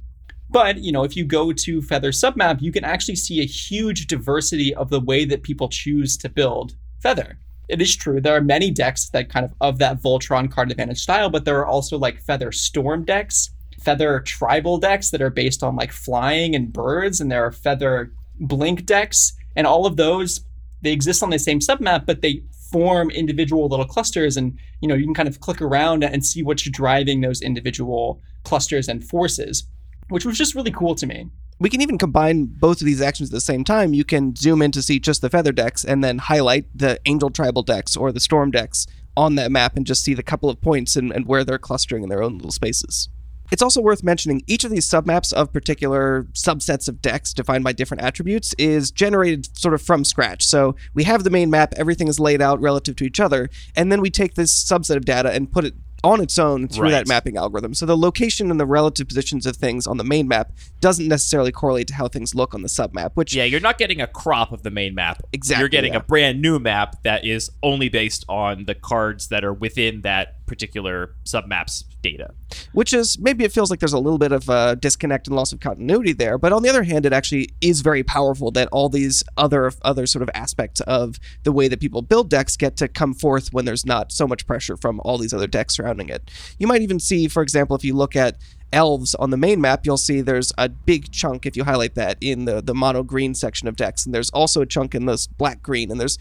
But, 0.49 0.79
you 0.79 0.91
know, 0.91 1.03
if 1.03 1.15
you 1.15 1.25
go 1.25 1.51
to 1.51 1.81
Feather 1.81 2.11
submap, 2.11 2.61
you 2.61 2.71
can 2.71 2.83
actually 2.83 3.15
see 3.15 3.41
a 3.41 3.45
huge 3.45 4.07
diversity 4.07 4.73
of 4.73 4.89
the 4.89 4.99
way 4.99 5.25
that 5.25 5.43
people 5.43 5.69
choose 5.69 6.17
to 6.17 6.29
build 6.29 6.75
Feather. 7.01 7.37
It 7.69 7.81
is 7.81 7.95
true, 7.95 8.21
there 8.21 8.35
are 8.35 8.41
many 8.41 8.71
decks 8.71 9.09
that 9.09 9.29
kind 9.29 9.45
of 9.45 9.53
of 9.59 9.79
that 9.79 10.01
Voltron 10.01 10.49
card 10.49 10.71
advantage 10.71 10.99
style, 10.99 11.29
but 11.29 11.45
there 11.45 11.59
are 11.59 11.65
also 11.65 11.97
like 11.97 12.21
Feather 12.21 12.51
Storm 12.51 13.03
decks, 13.03 13.49
Feather 13.79 14.21
Tribal 14.21 14.77
decks 14.77 15.11
that 15.11 15.21
are 15.21 15.29
based 15.29 15.63
on 15.63 15.75
like 15.75 15.91
flying 15.91 16.55
and 16.55 16.71
birds, 16.71 17.19
and 17.19 17.31
there 17.31 17.45
are 17.45 17.51
Feather 17.51 18.13
Blink 18.39 18.85
decks, 18.85 19.33
and 19.55 19.67
all 19.67 19.85
of 19.85 19.97
those 19.97 20.41
they 20.81 20.91
exist 20.91 21.23
on 21.23 21.31
the 21.31 21.39
same 21.39 21.59
submap, 21.59 22.05
but 22.05 22.21
they 22.21 22.43
form 22.71 23.09
individual 23.11 23.67
little 23.67 23.85
clusters 23.85 24.37
and 24.37 24.57
you 24.81 24.87
know 24.87 24.95
you 24.95 25.05
can 25.05 25.13
kind 25.13 25.29
of 25.29 25.39
click 25.39 25.61
around 25.61 26.03
and 26.03 26.25
see 26.25 26.43
what's 26.43 26.69
driving 26.69 27.21
those 27.21 27.41
individual 27.41 28.21
clusters 28.43 28.87
and 28.87 29.03
forces 29.03 29.65
which 30.09 30.25
was 30.25 30.37
just 30.37 30.55
really 30.55 30.71
cool 30.71 30.93
to 30.95 31.05
me 31.05 31.29
we 31.59 31.69
can 31.69 31.81
even 31.81 31.97
combine 31.97 32.45
both 32.45 32.81
of 32.81 32.85
these 32.85 33.01
actions 33.01 33.29
at 33.29 33.33
the 33.33 33.41
same 33.41 33.63
time. 33.63 33.93
You 33.93 34.03
can 34.03 34.35
zoom 34.35 34.61
in 34.61 34.71
to 34.73 34.81
see 34.81 34.99
just 34.99 35.21
the 35.21 35.29
feather 35.29 35.51
decks 35.51 35.83
and 35.83 36.03
then 36.03 36.19
highlight 36.19 36.65
the 36.75 36.99
angel 37.05 37.29
tribal 37.29 37.63
decks 37.63 37.95
or 37.95 38.11
the 38.11 38.19
storm 38.19 38.51
decks 38.51 38.85
on 39.15 39.35
that 39.35 39.51
map 39.51 39.75
and 39.75 39.85
just 39.85 40.03
see 40.03 40.13
the 40.13 40.23
couple 40.23 40.49
of 40.49 40.61
points 40.61 40.95
and, 40.95 41.11
and 41.11 41.25
where 41.25 41.43
they're 41.43 41.57
clustering 41.57 42.03
in 42.03 42.09
their 42.09 42.21
own 42.21 42.35
little 42.35 42.51
spaces. 42.51 43.09
It's 43.49 43.61
also 43.61 43.81
worth 43.81 44.03
mentioning 44.03 44.43
each 44.45 44.65
of 44.65 44.71
these 44.71 44.87
submaps 44.89 45.31
of 45.31 45.53
particular 45.53 46.23
subsets 46.33 46.89
of 46.89 47.01
decks 47.01 47.33
defined 47.33 47.63
by 47.63 47.71
different 47.71 48.03
attributes 48.03 48.53
is 48.57 48.91
generated 48.91 49.57
sort 49.57 49.73
of 49.73 49.81
from 49.81 50.03
scratch. 50.03 50.45
So 50.45 50.75
we 50.93 51.05
have 51.05 51.23
the 51.23 51.29
main 51.29 51.49
map, 51.49 51.73
everything 51.77 52.09
is 52.09 52.19
laid 52.19 52.41
out 52.41 52.59
relative 52.59 52.97
to 52.97 53.05
each 53.05 53.21
other, 53.21 53.49
and 53.75 53.89
then 53.89 54.01
we 54.01 54.09
take 54.09 54.35
this 54.35 54.53
subset 54.53 54.97
of 54.97 55.05
data 55.05 55.31
and 55.31 55.51
put 55.51 55.63
it 55.63 55.73
on 56.03 56.21
its 56.21 56.37
own 56.37 56.67
through 56.67 56.85
Right. 56.85 56.91
that 56.91 57.07
mapping 57.07 57.37
algorithm. 57.37 57.73
So 57.73 57.85
the 57.85 57.97
location 57.97 58.51
and 58.51 58.59
the 58.59 58.65
relative 58.65 59.07
positions 59.07 59.45
of 59.45 59.55
things 59.55 59.87
on 59.87 59.97
the 59.97 60.03
main 60.03 60.27
map 60.27 60.51
doesn't 60.79 61.07
necessarily 61.07 61.51
correlate 61.51 61.87
to 61.87 61.95
how 61.95 62.07
things 62.07 62.35
look 62.35 62.53
on 62.53 62.61
the 62.61 62.67
submap, 62.67 63.11
which 63.15 63.33
Yeah, 63.35 63.45
you're 63.45 63.59
not 63.59 63.77
getting 63.77 63.99
a 63.99 64.07
crop 64.07 64.51
of 64.51 64.63
the 64.63 64.69
main 64.71 64.93
map. 64.93 65.21
Exactly, 65.33 65.61
You're 65.61 65.69
getting 65.69 65.93
yeah. 65.93 65.99
a 65.99 66.03
brand 66.03 66.41
new 66.41 66.59
map 66.59 67.01
that 67.03 67.25
is 67.25 67.49
only 67.63 67.89
based 67.89 68.25
on 68.29 68.65
the 68.65 68.75
cards 68.75 69.27
that 69.29 69.43
are 69.43 69.53
within 69.53 70.01
that 70.01 70.45
particular 70.45 71.15
submap's 71.25 71.83
data. 72.11 72.33
which 72.73 72.93
is 72.93 73.19
maybe 73.19 73.43
it 73.43 73.51
feels 73.51 73.69
like 73.69 73.79
there's 73.79 73.93
a 73.93 73.99
little 73.99 74.17
bit 74.17 74.31
of 74.31 74.47
a 74.49 74.75
disconnect 74.75 75.27
and 75.27 75.35
loss 75.35 75.51
of 75.51 75.59
continuity 75.59 76.13
there 76.13 76.37
but 76.37 76.51
on 76.53 76.63
the 76.63 76.69
other 76.69 76.83
hand 76.83 77.05
it 77.05 77.13
actually 77.13 77.49
is 77.61 77.81
very 77.81 78.03
powerful 78.03 78.51
that 78.51 78.67
all 78.71 78.89
these 78.89 79.23
other 79.35 79.71
other 79.81 80.05
sort 80.05 80.21
of 80.21 80.29
aspects 80.33 80.81
of 80.81 81.19
the 81.43 81.51
way 81.51 81.67
that 81.67 81.79
people 81.79 82.01
build 82.01 82.29
decks 82.29 82.55
get 82.55 82.77
to 82.77 82.87
come 82.87 83.13
forth 83.13 83.51
when 83.53 83.65
there's 83.65 83.85
not 83.85 84.11
so 84.11 84.27
much 84.27 84.45
pressure 84.47 84.77
from 84.77 84.99
all 85.03 85.17
these 85.17 85.33
other 85.33 85.47
decks 85.47 85.75
surrounding 85.75 86.09
it 86.09 86.31
you 86.59 86.67
might 86.67 86.81
even 86.81 86.99
see 86.99 87.27
for 87.27 87.41
example 87.43 87.75
if 87.75 87.83
you 87.83 87.93
look 87.93 88.15
at 88.15 88.37
elves 88.73 89.15
on 89.15 89.29
the 89.29 89.37
main 89.37 89.61
map 89.61 89.85
you'll 89.85 89.95
see 89.97 90.19
there's 90.19 90.51
a 90.57 90.67
big 90.67 91.09
chunk 91.11 91.45
if 91.45 91.55
you 91.55 91.63
highlight 91.63 91.95
that 91.95 92.17
in 92.19 92.45
the 92.45 92.61
the 92.61 92.73
mono 92.73 93.01
green 93.01 93.33
section 93.33 93.67
of 93.67 93.77
decks 93.77 94.05
and 94.05 94.13
there's 94.13 94.29
also 94.31 94.61
a 94.61 94.65
chunk 94.65 94.93
in 94.93 95.05
this 95.05 95.25
black 95.25 95.61
green 95.63 95.89
and 95.89 95.99
there's 96.01 96.17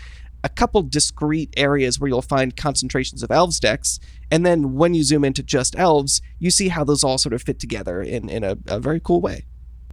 a 0.47 0.49
couple 0.49 0.81
discrete 0.83 1.53
areas 1.57 1.99
where 1.99 2.09
you'll 2.09 2.23
find 2.23 2.57
concentrations 2.57 3.23
of 3.23 3.31
elves 3.31 3.59
decks 3.59 3.99
and 4.31 4.47
then 4.47 4.75
when 4.75 4.95
you 4.95 5.03
zoom 5.03 5.25
into 5.25 5.43
just 5.43 5.77
elves 5.77 6.23
you 6.39 6.51
see 6.51 6.69
how 6.69 6.85
those 6.85 7.03
all 7.03 7.19
sort 7.19 7.33
of 7.33 7.43
fit 7.43 7.59
together 7.59 8.01
in, 8.01 8.29
in 8.29 8.45
a, 8.45 8.57
a 8.69 8.79
very 8.79 9.01
cool 9.01 9.21
way 9.21 9.45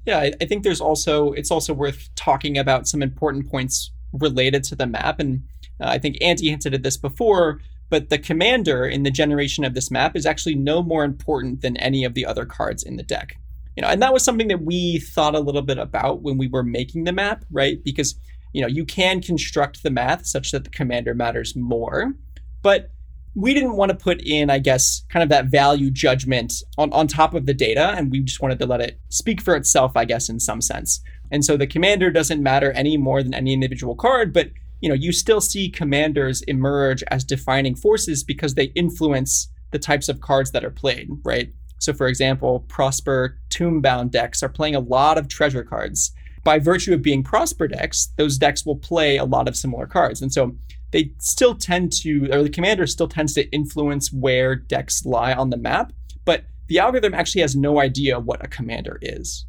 Yeah, 0.05 0.19
I, 0.19 0.33
I 0.41 0.45
think 0.45 0.63
there's 0.63 0.81
also 0.81 1.31
it's 1.33 1.51
also 1.51 1.73
worth 1.73 2.09
talking 2.15 2.57
about 2.57 2.87
some 2.87 3.01
important 3.01 3.49
points 3.49 3.91
related 4.11 4.63
to 4.65 4.75
the 4.75 4.85
map, 4.85 5.19
and 5.19 5.43
uh, 5.79 5.87
I 5.87 5.97
think 5.97 6.17
Andy 6.21 6.49
hinted 6.49 6.73
at 6.73 6.83
this 6.83 6.97
before. 6.97 7.61
But 7.89 8.09
the 8.09 8.17
commander 8.17 8.85
in 8.85 9.03
the 9.03 9.11
generation 9.11 9.63
of 9.63 9.75
this 9.75 9.91
map 9.91 10.15
is 10.15 10.25
actually 10.25 10.55
no 10.55 10.81
more 10.81 11.03
important 11.03 11.61
than 11.61 11.77
any 11.77 12.03
of 12.03 12.15
the 12.15 12.25
other 12.25 12.45
cards 12.45 12.81
in 12.83 12.97
the 12.97 13.03
deck. 13.03 13.37
You 13.75 13.81
know, 13.81 13.87
and 13.87 14.01
that 14.01 14.13
was 14.13 14.23
something 14.23 14.47
that 14.49 14.63
we 14.63 14.99
thought 14.99 15.35
a 15.35 15.39
little 15.39 15.61
bit 15.61 15.77
about 15.77 16.21
when 16.21 16.37
we 16.37 16.47
were 16.47 16.63
making 16.63 17.03
the 17.03 17.11
map, 17.11 17.45
right? 17.51 17.83
Because 17.83 18.15
you 18.53 18.61
know 18.61 18.67
you 18.67 18.85
can 18.85 19.21
construct 19.21 19.83
the 19.83 19.91
math 19.91 20.25
such 20.25 20.51
that 20.51 20.63
the 20.63 20.69
commander 20.69 21.13
matters 21.13 21.55
more, 21.55 22.13
but 22.61 22.89
we 23.35 23.53
didn't 23.53 23.75
want 23.75 23.89
to 23.89 23.97
put 23.97 24.21
in, 24.21 24.51
I 24.51 24.59
guess, 24.59 25.03
kind 25.09 25.23
of 25.23 25.29
that 25.29 25.47
value 25.47 25.89
judgment 25.89 26.53
on, 26.77 26.93
on 26.93 27.07
top 27.07 27.33
of 27.33 27.47
the 27.47 27.53
data, 27.53 27.93
and 27.97 28.11
we 28.11 28.19
just 28.19 28.41
wanted 28.41 28.59
to 28.59 28.67
let 28.67 28.79
it 28.79 28.99
speak 29.09 29.41
for 29.41 29.55
itself, 29.55 29.93
I 29.97 30.05
guess, 30.05 30.29
in 30.29 30.39
some 30.39 30.61
sense. 30.61 31.01
And 31.31 31.43
so 31.43 31.57
the 31.57 31.65
commander 31.65 32.11
doesn't 32.11 32.43
matter 32.43 32.71
any 32.73 32.95
more 32.95 33.23
than 33.23 33.33
any 33.33 33.53
individual 33.53 33.95
card, 33.95 34.33
but 34.33 34.51
you 34.81 34.89
know, 34.89 34.95
you 34.95 35.11
still 35.13 35.41
see 35.41 35.69
commanders 35.69 36.41
emerge 36.43 37.03
as 37.03 37.23
defining 37.23 37.73
forces 37.73 38.23
because 38.23 38.53
they 38.53 38.65
influence 38.75 39.49
the 39.71 39.79
types 39.79 40.09
of 40.09 40.19
cards 40.19 40.51
that 40.51 40.65
are 40.65 40.69
played, 40.69 41.09
right? 41.23 41.51
So 41.79 41.93
for 41.93 42.07
example, 42.07 42.65
Prosper 42.67 43.39
Tome-Bound 43.49 44.11
decks 44.11 44.43
are 44.43 44.49
playing 44.49 44.75
a 44.75 44.79
lot 44.79 45.17
of 45.17 45.27
treasure 45.27 45.63
cards. 45.63 46.11
By 46.43 46.59
virtue 46.59 46.93
of 46.93 47.01
being 47.01 47.23
Prosper 47.23 47.67
decks, 47.67 48.09
those 48.17 48.37
decks 48.37 48.65
will 48.65 48.75
play 48.75 49.17
a 49.17 49.25
lot 49.25 49.47
of 49.47 49.55
similar 49.55 49.87
cards. 49.87 50.21
And 50.21 50.31
so 50.31 50.55
they 50.91 51.11
still 51.17 51.55
tend 51.55 51.91
to, 52.01 52.29
or 52.31 52.43
the 52.43 52.49
commander 52.49 52.85
still 52.85 53.07
tends 53.07 53.33
to 53.33 53.49
influence 53.51 54.11
where 54.11 54.55
decks 54.55 55.05
lie 55.05 55.33
on 55.33 55.49
the 55.49 55.57
map, 55.57 55.93
but 56.25 56.43
the 56.67 56.79
algorithm 56.79 57.13
actually 57.13 57.41
has 57.41 57.55
no 57.55 57.79
idea 57.79 58.19
what 58.19 58.43
a 58.43 58.47
commander 58.47 58.99
is. 59.01 59.45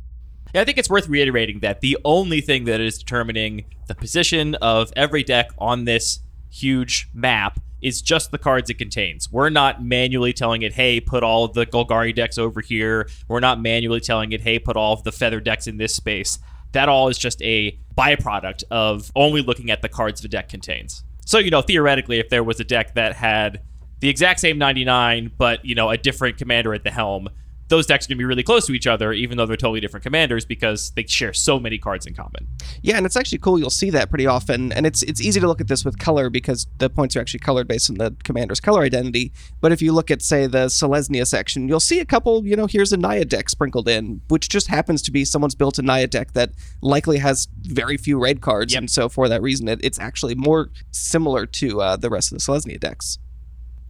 Yeah, 0.55 0.61
I 0.61 0.65
think 0.65 0.79
it's 0.79 0.89
worth 0.89 1.09
reiterating 1.09 1.61
that 1.61 1.81
the 1.81 1.99
only 2.05 2.41
thing 2.41 2.65
that 2.65 2.81
is 2.81 2.97
determining 2.97 3.65
the 3.89 3.95
position 3.95 4.55
of 4.57 4.93
every 4.95 5.25
deck 5.25 5.51
on 5.59 5.85
this 5.85 6.21
huge 6.51 7.09
map 7.13 7.59
is 7.83 8.01
just 8.01 8.31
the 8.31 8.39
cards 8.39 8.71
it 8.71 8.75
contains. 8.75 9.31
We're 9.31 9.51
not 9.51 9.85
manually 9.85 10.33
telling 10.33 10.63
it, 10.63 10.73
hey, 10.73 11.01
put 11.01 11.23
all 11.23 11.49
the 11.49 11.67
Golgari 11.67 12.15
decks 12.15 12.39
over 12.39 12.63
here. 12.63 13.09
We're 13.29 13.41
not 13.41 13.61
manually 13.61 14.01
telling 14.01 14.33
it, 14.33 14.41
hey, 14.41 14.59
put 14.59 14.77
all 14.77 14.95
of 14.95 15.03
the 15.03 15.13
feather 15.13 15.41
decks 15.41 15.67
in 15.67 15.77
this 15.77 15.95
space. 15.95 16.39
That 16.75 16.89
all 16.89 17.09
is 17.09 17.19
just 17.19 17.41
a 17.43 17.77
byproduct 17.97 18.65
of 18.71 19.11
only 19.17 19.43
looking 19.43 19.71
at 19.71 19.81
the 19.83 19.89
cards 19.89 20.21
the 20.21 20.29
deck 20.29 20.49
contains. 20.49 21.03
So, 21.25 21.39
you 21.39 21.51
know, 21.51 21.63
theoretically, 21.63 22.19
if 22.19 22.29
there 22.29 22.45
was 22.45 22.61
a 22.61 22.65
deck 22.65 22.95
that 22.95 23.17
had 23.17 23.63
the 24.01 24.09
exact 24.09 24.41
same 24.41 24.59
99, 24.59 25.33
but, 25.39 25.65
you 25.65 25.75
know, 25.75 25.89
a 25.91 25.97
different 25.97 26.37
commander 26.37 26.75
at 26.75 26.85
the 26.85 26.91
helm, 26.91 27.31
those 27.69 27.87
decks 27.87 28.05
are 28.07 28.09
going 28.09 28.17
to 28.19 28.21
be 28.21 28.25
really 28.27 28.43
close 28.43 28.67
to 28.67 28.73
each 28.75 28.87
other, 28.87 29.13
even 29.13 29.39
though 29.39 29.47
they're 29.47 29.57
totally 29.57 29.81
different 29.81 30.05
commanders, 30.05 30.45
because 30.45 30.91
they 30.97 31.05
share 31.07 31.33
so 31.33 31.59
many 31.59 31.79
cards 31.79 32.07
in 32.07 32.15
common. 32.15 32.47
yeah 32.83 32.97
and 32.97 33.07
it's 33.07 33.17
actually 33.17 33.39
cool 33.39 33.59
you'll 33.59 33.71
see 33.71 33.91
that 33.91 34.11
pretty 34.11 34.27
often 34.27 34.71
and 34.73 34.85
it's 34.87 35.03
it's 35.05 35.21
easy 35.21 35.41
to 35.41 35.47
look 35.47 35.61
at 35.61 35.69
this 35.69 35.85
with 35.85 35.99
color 35.99 36.29
because 36.29 36.67
the 36.79 36.91
points 36.91 37.17
are 37.17 37.21
actually 37.21 37.41
colored 37.41 37.67
based 37.67 37.89
on 37.91 37.97
the 37.97 38.15
commander's 38.25 38.61
color 38.61 38.83
identity 38.83 39.33
but 39.61 39.73
if 39.73 39.81
you 39.81 39.93
look 39.93 40.11
at 40.11 40.21
say 40.23 40.47
the 40.47 40.67
selesnya 40.67 41.27
section 41.27 41.67
you'll 41.69 41.81
see 41.81 42.01
a 42.01 42.05
couple 42.05 42.47
you 42.47 42.55
know 42.57 42.67
here's 42.67 42.93
a 42.93 42.97
naya 42.97 43.25
deck 43.25 43.49
sprinkled 43.49 43.89
in 43.89 44.21
which 44.29 44.49
just 44.49 44.67
happens 44.69 45.01
to 45.03 45.11
be 45.11 45.25
someone's 45.25 45.55
built 45.55 45.79
a 45.79 45.83
naya 45.83 46.07
deck 46.07 46.33
that 46.35 46.51
likely 46.83 47.19
has 47.19 47.49
very 47.63 47.97
few 47.97 48.19
red 48.19 48.41
cards 48.41 48.73
Yep. 48.75 48.79
and 48.81 48.91
so 48.91 49.09
for 49.09 49.29
that 49.29 49.41
reason 49.43 49.69
it, 49.69 49.81
it's 49.83 49.99
actually 49.99 50.35
more 50.35 50.71
similar 50.91 51.47
to 51.47 51.81
uh, 51.81 51.97
the 51.97 52.11
rest 52.11 52.31
of 52.33 52.39
the 52.39 52.43
selesnya 52.45 52.79
decks 52.79 53.19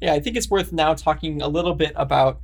Yeah, 0.00 0.12
I 0.14 0.20
think 0.20 0.36
it's 0.36 0.50
worth 0.50 0.72
now 0.72 0.94
talking 0.94 1.40
a 1.42 1.48
little 1.48 1.74
bit 1.74 1.92
about 1.96 2.40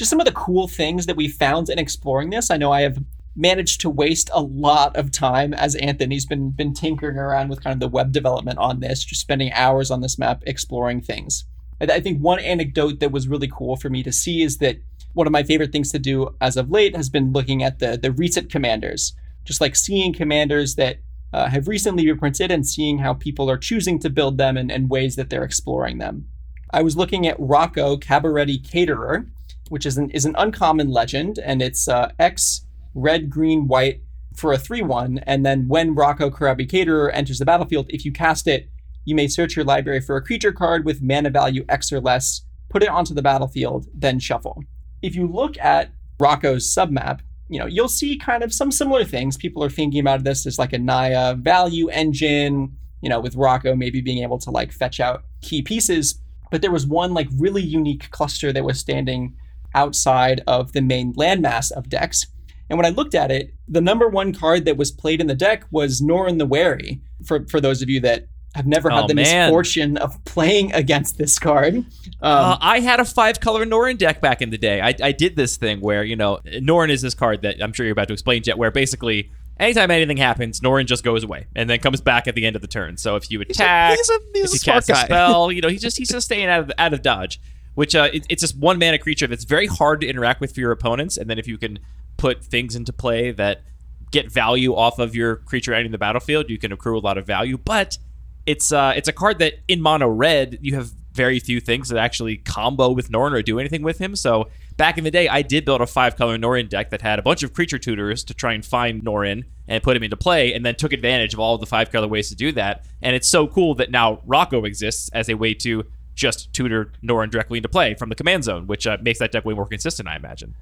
just 0.00 0.08
some 0.08 0.18
of 0.18 0.24
the 0.24 0.32
cool 0.32 0.66
things 0.66 1.04
that 1.04 1.16
we 1.16 1.28
found 1.28 1.68
in 1.68 1.78
exploring 1.78 2.30
this. 2.30 2.50
I 2.50 2.56
know 2.56 2.72
I 2.72 2.80
have 2.80 3.04
managed 3.36 3.82
to 3.82 3.90
waste 3.90 4.30
a 4.32 4.40
lot 4.40 4.96
of 4.96 5.12
time 5.12 5.52
as 5.52 5.74
Anthony's 5.76 6.24
been 6.24 6.52
been 6.52 6.72
tinkering 6.72 7.18
around 7.18 7.50
with 7.50 7.62
kind 7.62 7.74
of 7.74 7.80
the 7.80 7.94
web 7.94 8.10
development 8.10 8.58
on 8.58 8.80
this, 8.80 9.04
just 9.04 9.20
spending 9.20 9.52
hours 9.52 9.90
on 9.90 10.00
this 10.00 10.18
map 10.18 10.42
exploring 10.46 11.02
things. 11.02 11.44
I, 11.82 12.00
think 12.00 12.18
one 12.18 12.38
anecdote 12.38 13.00
that 13.00 13.12
was 13.12 13.28
really 13.28 13.48
cool 13.48 13.76
for 13.76 13.90
me 13.90 14.02
to 14.02 14.10
see 14.10 14.42
is 14.42 14.56
that 14.58 14.78
one 15.12 15.26
of 15.26 15.34
my 15.34 15.42
favorite 15.42 15.70
things 15.70 15.92
to 15.92 15.98
do 15.98 16.34
as 16.40 16.56
of 16.56 16.70
late 16.70 16.96
has 16.96 17.10
been 17.10 17.32
looking 17.32 17.62
at 17.62 17.78
the 17.78 17.98
the 17.98 18.10
recent 18.10 18.50
commanders, 18.50 19.12
just 19.44 19.60
like 19.60 19.76
seeing 19.76 20.14
commanders 20.14 20.76
that 20.76 21.00
uh, 21.34 21.50
have 21.50 21.68
recently 21.68 22.10
reprinted 22.10 22.50
and 22.50 22.66
seeing 22.66 23.00
how 23.00 23.12
people 23.12 23.50
are 23.50 23.58
choosing 23.58 23.98
to 23.98 24.08
build 24.08 24.38
them 24.38 24.56
and, 24.56 24.72
and 24.72 24.88
ways 24.88 25.16
that 25.16 25.28
they're 25.28 25.44
exploring 25.44 25.98
them. 25.98 26.26
I 26.70 26.80
was 26.80 26.96
looking 26.96 27.26
at 27.26 27.36
Rocco 27.38 27.98
Cabaretti 27.98 28.66
Caterer, 28.66 29.26
which 29.70 29.86
is 29.86 29.96
an 29.96 30.10
is 30.10 30.26
an 30.26 30.34
uncommon 30.36 30.90
legend, 30.90 31.38
and 31.38 31.62
it's 31.62 31.88
uh, 31.88 32.12
X 32.18 32.66
red 32.94 33.30
green 33.30 33.66
white 33.66 34.02
for 34.36 34.52
a 34.52 34.58
three 34.58 34.82
one, 34.82 35.18
and 35.26 35.44
then 35.46 35.66
when 35.66 35.94
Rocco 35.94 36.30
Cabaretti 36.30 36.70
Caterer 36.70 37.10
enters 37.12 37.38
the 37.38 37.44
battlefield, 37.44 37.86
if 37.88 38.04
you 38.04 38.12
cast 38.12 38.46
it, 38.46 38.68
you 39.04 39.14
may 39.14 39.26
search 39.26 39.56
your 39.56 39.64
library 39.64 40.00
for 40.00 40.16
a 40.16 40.22
creature 40.22 40.52
card 40.52 40.84
with 40.84 41.02
mana 41.02 41.30
value 41.30 41.64
X 41.68 41.92
or 41.92 42.00
less 42.00 42.42
put 42.70 42.82
it 42.82 42.88
onto 42.88 43.12
the 43.12 43.22
battlefield, 43.22 43.86
then 43.92 44.18
shuffle. 44.18 44.62
If 45.02 45.14
you 45.14 45.26
look 45.26 45.58
at 45.58 45.90
Rocco's 46.18 46.72
submap, 46.72 47.20
you 47.48 47.58
know, 47.58 47.66
you'll 47.66 47.88
see 47.88 48.16
kind 48.16 48.42
of 48.42 48.54
some 48.54 48.70
similar 48.70 49.04
things. 49.04 49.36
People 49.36 49.62
are 49.64 49.68
thinking 49.70 50.00
about 50.00 50.22
this 50.22 50.46
as 50.46 50.58
like 50.58 50.72
a 50.72 50.78
Naya 50.78 51.34
value 51.34 51.88
engine, 51.88 52.76
you 53.02 53.08
know, 53.08 53.20
with 53.20 53.34
Rocco 53.34 53.74
maybe 53.74 54.00
being 54.00 54.22
able 54.22 54.38
to 54.38 54.50
like 54.50 54.72
fetch 54.72 55.00
out 55.00 55.24
key 55.42 55.62
pieces. 55.62 56.20
But 56.50 56.62
there 56.62 56.70
was 56.70 56.86
one 56.86 57.12
like 57.12 57.28
really 57.36 57.62
unique 57.62 58.10
cluster 58.10 58.52
that 58.52 58.64
was 58.64 58.78
standing 58.78 59.34
outside 59.74 60.42
of 60.46 60.72
the 60.72 60.80
main 60.82 61.12
landmass 61.14 61.70
of 61.72 61.88
decks. 61.88 62.26
And 62.68 62.76
when 62.78 62.86
I 62.86 62.90
looked 62.90 63.14
at 63.14 63.30
it, 63.32 63.52
the 63.68 63.80
number 63.80 64.08
one 64.08 64.32
card 64.32 64.64
that 64.66 64.76
was 64.76 64.90
played 64.92 65.20
in 65.20 65.26
the 65.26 65.34
deck 65.34 65.64
was 65.70 66.00
Norin 66.00 66.38
the 66.38 66.46
Wary. 66.46 67.00
For 67.26 67.44
for 67.48 67.60
those 67.60 67.82
of 67.82 67.88
you 67.90 68.00
that 68.00 68.26
have 68.54 68.66
never 68.66 68.90
had 68.90 69.04
Oh, 69.04 69.06
the 69.06 69.14
man. 69.14 69.48
misfortune 69.48 69.96
of 69.96 70.24
playing 70.24 70.72
against 70.82 71.18
this 71.18 71.38
card, 71.38 71.76
um, 71.76 71.84
Uh, 72.22 72.58
I 72.60 72.80
had 72.80 72.98
a 73.00 73.04
five 73.04 73.40
color 73.40 73.64
Norin 73.66 73.96
deck 73.98 74.20
back 74.20 74.40
in 74.42 74.50
the 74.50 74.58
day. 74.58 74.80
I, 74.80 74.94
I 75.02 75.12
did 75.12 75.36
this 75.36 75.56
thing 75.56 75.80
where, 75.80 76.02
you 76.04 76.16
know, 76.16 76.40
Norin 76.46 76.90
is 76.90 77.02
this 77.02 77.14
card 77.14 77.42
that 77.42 77.62
I'm 77.62 77.72
sure 77.72 77.86
you're 77.86 77.92
about 77.92 78.08
to 78.08 78.12
explain, 78.12 78.42
Jett, 78.42 78.58
where 78.58 78.70
basically 78.72 79.30
anytime 79.58 79.90
anything 79.90 80.16
happens, 80.16 80.60
Norin 80.60 80.86
just 80.86 81.04
goes 81.04 81.22
away 81.24 81.46
and 81.54 81.68
then 81.70 81.78
comes 81.80 82.00
back 82.00 82.26
at 82.28 82.34
the 82.34 82.44
end 82.46 82.56
of 82.56 82.62
the 82.62 82.68
turn. 82.68 82.96
So 82.96 83.14
if 83.16 83.30
you 83.30 83.38
He's 83.40 83.48
a- 83.60 83.62
attack, 83.62 83.96
he's 83.98 84.10
a, 84.10 84.18
he's 84.34 84.54
if 84.54 84.66
you 84.66 84.72
cast 84.72 84.88
a 84.88 84.92
guy. 84.94 85.04
spell, 85.04 85.52
you 85.52 85.60
know, 85.60 85.68
he's 85.68 85.82
just 85.82 85.96
he's 85.98 86.08
just 86.08 86.26
staying 86.26 86.46
out 86.48 86.60
of 86.60 86.72
out 86.78 86.92
of 86.92 87.02
dodge. 87.02 87.40
Which 87.74 87.94
uh, 87.94 88.08
it, 88.12 88.26
it's 88.28 88.40
just 88.40 88.56
one 88.58 88.78
mana 88.78 88.98
creature 88.98 89.26
that's 89.26 89.44
very 89.44 89.66
hard 89.66 90.00
to 90.00 90.06
interact 90.06 90.40
with 90.40 90.54
for 90.54 90.60
your 90.60 90.72
opponents, 90.72 91.16
and 91.16 91.30
then 91.30 91.38
if 91.38 91.46
you 91.46 91.58
can 91.58 91.78
put 92.16 92.44
things 92.44 92.76
into 92.76 92.92
play 92.92 93.30
that 93.32 93.62
get 94.10 94.30
value 94.30 94.74
off 94.74 94.98
of 94.98 95.14
your 95.14 95.36
creature 95.36 95.72
entering 95.72 95.92
the 95.92 95.98
battlefield, 95.98 96.50
you 96.50 96.58
can 96.58 96.72
accrue 96.72 96.98
a 96.98 97.00
lot 97.00 97.16
of 97.16 97.26
value. 97.26 97.56
But 97.56 97.98
it's 98.46 98.72
uh, 98.72 98.92
it's 98.96 99.08
a 99.08 99.12
card 99.12 99.38
that 99.38 99.54
in 99.68 99.80
mono 99.80 100.08
red 100.08 100.58
you 100.60 100.74
have 100.74 100.90
very 101.12 101.40
few 101.40 101.60
things 101.60 101.88
that 101.88 101.98
actually 101.98 102.36
combo 102.36 102.90
with 102.90 103.10
Norin 103.10 103.32
or 103.32 103.42
do 103.42 103.58
anything 103.58 103.82
with 103.82 103.98
him. 103.98 104.14
So 104.14 104.48
back 104.76 104.96
in 104.96 105.04
the 105.04 105.10
day, 105.10 105.28
I 105.28 105.42
did 105.42 105.64
build 105.64 105.80
a 105.80 105.86
five 105.86 106.16
color 106.16 106.38
Norin 106.38 106.68
deck 106.68 106.90
that 106.90 107.02
had 107.02 107.18
a 107.18 107.22
bunch 107.22 107.42
of 107.42 107.52
creature 107.52 107.78
tutors 107.78 108.22
to 108.24 108.34
try 108.34 108.52
and 108.52 108.64
find 108.64 109.02
Norin 109.02 109.44
and 109.66 109.82
put 109.82 109.96
him 109.96 110.02
into 110.02 110.16
play, 110.16 110.52
and 110.52 110.64
then 110.64 110.74
took 110.74 110.92
advantage 110.92 111.34
of 111.34 111.40
all 111.40 111.54
of 111.54 111.60
the 111.60 111.66
five 111.66 111.90
color 111.90 112.08
ways 112.08 112.28
to 112.28 112.34
do 112.34 112.52
that. 112.52 112.84
And 113.02 113.14
it's 113.14 113.28
so 113.28 113.46
cool 113.46 113.74
that 113.76 113.90
now 113.90 114.20
Rocco 114.24 114.64
exists 114.64 115.10
as 115.12 115.28
a 115.28 115.34
way 115.34 115.54
to 115.54 115.84
just 116.20 116.52
tutor 116.52 116.92
Norin 117.02 117.30
directly 117.30 117.58
into 117.58 117.68
play 117.68 117.94
from 117.94 118.10
the 118.10 118.14
command 118.14 118.44
zone, 118.44 118.66
which 118.66 118.86
uh, 118.86 118.98
makes 119.00 119.18
that 119.18 119.32
deck 119.32 119.44
way 119.44 119.54
more 119.54 119.66
consistent, 119.66 120.08
I 120.08 120.16
imagine. 120.16 120.54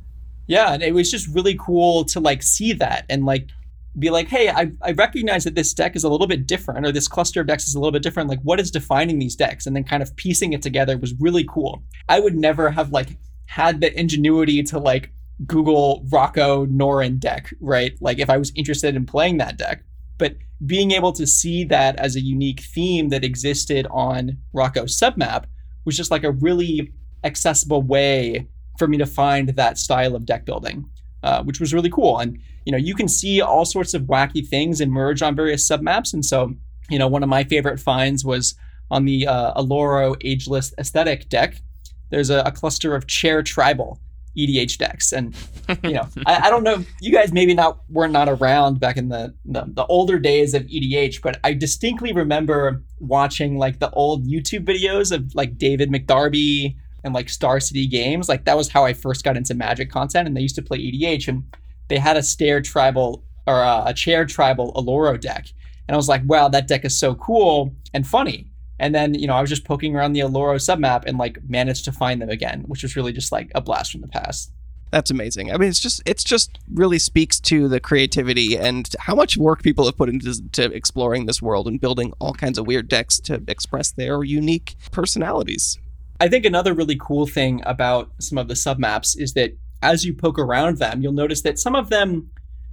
Yeah, 0.46 0.72
and 0.72 0.82
it 0.82 0.94
was 0.94 1.10
just 1.10 1.28
really 1.34 1.56
cool 1.58 2.04
to 2.06 2.20
like 2.20 2.42
see 2.42 2.72
that 2.74 3.04
and 3.10 3.26
like 3.26 3.48
be 3.98 4.10
like, 4.10 4.28
hey, 4.28 4.48
I, 4.48 4.70
I 4.80 4.92
recognize 4.92 5.44
that 5.44 5.56
this 5.56 5.74
deck 5.74 5.96
is 5.96 6.04
a 6.04 6.08
little 6.08 6.28
bit 6.28 6.46
different, 6.46 6.86
or 6.86 6.92
this 6.92 7.08
cluster 7.08 7.40
of 7.40 7.48
decks 7.48 7.66
is 7.66 7.74
a 7.74 7.80
little 7.80 7.92
bit 7.92 8.02
different. 8.02 8.28
Like, 8.28 8.40
what 8.42 8.60
is 8.60 8.70
defining 8.70 9.18
these 9.18 9.34
decks? 9.34 9.66
And 9.66 9.74
then 9.74 9.82
kind 9.82 10.02
of 10.02 10.14
piecing 10.14 10.52
it 10.52 10.62
together 10.62 10.96
was 10.96 11.12
really 11.18 11.44
cool. 11.44 11.82
I 12.08 12.20
would 12.20 12.36
never 12.36 12.70
have 12.70 12.92
like 12.92 13.18
had 13.46 13.80
the 13.80 13.98
ingenuity 13.98 14.62
to 14.62 14.78
like 14.78 15.10
Google 15.46 16.06
Rocco 16.10 16.66
Norin 16.66 17.18
deck, 17.18 17.52
right? 17.60 17.96
Like 18.00 18.20
if 18.20 18.30
I 18.30 18.36
was 18.36 18.52
interested 18.54 18.94
in 18.94 19.06
playing 19.06 19.38
that 19.38 19.56
deck. 19.56 19.82
But 20.18 20.36
being 20.66 20.90
able 20.90 21.12
to 21.12 21.26
see 21.26 21.64
that 21.64 21.96
as 21.96 22.16
a 22.16 22.20
unique 22.20 22.60
theme 22.60 23.08
that 23.10 23.24
existed 23.24 23.86
on 23.90 24.38
Rocco's 24.52 24.98
submap 24.98 25.44
was 25.84 25.96
just 25.96 26.10
like 26.10 26.24
a 26.24 26.32
really 26.32 26.92
accessible 27.24 27.82
way 27.82 28.48
for 28.78 28.86
me 28.86 28.98
to 28.98 29.06
find 29.06 29.50
that 29.50 29.78
style 29.78 30.14
of 30.14 30.26
deck 30.26 30.44
building, 30.44 30.88
uh, 31.22 31.42
which 31.44 31.60
was 31.60 31.72
really 31.72 31.90
cool. 31.90 32.18
And 32.18 32.38
you 32.64 32.72
know, 32.72 32.78
you 32.78 32.94
can 32.94 33.08
see 33.08 33.40
all 33.40 33.64
sorts 33.64 33.94
of 33.94 34.02
wacky 34.02 34.46
things 34.46 34.82
emerge 34.82 35.22
on 35.22 35.34
various 35.34 35.66
submaps. 35.66 36.12
And 36.12 36.22
so, 36.22 36.52
you 36.90 36.98
know, 36.98 37.08
one 37.08 37.22
of 37.22 37.28
my 37.30 37.44
favorite 37.44 37.80
finds 37.80 38.26
was 38.26 38.56
on 38.90 39.06
the 39.06 39.26
uh, 39.26 39.54
Aloro 39.54 40.16
Ageless 40.22 40.74
Aesthetic 40.78 41.30
deck. 41.30 41.62
There's 42.10 42.28
a, 42.28 42.40
a 42.40 42.52
cluster 42.52 42.94
of 42.94 43.06
Chair 43.06 43.42
Tribal 43.42 43.98
EDH 44.38 44.78
decks, 44.78 45.12
and 45.12 45.34
you 45.82 45.92
know, 45.92 46.08
I, 46.26 46.46
I 46.46 46.50
don't 46.50 46.62
know. 46.62 46.84
You 47.00 47.12
guys 47.12 47.32
maybe 47.32 47.54
not 47.54 47.80
were 47.90 48.08
not 48.08 48.28
around 48.28 48.80
back 48.80 48.96
in 48.96 49.08
the, 49.08 49.34
the 49.44 49.64
the 49.66 49.86
older 49.86 50.18
days 50.18 50.54
of 50.54 50.62
EDH, 50.62 51.20
but 51.22 51.40
I 51.44 51.52
distinctly 51.52 52.12
remember 52.12 52.82
watching 53.00 53.58
like 53.58 53.80
the 53.80 53.90
old 53.90 54.26
YouTube 54.26 54.64
videos 54.64 55.12
of 55.12 55.34
like 55.34 55.58
David 55.58 55.90
McDarby 55.90 56.76
and 57.04 57.14
like 57.14 57.28
Star 57.28 57.60
City 57.60 57.86
Games. 57.86 58.28
Like 58.28 58.44
that 58.44 58.56
was 58.56 58.68
how 58.68 58.84
I 58.84 58.92
first 58.92 59.24
got 59.24 59.36
into 59.36 59.54
Magic 59.54 59.90
content, 59.90 60.28
and 60.28 60.36
they 60.36 60.40
used 60.40 60.56
to 60.56 60.62
play 60.62 60.78
EDH, 60.78 61.28
and 61.28 61.44
they 61.88 61.98
had 61.98 62.16
a 62.16 62.22
stair 62.22 62.60
tribal 62.60 63.24
or 63.46 63.62
uh, 63.62 63.84
a 63.86 63.94
chair 63.94 64.24
tribal 64.24 64.72
Aloro 64.74 65.20
deck, 65.20 65.48
and 65.88 65.94
I 65.94 65.96
was 65.96 66.08
like, 66.08 66.22
wow, 66.26 66.48
that 66.48 66.68
deck 66.68 66.84
is 66.84 66.98
so 66.98 67.14
cool 67.16 67.74
and 67.92 68.06
funny. 68.06 68.50
And 68.78 68.94
then 68.94 69.14
you 69.14 69.26
know 69.26 69.34
I 69.34 69.40
was 69.40 69.50
just 69.50 69.64
poking 69.64 69.94
around 69.96 70.12
the 70.12 70.20
Aloro 70.20 70.56
submap 70.56 71.04
and 71.06 71.18
like 71.18 71.38
managed 71.48 71.84
to 71.86 71.92
find 71.92 72.20
them 72.20 72.30
again, 72.30 72.64
which 72.66 72.82
was 72.82 72.96
really 72.96 73.12
just 73.12 73.32
like 73.32 73.50
a 73.54 73.60
blast 73.60 73.92
from 73.92 74.00
the 74.00 74.08
past. 74.08 74.52
That's 74.90 75.10
amazing. 75.10 75.52
I 75.52 75.58
mean, 75.58 75.68
it's 75.68 75.80
just 75.80 76.02
it's 76.06 76.24
just 76.24 76.58
really 76.72 76.98
speaks 76.98 77.40
to 77.40 77.68
the 77.68 77.80
creativity 77.80 78.56
and 78.56 78.88
how 78.98 79.14
much 79.14 79.36
work 79.36 79.62
people 79.62 79.84
have 79.84 79.96
put 79.96 80.08
into 80.08 80.48
to 80.50 80.72
exploring 80.72 81.26
this 81.26 81.42
world 81.42 81.66
and 81.66 81.80
building 81.80 82.12
all 82.18 82.32
kinds 82.32 82.58
of 82.58 82.66
weird 82.66 82.88
decks 82.88 83.20
to 83.20 83.42
express 83.48 83.90
their 83.90 84.22
unique 84.24 84.76
personalities. 84.90 85.78
I 86.20 86.28
think 86.28 86.44
another 86.44 86.72
really 86.72 86.96
cool 86.98 87.26
thing 87.26 87.62
about 87.64 88.10
some 88.18 88.38
of 88.38 88.48
the 88.48 88.54
submaps 88.54 89.16
is 89.18 89.34
that 89.34 89.56
as 89.82 90.04
you 90.04 90.14
poke 90.14 90.38
around 90.38 90.78
them, 90.78 91.02
you'll 91.02 91.12
notice 91.12 91.42
that 91.42 91.58
some 91.58 91.76
of 91.76 91.90
them 91.90 92.30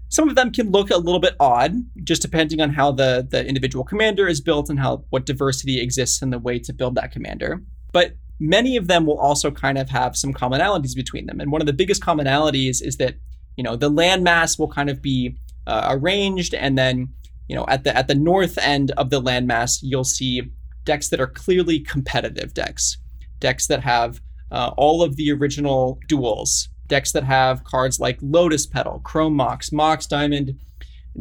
some 0.09 0.29
of 0.29 0.35
them 0.35 0.51
can 0.51 0.71
look 0.71 0.89
a 0.91 0.97
little 0.97 1.19
bit 1.19 1.35
odd, 1.39 1.73
just 2.03 2.21
depending 2.21 2.61
on 2.61 2.69
how 2.71 2.91
the, 2.91 3.27
the 3.29 3.45
individual 3.45 3.83
commander 3.83 4.27
is 4.27 4.41
built 4.41 4.69
and 4.69 4.79
how 4.79 5.03
what 5.09 5.25
diversity 5.25 5.81
exists 5.81 6.21
in 6.21 6.29
the 6.29 6.39
way 6.39 6.59
to 6.59 6.73
build 6.73 6.95
that 6.95 7.11
commander. 7.11 7.61
But 7.91 8.15
many 8.39 8.77
of 8.77 8.87
them 8.87 9.05
will 9.05 9.19
also 9.19 9.51
kind 9.51 9.77
of 9.77 9.89
have 9.89 10.15
some 10.15 10.33
commonalities 10.33 10.95
between 10.95 11.25
them. 11.25 11.39
And 11.39 11.51
one 11.51 11.61
of 11.61 11.67
the 11.67 11.73
biggest 11.73 12.01
commonalities 12.01 12.81
is 12.81 12.97
that, 12.97 13.15
you 13.57 13.63
know, 13.63 13.75
the 13.75 13.89
landmass 13.89 14.59
will 14.59 14.67
kind 14.67 14.89
of 14.89 15.01
be 15.01 15.37
uh, 15.67 15.87
arranged 15.89 16.53
and 16.53 16.77
then, 16.77 17.09
you 17.47 17.55
know, 17.55 17.65
at 17.67 17.83
the 17.83 17.95
at 17.95 18.07
the 18.07 18.15
north 18.15 18.57
end 18.57 18.91
of 18.91 19.09
the 19.09 19.21
landmass, 19.21 19.79
you'll 19.81 20.03
see 20.03 20.41
decks 20.83 21.09
that 21.09 21.19
are 21.19 21.27
clearly 21.27 21.79
competitive 21.79 22.53
decks. 22.53 22.97
Decks 23.39 23.67
that 23.67 23.81
have 23.81 24.21
uh, 24.51 24.71
all 24.77 25.01
of 25.03 25.15
the 25.15 25.31
original 25.31 25.99
duels, 26.07 26.69
decks 26.87 27.11
that 27.13 27.23
have 27.23 27.63
cards 27.63 27.99
like 27.99 28.17
Lotus 28.21 28.65
Petal, 28.65 28.99
Chrome 29.03 29.33
Mox, 29.35 29.71
Mox 29.71 30.05
Diamond, 30.05 30.57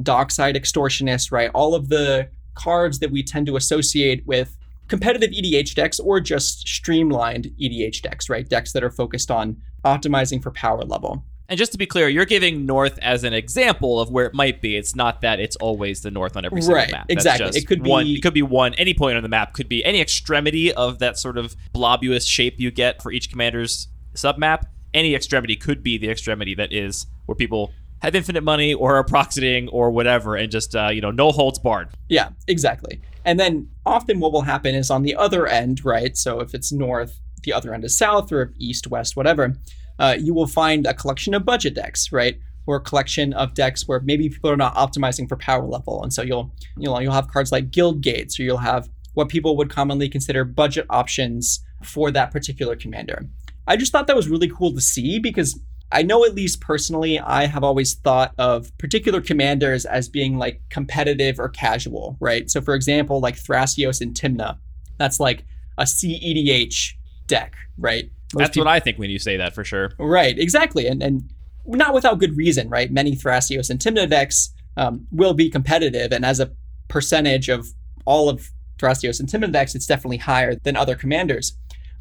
Dockside 0.02 0.56
Extortionist, 0.56 1.30
right? 1.32 1.50
All 1.54 1.74
of 1.74 1.88
the 1.88 2.28
cards 2.54 2.98
that 3.00 3.10
we 3.10 3.22
tend 3.22 3.46
to 3.46 3.56
associate 3.56 4.26
with 4.26 4.56
competitive 4.88 5.30
EDH 5.30 5.74
decks 5.74 5.98
or 5.98 6.20
just 6.20 6.66
streamlined 6.68 7.50
EDH 7.60 8.02
decks, 8.02 8.28
right? 8.28 8.48
Decks 8.48 8.72
that 8.72 8.84
are 8.84 8.90
focused 8.90 9.30
on 9.30 9.56
optimizing 9.84 10.42
for 10.42 10.50
power 10.50 10.82
level. 10.82 11.24
And 11.48 11.58
just 11.58 11.72
to 11.72 11.78
be 11.78 11.84
clear, 11.86 12.08
you're 12.08 12.24
giving 12.24 12.64
North 12.64 12.98
as 13.02 13.22
an 13.22 13.34
example 13.34 14.00
of 14.00 14.10
where 14.10 14.24
it 14.24 14.32
might 14.34 14.62
be. 14.62 14.76
It's 14.76 14.96
not 14.96 15.20
that 15.20 15.40
it's 15.40 15.56
always 15.56 16.00
the 16.00 16.10
North 16.10 16.36
on 16.38 16.44
every 16.46 16.62
single 16.62 16.76
Right, 16.76 16.90
map. 16.90 17.06
exactly. 17.10 17.44
That's 17.44 17.56
just 17.56 17.64
It 17.64 17.68
could 17.68 17.86
one. 17.86 18.04
be- 18.04 18.14
It 18.14 18.20
could 18.22 18.32
be 18.34 18.42
one. 18.42 18.72
Any 18.74 18.94
point 18.94 19.16
on 19.18 19.22
the 19.22 19.28
map 19.28 19.52
could 19.52 19.68
be 19.68 19.84
any 19.84 20.00
extremity 20.00 20.72
of 20.72 21.00
that 21.00 21.18
sort 21.18 21.36
of 21.36 21.54
blobulous 21.74 22.26
shape 22.26 22.54
you 22.58 22.70
get 22.70 23.02
for 23.02 23.12
each 23.12 23.30
commander's 23.30 23.88
submap. 24.14 24.62
Any 24.94 25.14
extremity 25.14 25.56
could 25.56 25.82
be 25.82 25.98
the 25.98 26.08
extremity 26.08 26.54
that 26.54 26.72
is 26.72 27.06
where 27.26 27.34
people 27.34 27.72
have 28.00 28.14
infinite 28.14 28.42
money 28.42 28.74
or 28.74 28.96
are 28.96 29.04
proxiting 29.04 29.68
or 29.68 29.90
whatever, 29.90 30.36
and 30.36 30.50
just 30.50 30.76
uh, 30.76 30.88
you 30.88 31.00
know 31.00 31.10
no 31.10 31.32
holds 31.32 31.58
barred. 31.58 31.88
Yeah, 32.08 32.30
exactly. 32.46 33.00
And 33.24 33.40
then 33.40 33.68
often 33.84 34.20
what 34.20 34.32
will 34.32 34.42
happen 34.42 34.74
is 34.74 34.90
on 34.90 35.02
the 35.02 35.16
other 35.16 35.46
end, 35.46 35.84
right? 35.84 36.16
So 36.16 36.40
if 36.40 36.54
it's 36.54 36.70
north, 36.70 37.18
the 37.42 37.52
other 37.52 37.74
end 37.74 37.84
is 37.84 37.96
south, 37.96 38.30
or 38.30 38.52
east, 38.58 38.86
west, 38.86 39.16
whatever, 39.16 39.56
uh, 39.98 40.16
you 40.18 40.34
will 40.34 40.46
find 40.46 40.86
a 40.86 40.94
collection 40.94 41.34
of 41.34 41.44
budget 41.44 41.74
decks, 41.74 42.12
right? 42.12 42.38
Or 42.66 42.76
a 42.76 42.80
collection 42.80 43.32
of 43.32 43.54
decks 43.54 43.88
where 43.88 44.00
maybe 44.00 44.28
people 44.28 44.50
are 44.50 44.56
not 44.56 44.74
optimizing 44.74 45.28
for 45.28 45.36
power 45.36 45.66
level, 45.66 46.02
and 46.02 46.12
so 46.12 46.22
you'll 46.22 46.54
you 46.76 46.88
know 46.88 46.98
you'll 46.98 47.12
have 47.12 47.28
cards 47.28 47.52
like 47.52 47.70
Guild 47.70 48.00
Gates, 48.00 48.38
or 48.38 48.42
you'll 48.42 48.58
have 48.58 48.88
what 49.14 49.28
people 49.28 49.56
would 49.56 49.70
commonly 49.70 50.08
consider 50.08 50.44
budget 50.44 50.86
options 50.90 51.64
for 51.82 52.10
that 52.10 52.30
particular 52.30 52.76
commander. 52.76 53.28
I 53.66 53.76
just 53.76 53.92
thought 53.92 54.06
that 54.06 54.16
was 54.16 54.28
really 54.28 54.48
cool 54.48 54.72
to 54.74 54.80
see 54.80 55.18
because 55.18 55.58
I 55.92 56.02
know 56.02 56.24
at 56.24 56.34
least 56.34 56.60
personally, 56.60 57.18
I 57.20 57.46
have 57.46 57.62
always 57.62 57.94
thought 57.94 58.34
of 58.38 58.76
particular 58.78 59.20
commanders 59.20 59.84
as 59.84 60.08
being 60.08 60.38
like 60.38 60.60
competitive 60.68 61.38
or 61.38 61.48
casual, 61.48 62.16
right? 62.20 62.50
So 62.50 62.60
for 62.60 62.74
example, 62.74 63.20
like 63.20 63.36
Thrasios 63.36 64.00
and 64.00 64.14
Tymna, 64.14 64.58
that's 64.98 65.20
like 65.20 65.44
a 65.78 65.84
CEDH 65.84 66.94
deck, 67.26 67.54
right? 67.78 68.10
Most 68.34 68.40
That's 68.40 68.50
people- 68.54 68.66
what 68.66 68.72
I 68.72 68.80
think 68.80 68.98
when 68.98 69.10
you 69.10 69.18
say 69.18 69.36
that 69.36 69.54
for 69.54 69.64
sure. 69.64 69.92
Right, 69.98 70.36
exactly, 70.38 70.86
and 70.86 71.02
and 71.02 71.30
not 71.66 71.94
without 71.94 72.18
good 72.18 72.36
reason, 72.36 72.68
right? 72.68 72.90
Many 72.90 73.16
Thrasios 73.16 73.70
and 73.70 73.78
Tymna 73.78 74.08
decks 74.08 74.52
um, 74.76 75.06
will 75.12 75.34
be 75.34 75.48
competitive, 75.48 76.12
and 76.12 76.24
as 76.24 76.40
a 76.40 76.50
percentage 76.88 77.48
of 77.48 77.68
all 78.04 78.28
of 78.28 78.50
Thrasios 78.78 79.20
and 79.20 79.28
Tymna 79.28 79.52
decks, 79.52 79.74
it's 79.74 79.86
definitely 79.86 80.18
higher 80.18 80.56
than 80.56 80.76
other 80.76 80.96
commanders. 80.96 81.56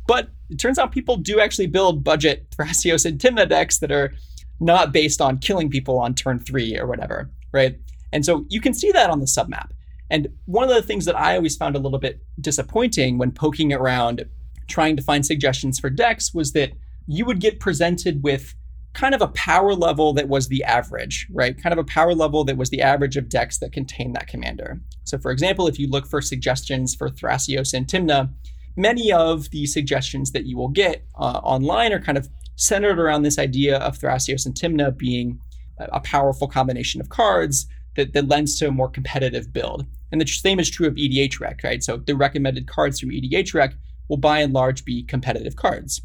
But 0.08 0.30
it 0.50 0.60
turns 0.60 0.78
out 0.78 0.92
people 0.92 1.18
do 1.18 1.40
actually 1.40 1.68
build 1.68 2.04
budget 2.04 2.50
Thrasios 2.52 3.06
and 3.06 3.20
Tymna 3.20 3.48
decks 3.48 3.80
that 3.80 3.92
are 3.92 4.14
not 4.60 4.92
based 4.92 5.22
on 5.22 5.40
killing 5.40 5.70
people 5.70 6.00
on 6.00 6.14
turn 6.14 6.40
three 6.40 6.78
or 6.78 6.88
whatever, 6.88 7.30
right? 7.52 7.78
And 8.12 8.26
so 8.26 8.46
you 8.50 8.62
can 8.62 8.74
see 8.74 8.92
that 8.92 9.10
on 9.10 9.20
the 9.20 9.26
submap. 9.26 9.72
And 10.10 10.28
one 10.46 10.70
of 10.70 10.76
the 10.76 10.82
things 10.82 11.06
that 11.06 11.18
I 11.18 11.36
always 11.36 11.56
found 11.56 11.76
a 11.76 11.80
little 11.80 12.00
bit 12.00 12.22
disappointing 12.40 13.18
when 13.18 13.32
poking 13.32 13.74
around 13.74 14.26
trying 14.68 14.96
to 14.96 15.02
find 15.02 15.26
suggestions 15.26 15.80
for 15.80 15.90
decks 15.90 16.34
was 16.34 16.54
that 16.54 16.72
you 17.08 17.26
would 17.26 17.40
get 17.40 17.60
presented 17.60 18.24
with 18.24 18.54
kind 18.94 19.16
of 19.16 19.22
a 19.22 19.28
power 19.30 19.74
level 19.74 20.14
that 20.14 20.30
was 20.30 20.48
the 20.48 20.64
average, 20.64 21.28
right? 21.32 21.62
Kind 21.62 21.74
of 21.74 21.80
a 21.80 21.84
power 21.84 22.14
level 22.14 22.44
that 22.46 22.58
was 22.58 22.70
the 22.70 22.82
average 22.82 23.18
of 23.18 23.28
decks 23.28 23.58
that 23.58 23.74
contain 23.74 24.14
that 24.14 24.28
commander. 24.28 24.80
So, 25.04 25.18
for 25.18 25.32
example, 25.32 25.68
if 25.68 25.80
you 25.80 25.90
look 25.90 26.06
for 26.06 26.22
suggestions 26.22 26.94
for 26.94 27.10
Thrasios 27.10 27.74
and 27.74 27.88
Tymna, 27.88 28.32
many 28.76 29.12
of 29.12 29.50
the 29.52 29.66
suggestions 29.66 30.32
that 30.32 30.46
you 30.46 30.58
will 30.58 30.70
get 30.70 31.06
uh, 31.16 31.40
online 31.44 31.94
are 31.94 32.00
kind 32.00 32.18
of 32.18 32.30
centered 32.56 33.00
around 33.00 33.24
this 33.24 33.40
idea 33.40 33.78
of 33.80 33.98
Thrasios 33.98 34.46
and 34.46 34.56
Tymna 34.56 34.96
being 34.96 35.40
a 35.80 36.00
powerful 36.00 36.48
combination 36.48 37.02
of 37.02 37.10
cards 37.10 37.68
that, 37.96 38.14
that 38.14 38.28
lends 38.28 38.58
to 38.60 38.68
a 38.68 38.72
more 38.72 38.90
competitive 38.90 39.52
build. 39.52 39.86
And 40.12 40.22
the 40.22 40.28
same 40.28 40.60
is 40.60 40.70
true 40.70 40.88
of 40.88 40.96
EDHREC, 40.96 41.64
right? 41.64 41.84
So 41.84 41.98
the 41.98 42.16
recommended 42.16 42.68
cards 42.68 43.00
from 43.00 43.10
EDHREC 43.10 43.74
will 44.10 44.18
by 44.18 44.40
and 44.40 44.54
large 44.54 44.86
be 44.86 45.04
competitive 45.04 45.56
cards. 45.56 46.02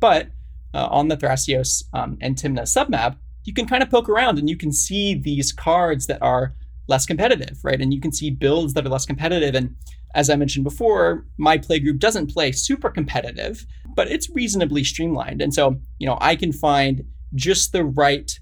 But 0.00 0.28
uh, 0.72 0.86
on 0.90 1.08
the 1.08 1.16
Thrasios 1.16 1.84
um, 1.92 2.16
and 2.20 2.36
Tymna 2.36 2.62
submap, 2.62 3.16
you 3.44 3.52
can 3.52 3.66
kind 3.66 3.82
of 3.82 3.90
poke 3.90 4.08
around 4.08 4.38
and 4.38 4.48
you 4.48 4.56
can 4.56 4.72
see 4.72 5.14
these 5.14 5.52
cards 5.52 6.06
that 6.06 6.22
are 6.22 6.54
less 6.88 7.06
competitive, 7.06 7.58
right? 7.62 7.80
And 7.80 7.92
you 7.92 8.00
can 8.00 8.12
see 8.12 8.30
builds 8.30 8.74
that 8.74 8.86
are 8.86 8.90
less 8.90 9.06
competitive. 9.06 9.54
And 9.54 9.76
as 10.14 10.30
I 10.30 10.36
mentioned 10.36 10.64
before, 10.64 11.26
my 11.38 11.58
playgroup 11.58 11.98
doesn't 11.98 12.32
play 12.32 12.52
super 12.52 12.90
competitive, 12.90 13.66
but 13.94 14.10
it's 14.10 14.28
reasonably 14.30 14.84
streamlined. 14.84 15.40
And 15.40 15.54
so, 15.54 15.80
you 15.98 16.06
know, 16.06 16.18
I 16.20 16.36
can 16.36 16.52
find 16.52 17.04
just 17.34 17.72
the 17.72 17.84
right 17.84 18.38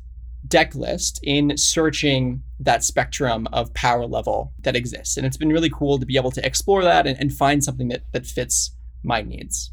deck 0.47 0.75
list 0.75 1.21
in 1.23 1.57
searching 1.57 2.43
that 2.61 2.85
spectrum 2.85 3.47
of 3.53 3.73
power 3.75 4.07
level 4.07 4.53
that 4.63 4.77
exists. 4.77 5.17
And 5.17 5.27
it's 5.27 5.37
been 5.37 5.51
really 5.51 5.71
cool 5.71 5.99
to 5.99 6.07
be 6.07 6.17
able 6.17 6.31
to 6.33 6.47
explore 6.47 6.83
that 6.85 7.07
and, 7.07 7.19
and 7.21 7.33
find 7.33 7.63
something 7.63 7.89
that, 7.89 8.03
that 8.13 8.27
fits 8.27 8.75
my 9.03 9.23
needs. 9.23 9.71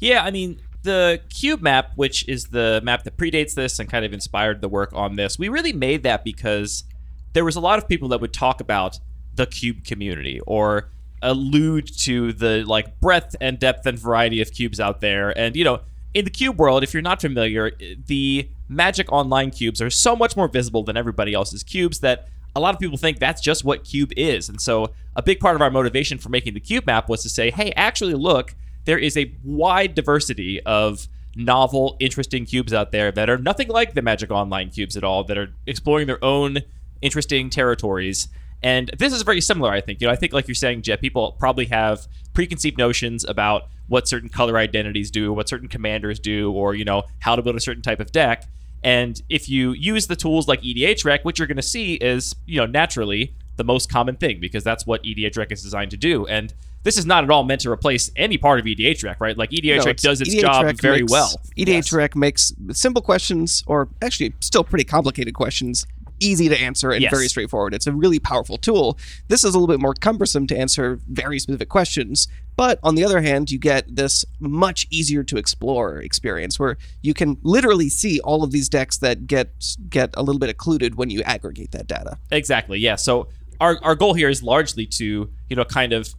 Yeah, 0.00 0.22
I 0.22 0.30
mean, 0.30 0.60
the 0.82 1.20
cube 1.30 1.62
map, 1.62 1.92
which 1.96 2.28
is 2.28 2.44
the 2.44 2.80
map 2.84 3.04
that 3.04 3.16
predates 3.16 3.54
this 3.54 3.78
and 3.78 3.88
kind 3.88 4.04
of 4.04 4.12
inspired 4.12 4.60
the 4.60 4.68
work 4.68 4.92
on 4.92 5.16
this, 5.16 5.38
we 5.38 5.48
really 5.48 5.72
made 5.72 6.02
that 6.02 6.24
because 6.24 6.84
there 7.32 7.44
was 7.44 7.56
a 7.56 7.60
lot 7.60 7.78
of 7.78 7.88
people 7.88 8.08
that 8.08 8.20
would 8.20 8.32
talk 8.32 8.60
about 8.60 8.98
the 9.34 9.46
cube 9.46 9.84
community 9.84 10.40
or 10.46 10.90
allude 11.22 11.90
to 11.98 12.32
the 12.32 12.64
like 12.64 13.00
breadth 13.00 13.36
and 13.40 13.58
depth 13.58 13.86
and 13.86 13.98
variety 13.98 14.40
of 14.40 14.52
cubes 14.52 14.80
out 14.80 15.00
there. 15.00 15.36
And 15.36 15.56
you 15.56 15.64
know, 15.64 15.80
in 16.14 16.24
the 16.24 16.30
cube 16.30 16.58
world, 16.58 16.82
if 16.82 16.92
you're 16.92 17.02
not 17.02 17.20
familiar, 17.20 17.72
the 18.06 18.48
Magic 18.68 19.10
Online 19.12 19.50
cubes 19.50 19.80
are 19.80 19.90
so 19.90 20.16
much 20.16 20.36
more 20.36 20.48
visible 20.48 20.82
than 20.82 20.96
everybody 20.96 21.34
else's 21.34 21.62
cubes 21.62 22.00
that 22.00 22.28
a 22.56 22.60
lot 22.60 22.74
of 22.74 22.80
people 22.80 22.96
think 22.96 23.18
that's 23.18 23.40
just 23.40 23.64
what 23.64 23.84
cube 23.84 24.12
is. 24.16 24.48
And 24.48 24.60
so 24.60 24.92
a 25.16 25.22
big 25.22 25.40
part 25.40 25.54
of 25.54 25.62
our 25.62 25.70
motivation 25.70 26.18
for 26.18 26.28
making 26.28 26.54
the 26.54 26.60
cube 26.60 26.86
map 26.86 27.08
was 27.08 27.22
to 27.22 27.28
say, 27.28 27.50
hey, 27.50 27.72
actually 27.76 28.14
look, 28.14 28.54
there 28.84 28.98
is 28.98 29.16
a 29.16 29.32
wide 29.44 29.94
diversity 29.94 30.60
of 30.62 31.08
novel, 31.36 31.96
interesting 32.00 32.44
cubes 32.44 32.72
out 32.72 32.90
there 32.90 33.12
that 33.12 33.30
are 33.30 33.38
nothing 33.38 33.68
like 33.68 33.94
the 33.94 34.02
Magic 34.02 34.30
Online 34.30 34.70
cubes 34.70 34.96
at 34.96 35.04
all, 35.04 35.24
that 35.24 35.38
are 35.38 35.52
exploring 35.66 36.06
their 36.06 36.22
own 36.24 36.58
interesting 37.00 37.48
territories. 37.50 38.28
And 38.62 38.90
this 38.98 39.12
is 39.12 39.22
very 39.22 39.40
similar, 39.40 39.70
I 39.70 39.80
think. 39.80 40.00
You 40.00 40.08
know, 40.08 40.12
I 40.12 40.16
think, 40.16 40.32
like 40.32 40.48
you're 40.48 40.54
saying, 40.54 40.82
Jett, 40.82 41.00
people 41.00 41.36
probably 41.38 41.66
have 41.66 42.08
preconceived 42.34 42.78
notions 42.78 43.24
about 43.24 43.68
what 43.86 44.08
certain 44.08 44.28
color 44.28 44.58
identities 44.58 45.10
do, 45.10 45.32
what 45.32 45.48
certain 45.48 45.68
commanders 45.68 46.18
do, 46.18 46.52
or, 46.52 46.74
you 46.74 46.84
know, 46.84 47.04
how 47.20 47.36
to 47.36 47.42
build 47.42 47.56
a 47.56 47.60
certain 47.60 47.82
type 47.82 48.00
of 48.00 48.12
deck. 48.12 48.44
And 48.82 49.20
if 49.28 49.48
you 49.48 49.72
use 49.72 50.06
the 50.06 50.16
tools 50.16 50.46
like 50.46 50.62
EDHREC, 50.62 51.24
what 51.24 51.38
you're 51.38 51.48
going 51.48 51.56
to 51.56 51.62
see 51.62 51.94
is, 51.94 52.34
you 52.46 52.60
know, 52.60 52.66
naturally 52.66 53.34
the 53.56 53.64
most 53.64 53.90
common 53.90 54.16
thing 54.16 54.38
because 54.40 54.62
that's 54.62 54.86
what 54.86 55.02
EDHREC 55.02 55.50
is 55.50 55.62
designed 55.62 55.90
to 55.90 55.96
do. 55.96 56.26
And 56.26 56.54
this 56.84 56.96
is 56.96 57.04
not 57.04 57.24
at 57.24 57.30
all 57.30 57.42
meant 57.42 57.62
to 57.62 57.70
replace 57.70 58.10
any 58.14 58.38
part 58.38 58.60
of 58.60 58.66
EDHREC, 58.66 59.16
right? 59.20 59.36
Like 59.36 59.50
EDHREC 59.50 59.84
no, 59.84 59.92
does 59.94 60.20
its 60.20 60.34
EDHREC 60.34 60.40
job 60.40 60.80
very 60.80 61.00
makes, 61.00 61.12
well. 61.12 61.40
EDHREC 61.56 62.08
yes. 62.10 62.16
makes 62.16 62.52
simple 62.72 63.02
questions, 63.02 63.64
or 63.66 63.88
actually 64.00 64.32
still 64.40 64.62
pretty 64.62 64.84
complicated 64.84 65.34
questions, 65.34 65.86
easy 66.20 66.48
to 66.48 66.58
answer 66.58 66.90
and 66.90 67.02
yes. 67.02 67.10
very 67.10 67.28
straightforward. 67.28 67.74
It's 67.74 67.86
a 67.86 67.92
really 67.92 68.18
powerful 68.18 68.58
tool. 68.58 68.98
This 69.28 69.44
is 69.44 69.54
a 69.54 69.58
little 69.58 69.72
bit 69.72 69.80
more 69.80 69.94
cumbersome 69.94 70.46
to 70.48 70.56
answer 70.56 71.00
very 71.08 71.38
specific 71.38 71.68
questions. 71.68 72.28
But 72.56 72.80
on 72.82 72.96
the 72.96 73.04
other 73.04 73.20
hand, 73.20 73.50
you 73.50 73.58
get 73.58 73.94
this 73.94 74.24
much 74.40 74.86
easier 74.90 75.22
to 75.22 75.36
explore 75.36 75.98
experience 75.98 76.58
where 76.58 76.76
you 77.02 77.14
can 77.14 77.38
literally 77.42 77.88
see 77.88 78.20
all 78.20 78.42
of 78.42 78.50
these 78.50 78.68
decks 78.68 78.98
that 78.98 79.26
get 79.26 79.76
get 79.88 80.10
a 80.14 80.22
little 80.22 80.40
bit 80.40 80.50
occluded 80.50 80.96
when 80.96 81.10
you 81.10 81.22
aggregate 81.22 81.70
that 81.72 81.86
data. 81.86 82.18
Exactly. 82.30 82.78
Yeah. 82.78 82.96
So 82.96 83.28
our 83.60 83.78
our 83.82 83.94
goal 83.94 84.14
here 84.14 84.28
is 84.28 84.42
largely 84.42 84.86
to, 84.86 85.30
you 85.48 85.56
know, 85.56 85.64
kind 85.64 85.92
of 85.92 86.14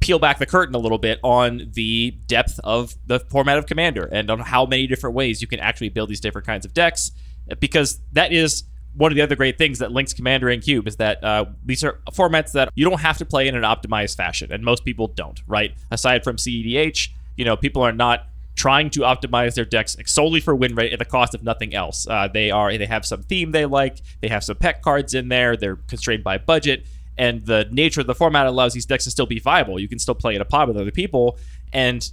peel 0.00 0.18
back 0.18 0.38
the 0.38 0.46
curtain 0.46 0.74
a 0.74 0.78
little 0.78 0.98
bit 0.98 1.18
on 1.22 1.70
the 1.72 2.10
depth 2.26 2.60
of 2.62 2.94
the 3.06 3.18
format 3.18 3.58
of 3.58 3.66
commander 3.66 4.08
and 4.12 4.30
on 4.30 4.40
how 4.40 4.66
many 4.66 4.86
different 4.86 5.16
ways 5.16 5.40
you 5.40 5.48
can 5.48 5.60
actually 5.60 5.88
build 5.88 6.08
these 6.08 6.20
different 6.20 6.46
kinds 6.46 6.66
of 6.66 6.74
decks 6.74 7.12
because 7.58 8.00
that 8.12 8.32
is 8.32 8.64
one 8.94 9.10
of 9.10 9.16
the 9.16 9.22
other 9.22 9.36
great 9.36 9.58
things 9.58 9.78
that 9.78 9.92
links 9.92 10.12
Commander 10.12 10.48
and 10.48 10.62
Cube 10.62 10.86
is 10.86 10.96
that 10.96 11.22
uh, 11.24 11.46
these 11.64 11.82
are 11.82 12.00
formats 12.10 12.52
that 12.52 12.70
you 12.74 12.88
don't 12.88 13.00
have 13.00 13.18
to 13.18 13.24
play 13.24 13.48
in 13.48 13.54
an 13.54 13.62
optimized 13.62 14.16
fashion, 14.16 14.52
and 14.52 14.64
most 14.64 14.84
people 14.84 15.08
don't, 15.08 15.40
right? 15.46 15.74
Aside 15.90 16.24
from 16.24 16.36
CEDH, 16.36 17.08
you 17.36 17.44
know, 17.44 17.56
people 17.56 17.82
are 17.82 17.92
not 17.92 18.26
trying 18.54 18.90
to 18.90 19.00
optimize 19.00 19.54
their 19.54 19.64
decks 19.64 19.96
solely 20.06 20.40
for 20.40 20.54
win 20.54 20.74
rate 20.74 20.92
at 20.92 20.98
the 20.98 21.04
cost 21.04 21.34
of 21.34 21.42
nothing 21.42 21.74
else. 21.74 22.06
Uh, 22.06 22.28
they 22.28 22.50
are 22.50 22.76
they 22.76 22.86
have 22.86 23.06
some 23.06 23.22
theme 23.22 23.52
they 23.52 23.64
like, 23.64 24.00
they 24.20 24.28
have 24.28 24.44
some 24.44 24.56
pet 24.56 24.82
cards 24.82 25.14
in 25.14 25.28
there, 25.28 25.56
they're 25.56 25.76
constrained 25.76 26.22
by 26.22 26.36
budget, 26.36 26.86
and 27.16 27.46
the 27.46 27.66
nature 27.70 28.02
of 28.02 28.06
the 28.06 28.14
format 28.14 28.46
allows 28.46 28.74
these 28.74 28.86
decks 28.86 29.04
to 29.04 29.10
still 29.10 29.26
be 29.26 29.38
viable. 29.38 29.80
You 29.80 29.88
can 29.88 29.98
still 29.98 30.14
play 30.14 30.34
in 30.34 30.40
a 30.40 30.44
pod 30.44 30.68
with 30.68 30.76
other 30.76 30.90
people, 30.90 31.38
and 31.72 32.08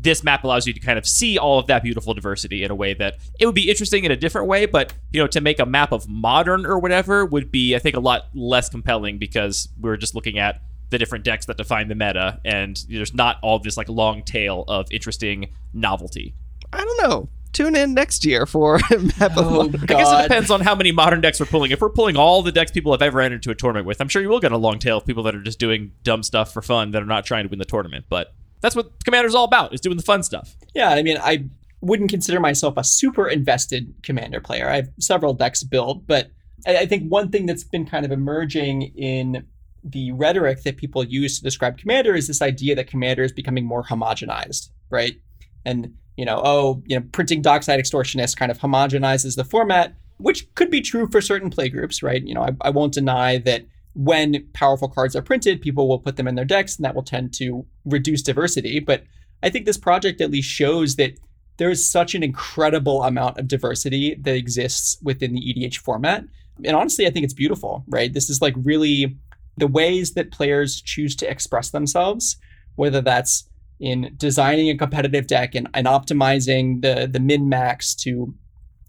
this 0.00 0.22
map 0.22 0.44
allows 0.44 0.66
you 0.66 0.72
to 0.72 0.80
kind 0.80 0.98
of 0.98 1.06
see 1.06 1.38
all 1.38 1.58
of 1.58 1.66
that 1.66 1.82
beautiful 1.82 2.14
diversity 2.14 2.62
in 2.62 2.70
a 2.70 2.74
way 2.74 2.94
that 2.94 3.18
it 3.40 3.46
would 3.46 3.54
be 3.54 3.68
interesting 3.68 4.04
in 4.04 4.10
a 4.10 4.16
different 4.16 4.46
way, 4.46 4.64
but 4.66 4.92
you 5.12 5.20
know, 5.20 5.26
to 5.26 5.40
make 5.40 5.58
a 5.58 5.66
map 5.66 5.92
of 5.92 6.08
modern 6.08 6.64
or 6.64 6.78
whatever 6.78 7.26
would 7.26 7.50
be, 7.50 7.74
I 7.74 7.78
think, 7.78 7.96
a 7.96 8.00
lot 8.00 8.28
less 8.34 8.68
compelling 8.68 9.18
because 9.18 9.68
we're 9.80 9.96
just 9.96 10.14
looking 10.14 10.38
at 10.38 10.62
the 10.90 10.98
different 10.98 11.24
decks 11.24 11.46
that 11.46 11.56
define 11.56 11.88
the 11.88 11.94
meta, 11.94 12.40
and 12.44 12.82
there's 12.88 13.12
not 13.12 13.38
all 13.42 13.58
this 13.58 13.76
like 13.76 13.88
long 13.88 14.22
tail 14.22 14.64
of 14.68 14.86
interesting 14.90 15.50
novelty. 15.74 16.34
I 16.72 16.84
don't 16.84 17.02
know. 17.02 17.28
Tune 17.52 17.74
in 17.74 17.94
next 17.94 18.24
year 18.24 18.46
for 18.46 18.78
map 19.18 19.32
oh, 19.36 19.66
of. 19.66 19.86
God. 19.86 19.96
I 19.96 20.02
guess 20.02 20.12
it 20.12 20.22
depends 20.28 20.50
on 20.50 20.60
how 20.60 20.74
many 20.74 20.92
modern 20.92 21.20
decks 21.20 21.40
we're 21.40 21.46
pulling. 21.46 21.70
If 21.70 21.80
we're 21.80 21.90
pulling 21.90 22.16
all 22.16 22.42
the 22.42 22.52
decks 22.52 22.70
people 22.70 22.92
have 22.92 23.02
ever 23.02 23.20
entered 23.20 23.36
into 23.36 23.50
a 23.50 23.54
tournament 23.54 23.86
with, 23.86 24.00
I'm 24.00 24.08
sure 24.08 24.22
you 24.22 24.28
will 24.28 24.40
get 24.40 24.52
a 24.52 24.56
long 24.56 24.78
tail 24.78 24.98
of 24.98 25.06
people 25.06 25.22
that 25.24 25.34
are 25.34 25.42
just 25.42 25.58
doing 25.58 25.92
dumb 26.04 26.22
stuff 26.22 26.52
for 26.52 26.62
fun 26.62 26.92
that 26.92 27.02
are 27.02 27.06
not 27.06 27.24
trying 27.24 27.44
to 27.44 27.48
win 27.48 27.58
the 27.58 27.64
tournament. 27.64 28.04
But 28.08 28.34
that's 28.60 28.76
what 28.76 28.92
Commander's 29.04 29.34
all 29.34 29.44
about, 29.44 29.74
is 29.74 29.80
doing 29.80 29.96
the 29.96 30.02
fun 30.02 30.22
stuff. 30.22 30.56
Yeah, 30.74 30.90
I 30.90 31.02
mean, 31.02 31.18
I 31.18 31.44
wouldn't 31.80 32.10
consider 32.10 32.40
myself 32.40 32.74
a 32.76 32.84
super 32.84 33.28
invested 33.28 33.94
Commander 34.02 34.40
player. 34.40 34.68
I 34.68 34.76
have 34.76 34.90
several 34.98 35.34
decks 35.34 35.62
built, 35.62 36.06
but 36.06 36.30
I 36.66 36.86
think 36.86 37.08
one 37.08 37.30
thing 37.30 37.46
that's 37.46 37.64
been 37.64 37.86
kind 37.86 38.04
of 38.04 38.10
emerging 38.10 38.82
in 38.96 39.46
the 39.84 40.10
rhetoric 40.12 40.64
that 40.64 40.76
people 40.76 41.04
use 41.04 41.38
to 41.38 41.44
describe 41.44 41.78
Commander 41.78 42.14
is 42.14 42.26
this 42.26 42.42
idea 42.42 42.74
that 42.74 42.88
Commander 42.88 43.22
is 43.22 43.32
becoming 43.32 43.64
more 43.64 43.84
homogenized, 43.84 44.70
right? 44.90 45.20
And, 45.64 45.94
you 46.16 46.24
know, 46.24 46.42
oh, 46.44 46.82
you 46.86 46.98
know, 46.98 47.06
printing 47.12 47.42
Dockside 47.42 47.78
Extortionist 47.78 48.36
kind 48.36 48.50
of 48.50 48.58
homogenizes 48.58 49.36
the 49.36 49.44
format, 49.44 49.94
which 50.16 50.52
could 50.56 50.70
be 50.70 50.80
true 50.80 51.06
for 51.06 51.20
certain 51.20 51.48
playgroups, 51.48 52.02
right? 52.02 52.22
You 52.26 52.34
know, 52.34 52.42
I, 52.42 52.50
I 52.62 52.70
won't 52.70 52.92
deny 52.92 53.38
that 53.38 53.64
when 53.98 54.46
powerful 54.52 54.88
cards 54.88 55.16
are 55.16 55.22
printed, 55.22 55.60
people 55.60 55.88
will 55.88 55.98
put 55.98 56.16
them 56.16 56.28
in 56.28 56.36
their 56.36 56.44
decks, 56.44 56.76
and 56.76 56.84
that 56.84 56.94
will 56.94 57.02
tend 57.02 57.34
to 57.34 57.66
reduce 57.84 58.22
diversity. 58.22 58.78
But 58.78 59.02
I 59.42 59.50
think 59.50 59.66
this 59.66 59.76
project 59.76 60.20
at 60.20 60.30
least 60.30 60.48
shows 60.48 60.94
that 60.96 61.18
there 61.56 61.68
is 61.68 61.90
such 61.90 62.14
an 62.14 62.22
incredible 62.22 63.02
amount 63.02 63.38
of 63.38 63.48
diversity 63.48 64.14
that 64.20 64.36
exists 64.36 64.98
within 65.02 65.34
the 65.34 65.40
EDH 65.40 65.78
format. 65.78 66.22
And 66.64 66.76
honestly, 66.76 67.08
I 67.08 67.10
think 67.10 67.24
it's 67.24 67.34
beautiful, 67.34 67.84
right? 67.88 68.12
This 68.12 68.30
is 68.30 68.40
like 68.40 68.54
really 68.62 69.16
the 69.56 69.66
ways 69.66 70.14
that 70.14 70.30
players 70.30 70.80
choose 70.80 71.16
to 71.16 71.28
express 71.28 71.70
themselves, 71.70 72.36
whether 72.76 73.00
that's 73.00 73.48
in 73.80 74.14
designing 74.16 74.70
a 74.70 74.78
competitive 74.78 75.26
deck 75.26 75.56
and, 75.56 75.68
and 75.74 75.88
optimizing 75.88 76.82
the, 76.82 77.08
the 77.10 77.18
min 77.18 77.48
max 77.48 77.96
to 77.96 78.32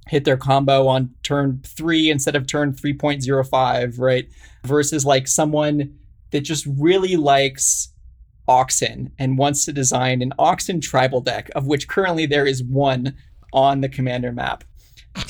hit 0.10 0.26
their 0.26 0.38
combo 0.38 0.88
on 0.88 1.14
turn 1.24 1.62
three 1.64 2.10
instead 2.10 2.36
of 2.36 2.48
turn 2.48 2.74
3.05, 2.74 4.00
right? 4.00 4.28
Versus 4.66 5.06
like 5.06 5.28
someone 5.28 5.98
that 6.32 6.42
just 6.42 6.66
really 6.66 7.16
likes 7.16 7.94
Oxen 8.48 9.12
and 9.20 9.38
wants 9.38 9.66
to 9.66 9.72
design 9.72 10.22
an 10.22 10.34
Oxen 10.40 10.82
tribal 10.82 11.22
deck, 11.22 11.50
of 11.56 11.68
which 11.68 11.88
currently 11.88 12.26
there 12.26 12.48
is 12.48 12.64
one 12.64 13.16
on 13.54 13.82
the 13.82 13.90
commander 13.90 14.32
map. 14.32 14.64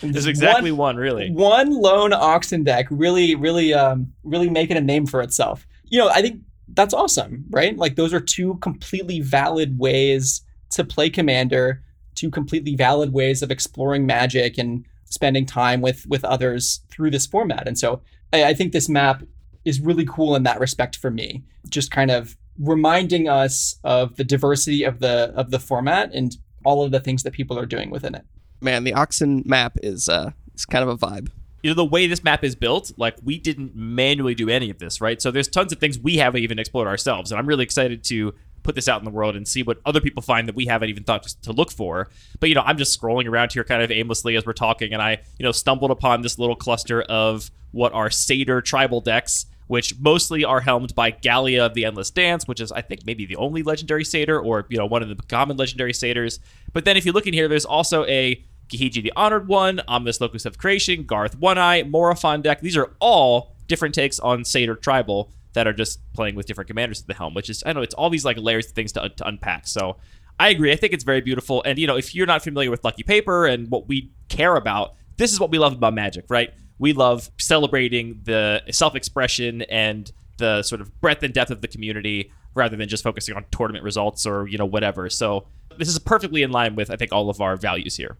There's 0.00 0.26
exactly 0.26 0.72
one, 0.72 0.96
one, 0.96 0.96
really. 0.96 1.30
One 1.30 1.70
lone 1.70 2.12
Oxen 2.12 2.64
deck, 2.64 2.86
really, 2.90 3.34
really, 3.34 3.72
um, 3.74 4.12
really 4.24 4.50
making 4.50 4.76
a 4.76 4.80
name 4.80 5.06
for 5.06 5.20
itself. 5.20 5.66
You 5.84 5.98
know, 5.98 6.08
I 6.08 6.22
think 6.22 6.40
that's 6.68 6.94
awesome, 6.94 7.44
right? 7.50 7.76
Like 7.76 7.96
those 7.96 8.12
are 8.14 8.20
two 8.20 8.56
completely 8.56 9.20
valid 9.20 9.78
ways 9.78 10.42
to 10.70 10.84
play 10.84 11.10
commander 11.10 11.82
two 12.14 12.30
completely 12.30 12.74
valid 12.76 13.12
ways 13.12 13.42
of 13.42 13.50
exploring 13.50 14.06
magic 14.06 14.58
and 14.58 14.84
spending 15.04 15.46
time 15.46 15.80
with 15.80 16.06
with 16.06 16.24
others 16.24 16.80
through 16.90 17.10
this 17.10 17.26
format. 17.26 17.66
And 17.66 17.78
so 17.78 18.00
I, 18.32 18.44
I 18.44 18.54
think 18.54 18.72
this 18.72 18.88
map 18.88 19.22
is 19.64 19.80
really 19.80 20.04
cool 20.06 20.34
in 20.34 20.42
that 20.44 20.60
respect 20.60 20.96
for 20.96 21.10
me. 21.10 21.44
Just 21.68 21.90
kind 21.90 22.10
of 22.10 22.36
reminding 22.58 23.28
us 23.28 23.78
of 23.84 24.16
the 24.16 24.24
diversity 24.24 24.84
of 24.84 25.00
the 25.00 25.32
of 25.36 25.50
the 25.50 25.58
format 25.58 26.12
and 26.12 26.36
all 26.64 26.84
of 26.84 26.92
the 26.92 27.00
things 27.00 27.22
that 27.22 27.32
people 27.32 27.58
are 27.58 27.66
doing 27.66 27.90
within 27.90 28.14
it. 28.14 28.24
Man, 28.60 28.84
the 28.84 28.92
Oxen 28.94 29.42
map 29.44 29.76
is 29.82 30.08
uh, 30.08 30.30
is 30.54 30.64
kind 30.66 30.88
of 30.88 30.88
a 30.88 30.96
vibe. 30.96 31.30
you 31.62 31.70
know 31.70 31.74
the 31.74 31.84
way 31.84 32.06
this 32.06 32.24
map 32.24 32.44
is 32.44 32.54
built 32.54 32.92
like 32.96 33.16
we 33.22 33.38
didn't 33.38 33.74
manually 33.74 34.34
do 34.34 34.48
any 34.48 34.70
of 34.70 34.78
this 34.78 35.00
right 35.00 35.22
so 35.22 35.30
there's 35.30 35.48
tons 35.48 35.72
of 35.72 35.78
things 35.78 35.98
we 35.98 36.16
haven't 36.16 36.42
even 36.42 36.58
explored 36.58 36.88
ourselves 36.88 37.30
and 37.30 37.38
i'm 37.38 37.46
really 37.46 37.64
excited 37.64 38.02
to 38.04 38.34
put 38.62 38.74
this 38.74 38.88
out 38.88 39.00
in 39.00 39.04
the 39.04 39.10
world 39.10 39.36
and 39.36 39.46
see 39.46 39.62
what 39.62 39.80
other 39.84 40.00
people 40.00 40.22
find 40.22 40.48
that 40.48 40.54
we 40.54 40.66
haven't 40.66 40.88
even 40.88 41.04
thought 41.04 41.22
to 41.22 41.52
look 41.52 41.70
for 41.70 42.08
but 42.40 42.48
you 42.48 42.54
know 42.54 42.62
i'm 42.64 42.78
just 42.78 42.98
scrolling 42.98 43.28
around 43.28 43.52
here 43.52 43.64
kind 43.64 43.82
of 43.82 43.90
aimlessly 43.90 44.36
as 44.36 44.46
we're 44.46 44.52
talking 44.52 44.92
and 44.92 45.02
i 45.02 45.20
you 45.38 45.44
know 45.44 45.52
stumbled 45.52 45.90
upon 45.90 46.22
this 46.22 46.38
little 46.38 46.56
cluster 46.56 47.02
of 47.02 47.50
what 47.72 47.92
are 47.92 48.10
satyr 48.10 48.60
tribal 48.60 49.00
decks 49.00 49.46
which 49.68 49.98
mostly 50.00 50.44
are 50.44 50.60
helmed 50.60 50.94
by 50.94 51.10
Gallia 51.10 51.64
of 51.64 51.72
the 51.72 51.86
Endless 51.86 52.10
Dance, 52.10 52.46
which 52.46 52.60
is, 52.60 52.70
I 52.72 52.82
think, 52.82 53.06
maybe 53.06 53.24
the 53.24 53.36
only 53.36 53.62
legendary 53.62 54.04
satyr, 54.04 54.38
or 54.38 54.66
you 54.68 54.76
know, 54.76 54.84
one 54.84 55.02
of 55.02 55.08
the 55.08 55.16
common 55.28 55.56
legendary 55.56 55.94
satyrs. 55.94 56.40
But 56.74 56.84
then, 56.84 56.98
if 56.98 57.06
you 57.06 57.12
look 57.12 57.26
in 57.26 57.32
here, 57.32 57.48
there's 57.48 57.64
also 57.64 58.04
a 58.04 58.44
Gihiji 58.68 59.02
the 59.02 59.12
Honored 59.16 59.48
One, 59.48 59.80
Omnath 59.88 60.20
Locus 60.20 60.44
of 60.44 60.58
Creation, 60.58 61.04
Garth 61.04 61.38
One 61.38 61.58
Eye, 61.58 61.84
Morophon 61.84 62.42
deck. 62.42 62.60
These 62.60 62.76
are 62.76 62.92
all 63.00 63.54
different 63.66 63.94
takes 63.94 64.18
on 64.20 64.44
Satyr 64.44 64.74
Tribal 64.74 65.30
that 65.54 65.66
are 65.66 65.72
just 65.72 66.00
playing 66.12 66.34
with 66.34 66.46
different 66.46 66.68
commanders 66.68 67.00
at 67.00 67.06
the 67.06 67.14
helm, 67.14 67.34
which 67.34 67.50
is, 67.50 67.62
I 67.64 67.68
don't 67.68 67.76
know, 67.76 67.82
it's 67.82 67.94
all 67.94 68.10
these 68.10 68.24
like 68.24 68.38
layers 68.38 68.66
of 68.66 68.72
things 68.72 68.92
to, 68.92 69.08
to 69.08 69.26
unpack. 69.26 69.66
So 69.66 69.96
I 70.38 70.48
agree. 70.48 70.72
I 70.72 70.76
think 70.76 70.92
it's 70.92 71.04
very 71.04 71.20
beautiful. 71.20 71.62
And, 71.64 71.78
you 71.78 71.86
know, 71.86 71.96
if 71.96 72.14
you're 72.14 72.26
not 72.26 72.42
familiar 72.42 72.70
with 72.70 72.84
Lucky 72.84 73.02
Paper 73.02 73.46
and 73.46 73.70
what 73.70 73.88
we 73.88 74.10
care 74.28 74.56
about, 74.56 74.94
this 75.16 75.32
is 75.32 75.38
what 75.38 75.50
we 75.50 75.58
love 75.58 75.72
about 75.72 75.94
Magic, 75.94 76.24
right? 76.28 76.52
We 76.78 76.92
love 76.92 77.30
celebrating 77.38 78.20
the 78.24 78.62
self 78.70 78.96
expression 78.96 79.62
and 79.62 80.10
the 80.38 80.62
sort 80.62 80.80
of 80.80 81.00
breadth 81.00 81.22
and 81.22 81.32
depth 81.32 81.50
of 81.50 81.60
the 81.60 81.68
community 81.68 82.32
rather 82.54 82.76
than 82.76 82.88
just 82.88 83.04
focusing 83.04 83.36
on 83.36 83.44
tournament 83.52 83.84
results 83.84 84.26
or, 84.26 84.48
you 84.48 84.58
know, 84.58 84.66
whatever. 84.66 85.08
So 85.08 85.46
this 85.78 85.88
is 85.88 85.98
perfectly 85.98 86.42
in 86.42 86.50
line 86.50 86.74
with, 86.74 86.90
I 86.90 86.96
think, 86.96 87.12
all 87.12 87.30
of 87.30 87.40
our 87.40 87.56
values 87.56 87.96
here. 87.96 88.16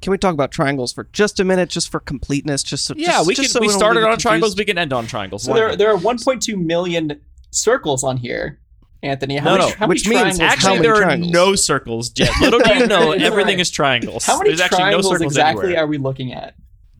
Can 0.00 0.10
we 0.12 0.18
talk 0.18 0.32
about 0.34 0.50
triangles 0.50 0.92
for 0.92 1.04
just 1.12 1.40
a 1.40 1.44
minute, 1.44 1.68
just 1.68 1.90
for 1.90 2.00
completeness? 2.00 2.62
Just 2.62 2.86
so, 2.86 2.94
Yeah, 2.96 3.08
just, 3.18 3.26
we 3.28 3.34
just 3.34 3.48
can. 3.48 3.52
so 3.54 3.60
we 3.60 3.68
don't 3.68 3.78
started 3.78 4.00
on 4.00 4.04
confused? 4.06 4.22
triangles. 4.22 4.56
We 4.56 4.64
can 4.64 4.78
end 4.78 4.92
on 4.92 5.06
triangles. 5.06 5.42
So 5.44 5.50
Why 5.52 5.58
there 5.58 5.68
not? 5.70 5.78
there 5.78 5.90
are 5.94 5.98
1.2 5.98 6.56
million 6.56 7.20
circles 7.50 8.02
on 8.02 8.16
here, 8.16 8.58
Anthony. 9.02 9.36
How 9.36 9.44
No, 9.56 9.58
many, 9.58 9.70
no, 9.70 9.76
how 9.76 9.86
which 9.88 10.08
many 10.08 10.24
means 10.24 10.38
triangles? 10.38 10.62
how 10.64 10.72
Actually, 10.72 10.88
many 10.88 11.00
there 11.00 11.10
are 11.10 11.16
no 11.16 11.54
circles, 11.54 12.10
Jett. 12.10 12.30
Little 12.40 12.60
do 12.60 12.74
you 12.74 12.86
know, 12.86 13.12
everything 13.12 13.54
right. 13.56 13.60
is 13.60 13.70
triangles. 13.70 14.24
how 14.24 14.38
many 14.38 14.50
There's 14.50 14.60
actually 14.60 14.78
no 14.78 14.84
triangles 14.84 15.08
circles 15.12 15.32
exactly 15.32 15.64
anywhere. 15.66 15.84
are 15.84 15.86
we 15.86 15.98
looking 15.98 16.32
at? 16.32 16.54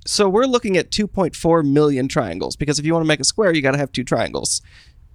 So 0.06 0.28
we're 0.28 0.44
looking 0.46 0.76
at 0.76 0.90
2.4 0.90 1.64
million 1.70 2.08
triangles 2.08 2.56
because 2.56 2.78
if 2.78 2.84
you 2.86 2.92
want 2.94 3.04
to 3.04 3.08
make 3.08 3.20
a 3.20 3.24
square, 3.24 3.54
you 3.54 3.60
got 3.62 3.72
to 3.72 3.78
have 3.78 3.92
two 3.92 4.02
triangles. 4.04 4.62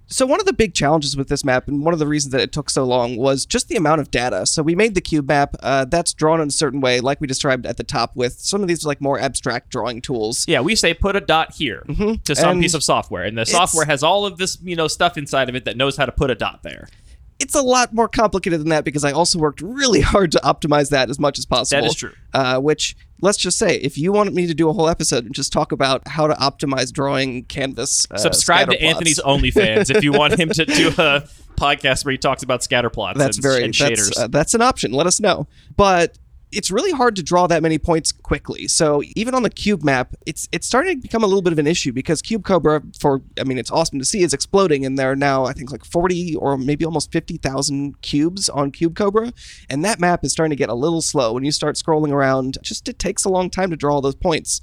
So 0.08 0.24
one 0.24 0.38
of 0.38 0.46
the 0.46 0.52
big 0.52 0.72
challenges 0.72 1.16
with 1.16 1.28
this 1.28 1.44
map, 1.44 1.66
and 1.66 1.84
one 1.84 1.92
of 1.92 1.98
the 1.98 2.06
reasons 2.06 2.32
that 2.32 2.40
it 2.40 2.52
took 2.52 2.70
so 2.70 2.84
long, 2.84 3.16
was 3.16 3.44
just 3.44 3.68
the 3.68 3.76
amount 3.76 4.00
of 4.00 4.10
data. 4.10 4.46
So 4.46 4.62
we 4.62 4.74
made 4.74 4.94
the 4.94 5.00
cube 5.00 5.26
map. 5.28 5.56
Uh, 5.60 5.84
that's 5.84 6.14
drawn 6.14 6.40
in 6.40 6.48
a 6.48 6.52
certain 6.52 6.80
way, 6.80 7.00
like 7.00 7.20
we 7.20 7.26
described 7.26 7.66
at 7.66 7.76
the 7.76 7.84
top, 7.84 8.14
with 8.14 8.34
some 8.34 8.62
of 8.62 8.68
these 8.68 8.84
like 8.84 9.00
more 9.00 9.18
abstract 9.18 9.70
drawing 9.70 10.00
tools. 10.00 10.44
Yeah, 10.46 10.60
we 10.60 10.76
say 10.76 10.94
put 10.94 11.16
a 11.16 11.20
dot 11.20 11.54
here 11.54 11.82
to 12.24 12.34
some 12.34 12.50
And 12.50 12.60
piece 12.60 12.74
of 12.74 12.84
software, 12.84 13.24
and 13.24 13.36
the 13.36 13.46
software 13.46 13.86
has 13.86 14.02
all 14.02 14.26
of 14.26 14.38
this, 14.38 14.58
you 14.62 14.76
know, 14.76 14.86
stuff 14.86 15.18
inside 15.18 15.48
of 15.48 15.56
it 15.56 15.64
that 15.64 15.76
knows 15.76 15.96
how 15.96 16.06
to 16.06 16.12
put 16.12 16.30
a 16.30 16.34
dot 16.34 16.62
there. 16.62 16.88
It's 17.38 17.54
a 17.54 17.62
lot 17.62 17.92
more 17.92 18.08
complicated 18.08 18.60
than 18.60 18.70
that 18.70 18.84
because 18.84 19.04
I 19.04 19.12
also 19.12 19.38
worked 19.38 19.60
really 19.60 20.00
hard 20.12 20.32
to 20.32 20.38
optimize 20.38 20.90
that 20.90 21.10
as 21.10 21.18
much 21.18 21.38
as 21.38 21.46
possible. 21.46 21.82
That 21.82 21.86
is 21.86 21.94
true. 21.94 22.12
Uh, 22.32 22.58
which 22.60 22.96
let's 23.20 23.38
just 23.38 23.58
say, 23.58 23.76
if 23.76 23.98
you 23.98 24.12
wanted 24.12 24.34
me 24.34 24.46
to 24.46 24.54
do 24.54 24.68
a 24.68 24.72
whole 24.72 24.88
episode 24.88 25.24
and 25.24 25.34
just 25.34 25.52
talk 25.52 25.72
about 25.72 26.06
how 26.08 26.26
to 26.26 26.34
optimize 26.34 26.92
drawing 26.92 27.44
canvas, 27.44 28.06
uh, 28.10 28.16
Subscribe 28.16 28.70
to 28.70 28.76
plots. 28.76 28.84
Anthony's 28.84 29.20
OnlyFans 29.24 29.94
if 29.94 30.02
you 30.04 30.12
want 30.12 30.38
him 30.38 30.48
to 30.50 30.64
do 30.64 30.88
a 30.88 31.28
podcast 31.56 32.04
where 32.04 32.12
he 32.12 32.18
talks 32.18 32.42
about 32.42 32.62
scatter 32.62 32.90
plots 32.90 33.18
that's 33.18 33.38
and, 33.38 33.42
very 33.42 33.64
and 33.64 33.74
that's, 33.74 34.10
shaders. 34.10 34.20
uh, 34.20 34.26
that's 34.26 34.52
an 34.52 34.60
option 34.60 34.92
let 34.92 35.06
us 35.06 35.20
know 35.20 35.46
but 35.74 36.18
it's 36.52 36.70
really 36.70 36.92
hard 36.92 37.16
to 37.16 37.22
draw 37.22 37.46
that 37.46 37.62
many 37.62 37.78
points 37.78 38.12
quickly. 38.12 38.68
So 38.68 39.02
even 39.14 39.34
on 39.34 39.42
the 39.42 39.50
cube 39.50 39.82
map 39.82 40.14
it's 40.26 40.48
it's 40.52 40.66
starting 40.66 40.96
to 40.96 41.02
become 41.02 41.22
a 41.22 41.26
little 41.26 41.42
bit 41.42 41.52
of 41.52 41.58
an 41.58 41.66
issue 41.66 41.92
because 41.92 42.22
cube 42.22 42.44
cobra 42.44 42.82
for 42.98 43.22
i 43.38 43.44
mean 43.44 43.58
it's 43.58 43.70
awesome 43.70 43.98
to 43.98 44.04
see 44.04 44.22
is 44.22 44.32
exploding 44.32 44.84
and 44.84 44.98
there 44.98 45.10
are 45.10 45.16
now 45.16 45.44
i 45.44 45.52
think 45.52 45.70
like 45.70 45.84
40 45.84 46.36
or 46.36 46.56
maybe 46.56 46.84
almost 46.84 47.12
50,000 47.12 48.00
cubes 48.00 48.48
on 48.48 48.70
cube 48.70 48.96
cobra. 48.96 49.32
And 49.68 49.84
that 49.84 50.00
map 50.00 50.24
is 50.24 50.32
starting 50.32 50.50
to 50.50 50.56
get 50.56 50.68
a 50.68 50.74
little 50.74 51.02
slow 51.02 51.32
when 51.32 51.44
you 51.44 51.52
start 51.52 51.76
scrolling 51.76 52.12
around 52.12 52.58
just 52.62 52.88
it 52.88 52.98
takes 52.98 53.24
a 53.24 53.28
long 53.28 53.50
time 53.50 53.70
to 53.70 53.76
draw 53.76 53.94
all 53.94 54.00
those 54.00 54.14
points. 54.14 54.60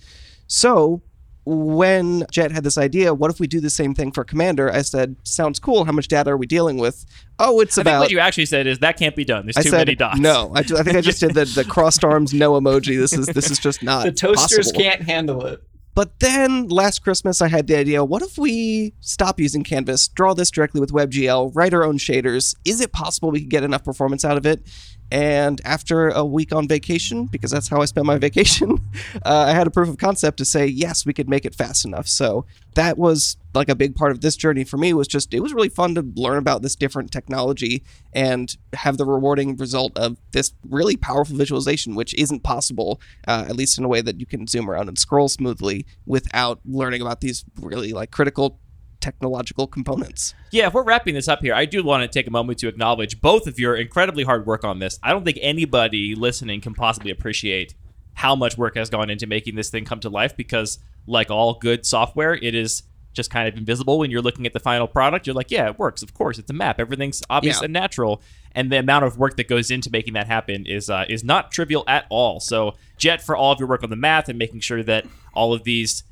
So 0.47 1.01
when 1.45 2.25
Jett 2.31 2.51
had 2.51 2.63
this 2.63 2.77
idea, 2.77 3.13
what 3.13 3.29
if 3.31 3.39
we 3.39 3.47
do 3.47 3.59
the 3.59 3.69
same 3.69 3.93
thing 3.93 4.11
for 4.11 4.23
Commander? 4.23 4.71
I 4.71 4.81
said, 4.81 5.15
sounds 5.23 5.59
cool. 5.59 5.83
How 5.85 5.91
much 5.91 6.07
data 6.07 6.29
are 6.31 6.37
we 6.37 6.47
dealing 6.47 6.77
with? 6.77 7.05
Oh, 7.39 7.59
it's 7.59 7.77
I 7.77 7.83
think 7.83 7.93
about 7.93 7.99
what 8.01 8.11
you 8.11 8.19
actually 8.19 8.45
said 8.45 8.65
is 8.67 8.79
that 8.79 8.97
can't 8.97 9.15
be 9.15 9.25
done. 9.25 9.45
There's 9.45 9.57
I 9.57 9.61
too 9.63 9.69
said 9.69 9.87
many 9.87 9.95
dots. 9.95 10.19
no. 10.19 10.51
I, 10.55 10.63
ju- 10.63 10.77
I 10.77 10.83
think 10.83 10.95
I 10.97 11.01
just 11.01 11.19
did 11.19 11.33
the, 11.33 11.45
the 11.45 11.63
crossed 11.69 12.03
arms 12.03 12.33
no 12.33 12.53
emoji. 12.53 12.97
This 12.97 13.13
is 13.13 13.25
this 13.27 13.51
is 13.51 13.59
just 13.59 13.83
not 13.83 14.05
The 14.05 14.11
toasters 14.13 14.71
possible. 14.71 14.81
can't 14.81 15.01
handle 15.01 15.45
it. 15.45 15.61
But 15.95 16.19
then 16.21 16.69
last 16.69 17.03
Christmas, 17.03 17.39
I 17.41 17.49
had 17.49 17.67
the 17.67 17.77
idea: 17.77 18.03
what 18.03 18.21
if 18.23 18.37
we 18.37 18.93
stop 19.01 19.39
using 19.39 19.63
Canvas, 19.63 20.07
draw 20.07 20.33
this 20.33 20.49
directly 20.49 20.79
with 20.81 20.91
WebGL, 20.91 21.51
write 21.53 21.73
our 21.73 21.83
own 21.83 21.97
shaders? 21.99 22.55
Is 22.65 22.81
it 22.81 22.91
possible 22.93 23.29
we 23.29 23.41
could 23.41 23.49
get 23.49 23.63
enough 23.63 23.83
performance 23.83 24.25
out 24.25 24.37
of 24.37 24.45
it? 24.47 24.65
And 25.11 25.61
after 25.63 26.09
a 26.09 26.25
week 26.25 26.53
on 26.53 26.67
vacation, 26.67 27.25
because 27.27 27.51
that's 27.51 27.67
how 27.67 27.81
I 27.81 27.85
spent 27.85 28.05
my 28.05 28.17
vacation, 28.27 28.79
uh, 29.25 29.45
I 29.47 29.51
had 29.51 29.67
a 29.67 29.71
proof 29.71 29.89
of 29.89 29.97
concept 29.97 30.37
to 30.37 30.45
say 30.45 30.65
yes, 30.65 31.05
we 31.05 31.13
could 31.13 31.29
make 31.29 31.45
it 31.45 31.55
fast 31.55 31.85
enough. 31.85 32.07
So 32.07 32.45
that 32.75 32.97
was 32.97 33.37
like 33.53 33.69
a 33.69 33.75
big 33.75 33.95
part 33.95 34.11
of 34.11 34.21
this 34.21 34.35
journey 34.35 34.63
for 34.63 34.77
me. 34.77 34.93
Was 34.93 35.07
just 35.07 35.33
it 35.33 35.39
was 35.39 35.53
really 35.53 35.69
fun 35.69 35.95
to 35.95 36.01
learn 36.15 36.37
about 36.37 36.61
this 36.61 36.75
different 36.75 37.11
technology 37.11 37.83
and 38.13 38.55
have 38.73 38.97
the 38.97 39.05
rewarding 39.05 39.55
result 39.57 39.95
of 39.97 40.17
this 40.31 40.53
really 40.67 40.97
powerful 40.97 41.35
visualization, 41.35 41.95
which 41.95 42.13
isn't 42.15 42.41
possible, 42.41 42.99
uh, 43.27 43.45
at 43.47 43.55
least 43.55 43.77
in 43.77 43.83
a 43.83 43.87
way 43.87 44.01
that 44.01 44.19
you 44.19 44.25
can 44.25 44.47
zoom 44.47 44.69
around 44.69 44.87
and 44.87 44.97
scroll 44.97 45.29
smoothly 45.29 45.85
without 46.05 46.59
learning 46.65 47.01
about 47.01 47.21
these 47.21 47.45
really 47.61 47.93
like 47.93 48.11
critical 48.11 48.59
technological 49.03 49.67
components. 49.67 50.33
Yeah, 50.51 50.67
if 50.67 50.73
we're 50.73 50.83
wrapping 50.83 51.13
this 51.13 51.27
up 51.27 51.41
here, 51.41 51.53
I 51.53 51.65
do 51.65 51.83
want 51.83 52.03
to 52.03 52.07
take 52.07 52.25
a 52.25 52.31
moment 52.31 52.59
to 52.59 52.69
acknowledge 52.69 53.19
both 53.19 53.47
of 53.47 53.59
your 53.59 53.75
incredibly 53.75 54.23
hard 54.23 54.45
work 54.45 54.63
on 54.63 54.79
this. 54.79 54.97
I 55.03 55.11
don't 55.11 55.25
think 55.25 55.37
anybody 55.41 56.15
listening 56.15 56.61
can 56.61 56.73
possibly 56.73 57.11
appreciate 57.11 57.75
how 58.13 58.33
much 58.35 58.57
work 58.57 58.77
has 58.77 58.89
gone 58.89 59.09
into 59.09 59.27
making 59.27 59.55
this 59.55 59.69
thing 59.69 59.83
come 59.83 59.99
to 59.99 60.09
life 60.09 60.37
because, 60.37 60.79
like 61.05 61.29
all 61.29 61.55
good 61.55 61.85
software, 61.85 62.33
it 62.33 62.55
is 62.55 62.83
just 63.11 63.29
kind 63.29 63.47
of 63.47 63.55
invisible 63.57 63.99
when 63.99 64.09
you're 64.09 64.21
looking 64.21 64.45
at 64.47 64.53
the 64.53 64.59
final 64.59 64.87
product. 64.87 65.27
You're 65.27 65.35
like, 65.35 65.51
yeah, 65.51 65.67
it 65.69 65.77
works. 65.77 66.01
Of 66.01 66.13
course, 66.13 66.39
it's 66.39 66.49
a 66.49 66.53
map. 66.53 66.79
Everything's 66.79 67.21
obvious 67.29 67.57
Yeah. 67.59 67.65
and 67.65 67.73
natural. 67.73 68.21
And 68.53 68.71
the 68.71 68.77
amount 68.79 69.03
of 69.05 69.17
work 69.17 69.35
that 69.37 69.47
goes 69.49 69.69
into 69.69 69.91
making 69.91 70.13
that 70.13 70.27
happen 70.27 70.65
is 70.65 70.89
uh, 70.89 71.05
is 71.09 71.23
not 71.23 71.51
trivial 71.51 71.83
at 71.87 72.05
all. 72.09 72.39
So, 72.39 72.75
Jett, 72.97 73.21
for 73.21 73.35
all 73.35 73.51
of 73.51 73.59
your 73.59 73.67
work 73.67 73.83
on 73.83 73.89
the 73.89 73.95
math 73.97 74.29
and 74.29 74.39
making 74.39 74.61
sure 74.61 74.81
that 74.83 75.05
all 75.33 75.53
of 75.53 75.63
these 75.63 76.03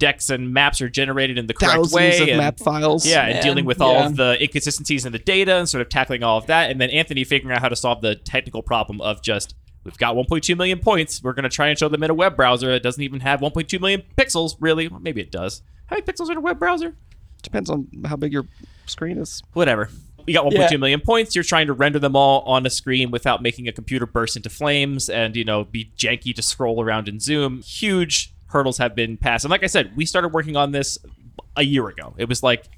decks 0.00 0.28
and 0.30 0.52
maps 0.52 0.80
are 0.80 0.88
generated 0.88 1.38
in 1.38 1.46
the 1.46 1.54
correct 1.54 1.74
Thousands 1.74 1.92
way 1.94 2.20
of 2.22 2.28
and- 2.28 2.38
map 2.38 2.58
files. 2.58 3.06
yeah, 3.06 3.26
and 3.26 3.40
dealing 3.44 3.64
with 3.64 3.80
all 3.80 3.96
of 3.98 4.16
the 4.16 4.36
inconsistencies 4.42 5.06
in 5.06 5.12
the 5.12 5.18
data 5.20 5.54
and 5.56 5.68
sort 5.68 5.82
of 5.82 5.88
tackling 5.88 6.24
all 6.24 6.38
of 6.38 6.46
that. 6.46 6.70
And 6.72 6.80
then 6.80 6.90
Anthony 6.90 7.22
figuring 7.22 7.54
out 7.54 7.62
how 7.62 7.68
to 7.68 7.76
solve 7.76 8.00
the 8.00 8.16
technical 8.16 8.62
problem 8.62 9.00
of 9.00 9.22
just, 9.22 9.54
we've 9.84 9.96
got 9.98 10.16
1.2 10.16 10.56
million 10.56 10.80
points. 10.80 11.22
We're 11.22 11.34
going 11.34 11.44
to 11.44 11.48
try 11.48 11.68
and 11.68 11.78
show 11.78 11.88
them 11.88 12.02
in 12.02 12.10
a 12.10 12.14
web 12.14 12.34
browser. 12.34 12.70
It 12.72 12.82
doesn't 12.82 13.02
even 13.02 13.20
have 13.20 13.38
1.2 13.40 13.80
million 13.80 14.02
pixels, 14.16 14.56
really. 14.58 14.88
Well, 14.88 14.98
maybe 15.00 15.20
it 15.20 15.30
does. 15.30 15.62
How 15.86 15.94
many 15.94 16.02
pixels 16.02 16.28
are 16.28 16.32
in 16.32 16.38
a 16.38 16.42
web 16.42 16.58
browser? 16.58 16.96
Depends 17.42 17.70
on 17.70 17.86
how 18.06 18.16
big 18.16 18.32
your 18.32 18.46
screen 18.86 19.18
is. 19.18 19.42
Whatever. 19.52 19.88
You 20.26 20.34
got 20.34 20.44
1.2 20.44 20.70
Yeah. 20.72 20.76
million 20.76 21.00
points. 21.00 21.34
You're 21.34 21.44
trying 21.44 21.66
to 21.68 21.72
render 21.72 21.98
them 21.98 22.14
all 22.14 22.40
on 22.42 22.66
a 22.66 22.70
screen 22.70 23.10
without 23.10 23.42
making 23.42 23.66
a 23.68 23.72
computer 23.72 24.04
burst 24.06 24.36
into 24.36 24.50
flames 24.50 25.08
and, 25.08 25.34
you 25.34 25.44
know, 25.44 25.64
be 25.64 25.92
janky 25.96 26.34
to 26.34 26.42
scroll 26.42 26.82
around 26.82 27.08
and 27.08 27.20
Zoom. 27.22 27.62
Huge 27.62 28.32
hurdles 28.50 28.78
have 28.78 28.94
been 28.94 29.16
passed. 29.16 29.44
And 29.44 29.50
like 29.50 29.62
I 29.62 29.68
said, 29.68 29.96
we 29.96 30.04
started 30.04 30.28
working 30.28 30.56
on 30.56 30.72
this 30.72 30.98
a 31.56 31.62
year 31.62 31.88
ago. 31.88 32.14
It 32.18 32.28
was 32.28 32.42
like 32.42 32.68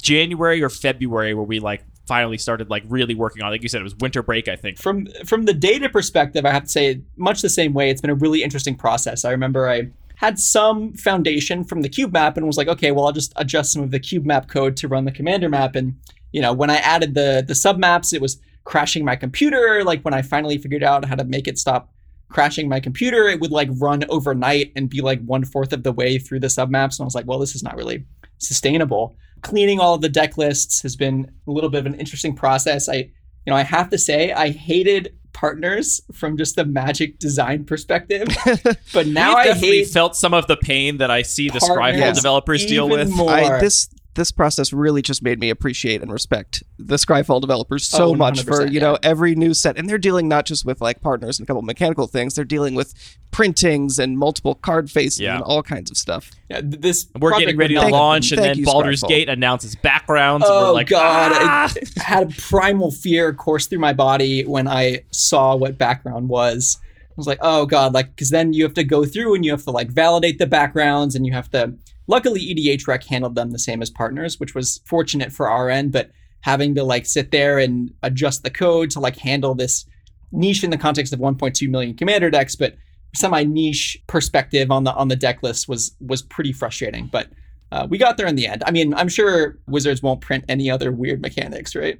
January 0.00 0.62
or 0.62 0.68
February 0.68 1.34
where 1.34 1.44
we 1.44 1.60
like 1.60 1.82
finally 2.06 2.36
started 2.36 2.68
like 2.68 2.84
really 2.88 3.14
working 3.14 3.42
on. 3.42 3.50
Like 3.50 3.62
you 3.62 3.68
said, 3.68 3.80
it 3.80 3.84
was 3.84 3.96
winter 3.96 4.22
break, 4.22 4.48
I 4.48 4.56
think. 4.56 4.78
From 4.78 5.06
from 5.24 5.44
the 5.44 5.54
data 5.54 5.88
perspective, 5.88 6.44
I 6.44 6.52
have 6.52 6.64
to 6.64 6.68
say, 6.68 7.00
much 7.16 7.42
the 7.42 7.48
same 7.48 7.72
way. 7.72 7.90
It's 7.90 8.00
been 8.00 8.10
a 8.10 8.14
really 8.14 8.42
interesting 8.42 8.76
process. 8.76 9.24
I 9.24 9.30
remember 9.30 9.68
I 9.68 9.90
had 10.16 10.38
some 10.38 10.92
foundation 10.92 11.64
from 11.64 11.82
the 11.82 11.88
cube 11.88 12.12
map 12.12 12.36
and 12.36 12.46
was 12.46 12.56
like, 12.56 12.68
okay, 12.68 12.92
well, 12.92 13.06
I'll 13.06 13.12
just 13.12 13.32
adjust 13.36 13.72
some 13.72 13.82
of 13.82 13.90
the 13.90 13.98
cube 13.98 14.24
map 14.24 14.48
code 14.48 14.76
to 14.78 14.88
run 14.88 15.04
the 15.04 15.12
commander 15.12 15.48
map. 15.48 15.74
And 15.74 15.96
you 16.32 16.42
know, 16.42 16.52
when 16.52 16.70
I 16.70 16.76
added 16.76 17.14
the 17.14 17.42
the 17.46 17.54
sub 17.54 17.78
maps, 17.78 18.12
it 18.12 18.20
was 18.20 18.38
crashing 18.64 19.04
my 19.04 19.16
computer. 19.16 19.82
Like 19.84 20.02
when 20.02 20.14
I 20.14 20.20
finally 20.20 20.58
figured 20.58 20.82
out 20.82 21.06
how 21.06 21.14
to 21.14 21.24
make 21.24 21.48
it 21.48 21.58
stop 21.58 21.93
crashing 22.34 22.68
my 22.68 22.80
computer, 22.80 23.28
it 23.28 23.40
would 23.40 23.52
like 23.52 23.68
run 23.78 24.04
overnight 24.08 24.72
and 24.74 24.90
be 24.90 25.00
like 25.00 25.22
one 25.24 25.44
fourth 25.44 25.72
of 25.72 25.84
the 25.84 25.92
way 25.92 26.18
through 26.18 26.40
the 26.40 26.48
submaps. 26.48 26.98
And 26.98 27.02
I 27.02 27.04
was 27.04 27.14
like, 27.14 27.28
well, 27.28 27.38
this 27.38 27.54
is 27.54 27.62
not 27.62 27.76
really 27.76 28.04
sustainable. 28.38 29.16
Cleaning 29.42 29.78
all 29.78 29.94
of 29.94 30.00
the 30.00 30.08
deck 30.08 30.36
lists 30.36 30.82
has 30.82 30.96
been 30.96 31.30
a 31.46 31.52
little 31.52 31.70
bit 31.70 31.78
of 31.78 31.86
an 31.86 31.94
interesting 31.94 32.34
process. 32.34 32.88
I, 32.88 32.94
you 32.96 33.12
know, 33.46 33.54
I 33.54 33.62
have 33.62 33.88
to 33.90 33.98
say, 33.98 34.32
I 34.32 34.50
hated 34.50 35.14
partners 35.32 36.00
from 36.12 36.36
just 36.36 36.56
the 36.56 36.64
magic 36.64 37.20
design 37.20 37.64
perspective, 37.64 38.26
but 38.92 39.06
now 39.06 39.28
We've 39.28 39.36
I 39.36 39.44
definitely 39.44 39.78
hate 39.78 39.90
felt 39.90 40.16
some 40.16 40.34
of 40.34 40.48
the 40.48 40.56
pain 40.56 40.96
that 40.96 41.12
I 41.12 41.22
see 41.22 41.50
the 41.50 41.60
Partners 41.60 42.00
Scryfall 42.00 42.14
developers 42.16 42.66
deal 42.66 42.86
even 42.86 42.98
with. 42.98 43.16
more. 43.16 43.30
I, 43.30 43.60
this 43.60 43.88
this 44.14 44.30
process 44.30 44.72
really 44.72 45.02
just 45.02 45.22
made 45.22 45.38
me 45.40 45.50
appreciate 45.50 46.00
and 46.02 46.12
respect 46.12 46.62
the 46.78 46.96
Scryfall 46.96 47.40
developers 47.40 47.86
so 47.86 48.10
Oh, 48.10 48.14
much 48.14 48.42
for 48.44 48.66
you 48.66 48.80
know 48.80 48.92
yeah. 48.92 49.08
every 49.10 49.34
new 49.34 49.54
set, 49.54 49.76
and 49.78 49.88
they're 49.88 49.98
dealing 49.98 50.28
not 50.28 50.46
just 50.46 50.64
with 50.64 50.80
like 50.80 51.00
partners 51.00 51.38
and 51.38 51.46
a 51.46 51.48
couple 51.48 51.62
mechanical 51.62 52.06
things. 52.06 52.34
They're 52.34 52.44
dealing 52.44 52.74
with 52.74 52.94
printings 53.30 53.98
and 53.98 54.16
multiple 54.18 54.54
card 54.54 54.90
faces 54.90 55.20
Yeah. 55.20 55.34
and 55.36 55.42
all 55.44 55.62
kinds 55.62 55.90
of 55.90 55.96
stuff. 55.96 56.30
Yeah, 56.48 56.60
this 56.62 57.08
We're 57.18 57.38
getting 57.38 57.56
ready 57.56 57.74
to 57.74 57.80
not 57.80 57.84
have 57.84 57.92
launch, 57.92 58.32
and 58.32 58.40
then 58.42 58.56
you, 58.58 58.64
Baldur's 58.64 59.02
Scryfall. 59.02 59.08
Gate 59.08 59.28
announces 59.28 59.74
backgrounds. 59.74 60.46
and 60.46 60.54
Oh 60.54 60.68
we're 60.68 60.72
like, 60.74 60.88
god, 60.88 61.32
"Ah!" 61.34 61.72
it 61.74 61.90
had 62.02 62.30
a 62.30 62.34
primal 62.40 62.90
fear 62.90 63.32
course 63.34 63.66
through 63.66 63.80
my 63.80 63.92
body 63.92 64.42
when 64.44 64.68
I 64.68 65.04
saw 65.10 65.56
what 65.56 65.78
background 65.78 66.28
was. 66.28 66.78
I 67.10 67.14
was 67.16 67.26
like, 67.26 67.38
oh 67.42 67.64
god, 67.66 67.94
like 67.94 68.10
because 68.14 68.30
then 68.30 68.52
you 68.52 68.64
have 68.64 68.74
to 68.74 68.82
go 68.84 69.04
through 69.04 69.34
and 69.34 69.44
you 69.44 69.50
have 69.52 69.62
to 69.64 69.70
like 69.70 69.88
validate 69.90 70.38
the 70.38 70.46
backgrounds 70.46 71.14
and 71.14 71.26
you 71.26 71.32
have 71.32 71.50
to. 71.52 71.74
Luckily, 72.06 72.40
EDHREC 72.40 73.04
handled 73.04 73.34
them 73.34 73.50
the 73.50 73.58
same 73.58 73.80
as 73.80 73.90
partners, 73.90 74.38
which 74.38 74.54
was 74.54 74.80
fortunate 74.84 75.32
for 75.32 75.48
our 75.48 75.70
end. 75.70 75.92
But 75.92 76.10
having 76.40 76.74
to 76.74 76.84
like 76.84 77.06
sit 77.06 77.30
there 77.30 77.58
and 77.58 77.92
adjust 78.02 78.42
the 78.42 78.50
code 78.50 78.90
to 78.90 79.00
like 79.00 79.16
handle 79.16 79.54
this 79.54 79.86
niche 80.30 80.62
in 80.62 80.70
the 80.70 80.76
context 80.76 81.12
of 81.12 81.18
1.2 81.18 81.68
million 81.68 81.94
commander 81.94 82.30
decks, 82.30 82.54
but 82.54 82.76
semi 83.14 83.44
niche 83.44 83.96
perspective 84.06 84.70
on 84.70 84.84
the 84.84 84.92
on 84.94 85.08
the 85.08 85.16
deck 85.16 85.42
list 85.42 85.68
was 85.68 85.96
was 86.00 86.22
pretty 86.22 86.52
frustrating. 86.52 87.06
But 87.06 87.28
uh, 87.72 87.86
we 87.88 87.98
got 87.98 88.16
there 88.16 88.26
in 88.26 88.36
the 88.36 88.46
end. 88.46 88.62
I 88.66 88.70
mean, 88.70 88.94
I'm 88.94 89.08
sure 89.08 89.58
Wizards 89.66 90.02
won't 90.02 90.20
print 90.20 90.44
any 90.48 90.70
other 90.70 90.92
weird 90.92 91.22
mechanics, 91.22 91.74
right? 91.74 91.98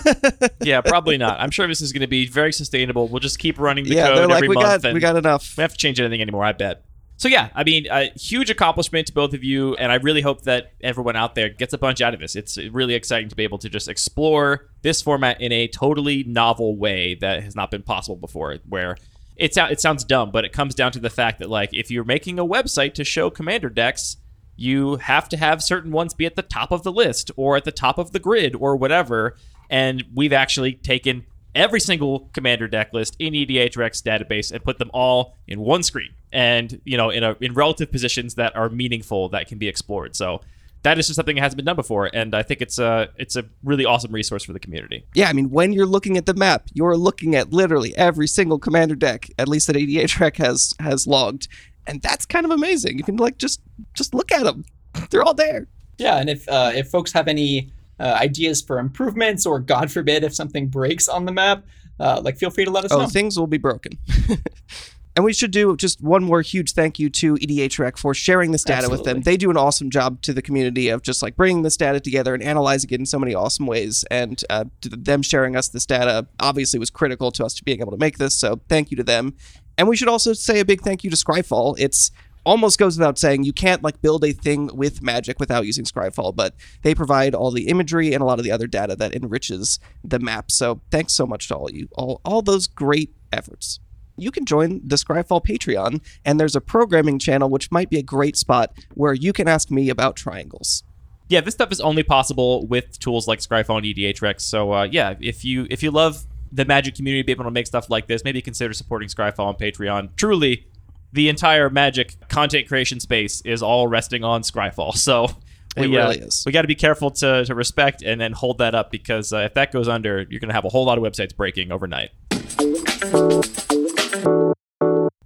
yeah, 0.62 0.80
probably 0.80 1.18
not. 1.18 1.40
I'm 1.40 1.50
sure 1.50 1.66
this 1.66 1.80
is 1.80 1.92
going 1.92 2.02
to 2.02 2.06
be 2.06 2.26
very 2.26 2.52
sustainable. 2.52 3.08
We'll 3.08 3.20
just 3.20 3.38
keep 3.38 3.58
running 3.58 3.84
the 3.84 3.94
yeah, 3.94 4.08
code 4.08 4.18
they're 4.18 4.28
like 4.28 4.36
every 4.36 4.48
we 4.48 4.54
month. 4.54 4.82
got 4.82 4.84
and 4.84 4.94
we 4.94 5.00
got 5.00 5.16
enough. 5.16 5.56
we 5.56 5.62
have 5.62 5.72
to 5.72 5.78
change 5.78 5.98
anything 5.98 6.20
anymore. 6.20 6.44
I 6.44 6.52
bet. 6.52 6.84
So 7.18 7.26
yeah, 7.26 7.50
I 7.52 7.64
mean, 7.64 7.88
a 7.90 8.12
huge 8.16 8.48
accomplishment 8.48 9.08
to 9.08 9.12
both 9.12 9.34
of 9.34 9.42
you, 9.42 9.74
and 9.74 9.90
I 9.90 9.96
really 9.96 10.20
hope 10.20 10.42
that 10.42 10.70
everyone 10.80 11.16
out 11.16 11.34
there 11.34 11.48
gets 11.48 11.74
a 11.74 11.78
bunch 11.78 12.00
out 12.00 12.14
of 12.14 12.20
this. 12.20 12.36
It's 12.36 12.56
really 12.56 12.94
exciting 12.94 13.28
to 13.28 13.34
be 13.34 13.42
able 13.42 13.58
to 13.58 13.68
just 13.68 13.88
explore 13.88 14.68
this 14.82 15.02
format 15.02 15.40
in 15.40 15.50
a 15.50 15.66
totally 15.66 16.22
novel 16.22 16.78
way 16.78 17.16
that 17.16 17.42
has 17.42 17.56
not 17.56 17.72
been 17.72 17.82
possible 17.82 18.14
before. 18.14 18.58
Where 18.68 18.96
it 19.36 19.52
sounds 19.52 19.72
it 19.72 19.80
sounds 19.80 20.04
dumb, 20.04 20.30
but 20.30 20.44
it 20.44 20.52
comes 20.52 20.76
down 20.76 20.92
to 20.92 21.00
the 21.00 21.10
fact 21.10 21.40
that 21.40 21.50
like 21.50 21.70
if 21.72 21.90
you're 21.90 22.04
making 22.04 22.38
a 22.38 22.46
website 22.46 22.94
to 22.94 23.04
show 23.04 23.30
commander 23.30 23.68
decks, 23.68 24.18
you 24.54 24.96
have 24.96 25.28
to 25.30 25.36
have 25.36 25.60
certain 25.60 25.90
ones 25.90 26.14
be 26.14 26.24
at 26.24 26.36
the 26.36 26.42
top 26.42 26.70
of 26.70 26.84
the 26.84 26.92
list 26.92 27.32
or 27.36 27.56
at 27.56 27.64
the 27.64 27.72
top 27.72 27.98
of 27.98 28.12
the 28.12 28.20
grid 28.20 28.54
or 28.54 28.76
whatever. 28.76 29.36
And 29.68 30.04
we've 30.14 30.32
actually 30.32 30.74
taken 30.74 31.26
every 31.54 31.80
single 31.80 32.28
commander 32.32 32.68
deck 32.68 32.92
list 32.92 33.16
in 33.18 33.34
E 33.34 33.46
EDHREC's 33.46 34.02
database 34.02 34.52
and 34.52 34.62
put 34.62 34.78
them 34.78 34.90
all 34.92 35.34
in 35.46 35.60
one 35.60 35.82
screen 35.82 36.10
and 36.32 36.80
you 36.84 36.96
know 36.96 37.10
in 37.10 37.24
a 37.24 37.36
in 37.40 37.54
relative 37.54 37.90
positions 37.90 38.34
that 38.34 38.54
are 38.56 38.68
meaningful 38.68 39.28
that 39.30 39.48
can 39.48 39.58
be 39.58 39.68
explored. 39.68 40.14
So 40.16 40.40
that 40.82 40.98
is 40.98 41.06
just 41.06 41.16
something 41.16 41.36
that 41.36 41.42
hasn't 41.42 41.56
been 41.56 41.64
done 41.64 41.76
before, 41.76 42.08
and 42.12 42.34
I 42.34 42.42
think 42.42 42.60
it's 42.60 42.78
a 42.78 43.08
it's 43.16 43.36
a 43.36 43.44
really 43.64 43.84
awesome 43.84 44.12
resource 44.12 44.44
for 44.44 44.52
the 44.52 44.60
community. 44.60 45.04
Yeah, 45.14 45.28
I 45.28 45.32
mean, 45.32 45.50
when 45.50 45.72
you're 45.72 45.86
looking 45.86 46.16
at 46.16 46.26
the 46.26 46.34
map, 46.34 46.68
you're 46.72 46.96
looking 46.96 47.34
at 47.34 47.52
literally 47.52 47.96
every 47.96 48.26
single 48.26 48.58
commander 48.58 48.94
deck, 48.94 49.28
at 49.38 49.48
least 49.48 49.66
that 49.66 49.76
EDHREC 49.76 50.36
has 50.36 50.74
has 50.80 51.06
logged, 51.06 51.48
and 51.86 52.00
that's 52.02 52.26
kind 52.26 52.44
of 52.44 52.52
amazing. 52.52 52.96
You 52.96 53.04
can 53.04 53.16
like 53.16 53.38
just 53.38 53.60
just 53.94 54.14
look 54.14 54.30
at 54.30 54.44
them; 54.44 54.64
they're 55.10 55.22
all 55.22 55.34
there. 55.34 55.66
Yeah, 55.98 56.18
and 56.18 56.30
if 56.30 56.48
uh, 56.48 56.72
if 56.74 56.88
folks 56.88 57.12
have 57.12 57.26
any 57.26 57.72
uh, 58.00 58.16
ideas 58.20 58.62
for 58.62 58.78
improvements, 58.78 59.46
or 59.46 59.58
God 59.60 59.90
forbid, 59.90 60.24
if 60.24 60.34
something 60.34 60.68
breaks 60.68 61.08
on 61.08 61.24
the 61.24 61.32
map, 61.32 61.64
uh, 62.00 62.20
like 62.24 62.38
feel 62.38 62.50
free 62.50 62.64
to 62.64 62.70
let 62.70 62.84
us 62.84 62.92
Oh, 62.92 63.00
know. 63.00 63.06
things 63.08 63.38
will 63.38 63.46
be 63.46 63.58
broken. 63.58 63.98
and 65.16 65.24
we 65.24 65.32
should 65.32 65.50
do 65.50 65.76
just 65.76 66.00
one 66.00 66.22
more 66.22 66.42
huge 66.42 66.72
thank 66.74 67.00
you 67.00 67.10
to 67.10 67.36
E 67.40 67.46
EDHREC 67.68 67.98
for 67.98 68.14
sharing 68.14 68.52
this 68.52 68.62
data 68.62 68.88
with 68.88 69.02
them. 69.02 69.22
They 69.22 69.36
do 69.36 69.50
an 69.50 69.56
awesome 69.56 69.90
job 69.90 70.22
to 70.22 70.32
the 70.32 70.42
community 70.42 70.90
of 70.90 71.02
just 71.02 71.22
like 71.22 71.34
bringing 71.34 71.62
this 71.62 71.76
data 71.76 71.98
together 71.98 72.34
and 72.34 72.42
analyzing 72.42 72.90
it 72.90 73.00
in 73.00 73.06
so 73.06 73.18
many 73.18 73.34
awesome 73.34 73.66
ways. 73.66 74.04
And 74.12 74.40
uh, 74.48 74.66
them 74.82 75.22
sharing 75.22 75.56
us 75.56 75.68
this 75.68 75.86
data 75.86 76.28
obviously 76.38 76.78
was 76.78 76.90
critical 76.90 77.32
to 77.32 77.44
us 77.44 77.54
to 77.54 77.64
being 77.64 77.80
able 77.80 77.90
to 77.90 77.98
make 77.98 78.18
this. 78.18 78.38
So 78.38 78.60
thank 78.68 78.92
you 78.92 78.96
to 78.98 79.02
them. 79.02 79.34
And 79.76 79.88
we 79.88 79.96
should 79.96 80.08
also 80.08 80.32
say 80.34 80.60
a 80.60 80.64
big 80.64 80.82
thank 80.82 81.02
you 81.02 81.10
to 81.10 81.16
Scryfall. 81.16 81.74
It's 81.78 82.12
almost 82.48 82.78
goes 82.78 82.96
without 82.98 83.18
saying 83.18 83.44
you 83.44 83.52
can't 83.52 83.82
like 83.82 84.00
build 84.00 84.24
a 84.24 84.32
thing 84.32 84.74
with 84.74 85.02
magic 85.02 85.38
without 85.38 85.66
using 85.66 85.84
Scryfall, 85.84 86.34
but 86.34 86.54
they 86.82 86.94
provide 86.94 87.34
all 87.34 87.50
the 87.50 87.68
imagery 87.68 88.14
and 88.14 88.22
a 88.22 88.24
lot 88.24 88.38
of 88.38 88.44
the 88.44 88.50
other 88.50 88.66
data 88.66 88.96
that 88.96 89.14
enriches 89.14 89.78
the 90.02 90.18
map. 90.18 90.50
So 90.50 90.80
thanks 90.90 91.12
so 91.12 91.26
much 91.26 91.48
to 91.48 91.56
all 91.56 91.70
you 91.70 91.88
all 91.92 92.20
all 92.24 92.40
those 92.40 92.66
great 92.66 93.14
efforts. 93.32 93.80
You 94.16 94.30
can 94.30 94.46
join 94.46 94.80
the 94.82 94.96
Scryfall 94.96 95.44
Patreon, 95.44 96.02
and 96.24 96.40
there's 96.40 96.56
a 96.56 96.60
programming 96.60 97.20
channel 97.20 97.48
which 97.48 97.70
might 97.70 97.88
be 97.88 97.98
a 97.98 98.02
great 98.02 98.36
spot 98.36 98.72
where 98.94 99.12
you 99.12 99.32
can 99.32 99.46
ask 99.46 99.70
me 99.70 99.90
about 99.90 100.16
triangles. 100.16 100.82
Yeah, 101.28 101.42
this 101.42 101.54
stuff 101.54 101.70
is 101.70 101.80
only 101.80 102.02
possible 102.02 102.66
with 102.66 102.98
tools 102.98 103.28
like 103.28 103.38
Scryfall 103.40 103.76
and 103.76 103.86
EDHREC's. 103.86 104.42
So 104.42 104.72
uh, 104.72 104.84
yeah, 104.90 105.14
if 105.20 105.44
you 105.44 105.66
if 105.70 105.82
you 105.82 105.90
love 105.90 106.24
the 106.50 106.64
Magic 106.64 106.94
community, 106.94 107.22
be 107.22 107.32
able 107.32 107.44
to 107.44 107.50
make 107.50 107.66
stuff 107.66 107.90
like 107.90 108.06
this, 108.06 108.24
maybe 108.24 108.40
consider 108.40 108.72
supporting 108.72 109.08
Scryfall 109.10 109.44
on 109.44 109.54
Patreon. 109.54 110.16
Truly, 110.16 110.66
the 111.12 111.28
entire 111.28 111.70
Magic 111.70 112.16
content 112.28 112.68
creation 112.68 113.00
space 113.00 113.40
is 113.42 113.62
all 113.62 113.86
resting 113.88 114.24
on 114.24 114.42
Scryfall. 114.42 114.92
So 114.96 115.28
It 115.76 115.88
we, 115.88 115.96
uh, 115.96 116.08
really 116.08 116.20
is. 116.20 116.42
we 116.44 116.52
got 116.52 116.62
to 116.62 116.68
be 116.68 116.74
careful 116.74 117.10
to, 117.12 117.44
to 117.44 117.54
respect 117.54 118.02
and 118.02 118.20
then 118.20 118.32
hold 118.32 118.58
that 118.58 118.74
up 118.74 118.90
because 118.90 119.32
uh, 119.32 119.38
if 119.38 119.54
that 119.54 119.72
goes 119.72 119.88
under, 119.88 120.26
you're 120.28 120.40
going 120.40 120.48
to 120.48 120.54
have 120.54 120.64
a 120.64 120.68
whole 120.68 120.84
lot 120.84 120.98
of 120.98 121.04
websites 121.04 121.34
breaking 121.34 121.72
overnight. 121.72 122.10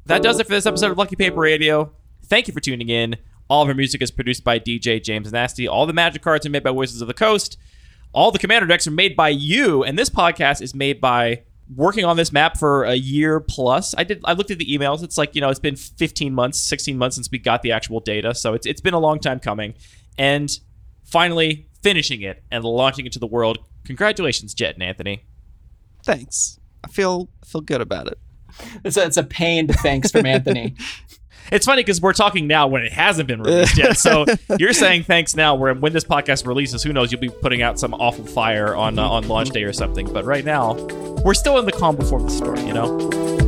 That 0.06 0.22
does 0.22 0.38
it 0.40 0.46
for 0.46 0.52
this 0.52 0.66
episode 0.66 0.90
of 0.90 0.98
Lucky 0.98 1.16
Paper 1.16 1.40
Radio. 1.40 1.92
Thank 2.26 2.48
you 2.48 2.54
for 2.54 2.60
tuning 2.60 2.88
in. 2.88 3.16
All 3.48 3.62
of 3.62 3.68
our 3.68 3.74
music 3.74 4.02
is 4.02 4.10
produced 4.10 4.44
by 4.44 4.58
DJ 4.58 5.02
James 5.02 5.32
Nasty. 5.32 5.66
All 5.66 5.86
the 5.86 5.92
magic 5.92 6.22
cards 6.22 6.44
are 6.44 6.50
made 6.50 6.62
by 6.62 6.70
Wizards 6.70 7.00
of 7.00 7.08
the 7.08 7.14
Coast. 7.14 7.56
All 8.12 8.30
the 8.30 8.38
commander 8.38 8.66
decks 8.66 8.86
are 8.86 8.92
made 8.92 9.16
by 9.16 9.30
you, 9.30 9.82
and 9.82 9.98
this 9.98 10.10
podcast 10.10 10.60
is 10.60 10.74
made 10.74 11.00
by 11.00 11.42
working 11.74 12.04
on 12.04 12.16
this 12.16 12.32
map 12.32 12.58
for 12.58 12.84
a 12.84 12.94
year 12.94 13.40
plus. 13.40 13.94
I 13.96 14.04
did 14.04 14.20
I 14.24 14.32
looked 14.32 14.50
at 14.50 14.58
the 14.58 14.66
emails. 14.66 15.02
It's 15.02 15.18
like, 15.18 15.34
you 15.34 15.40
know, 15.40 15.48
it's 15.48 15.60
been 15.60 15.76
15 15.76 16.34
months, 16.34 16.60
16 16.60 16.96
months 16.96 17.16
since 17.16 17.30
we 17.30 17.38
got 17.38 17.62
the 17.62 17.72
actual 17.72 18.00
data. 18.00 18.34
So 18.34 18.54
it's 18.54 18.66
it's 18.66 18.80
been 18.80 18.94
a 18.94 18.98
long 19.00 19.18
time 19.18 19.40
coming. 19.40 19.74
And 20.18 20.50
finally 21.04 21.68
finishing 21.82 22.22
it 22.22 22.42
and 22.50 22.64
launching 22.64 23.06
it 23.06 23.12
to 23.12 23.18
the 23.18 23.26
world. 23.26 23.58
Congratulations, 23.84 24.54
Jett 24.54 24.74
and 24.74 24.82
Anthony. 24.82 25.24
Thanks. 26.04 26.58
I 26.84 26.88
feel 26.88 27.28
I 27.42 27.46
feel 27.46 27.60
good 27.60 27.80
about 27.80 28.06
it. 28.08 28.18
It's 28.84 28.96
a, 28.96 29.04
it's 29.04 29.16
a 29.16 29.22
pained 29.22 29.74
thanks 29.76 30.10
from 30.10 30.26
Anthony. 30.26 30.76
It's 31.50 31.66
funny 31.66 31.82
because 31.82 32.00
we're 32.00 32.12
talking 32.12 32.46
now 32.46 32.66
when 32.66 32.82
it 32.82 32.92
hasn't 32.92 33.28
been 33.28 33.42
released 33.42 33.76
yet. 33.76 33.98
So 33.98 34.24
you're 34.58 34.72
saying 34.72 35.04
thanks 35.04 35.34
now. 35.34 35.54
Where 35.54 35.74
when 35.74 35.92
this 35.92 36.04
podcast 36.04 36.46
releases, 36.46 36.82
who 36.82 36.92
knows? 36.92 37.12
You'll 37.12 37.20
be 37.20 37.28
putting 37.28 37.62
out 37.62 37.78
some 37.78 37.94
awful 37.94 38.24
fire 38.26 38.74
on 38.74 38.98
uh, 38.98 39.08
on 39.08 39.28
launch 39.28 39.50
day 39.50 39.64
or 39.64 39.72
something. 39.72 40.12
But 40.12 40.24
right 40.24 40.44
now, 40.44 40.74
we're 41.24 41.34
still 41.34 41.58
in 41.58 41.66
the 41.66 41.72
calm 41.72 41.96
before 41.96 42.22
the 42.22 42.30
storm. 42.30 42.66
You 42.66 42.74
know. 42.74 43.41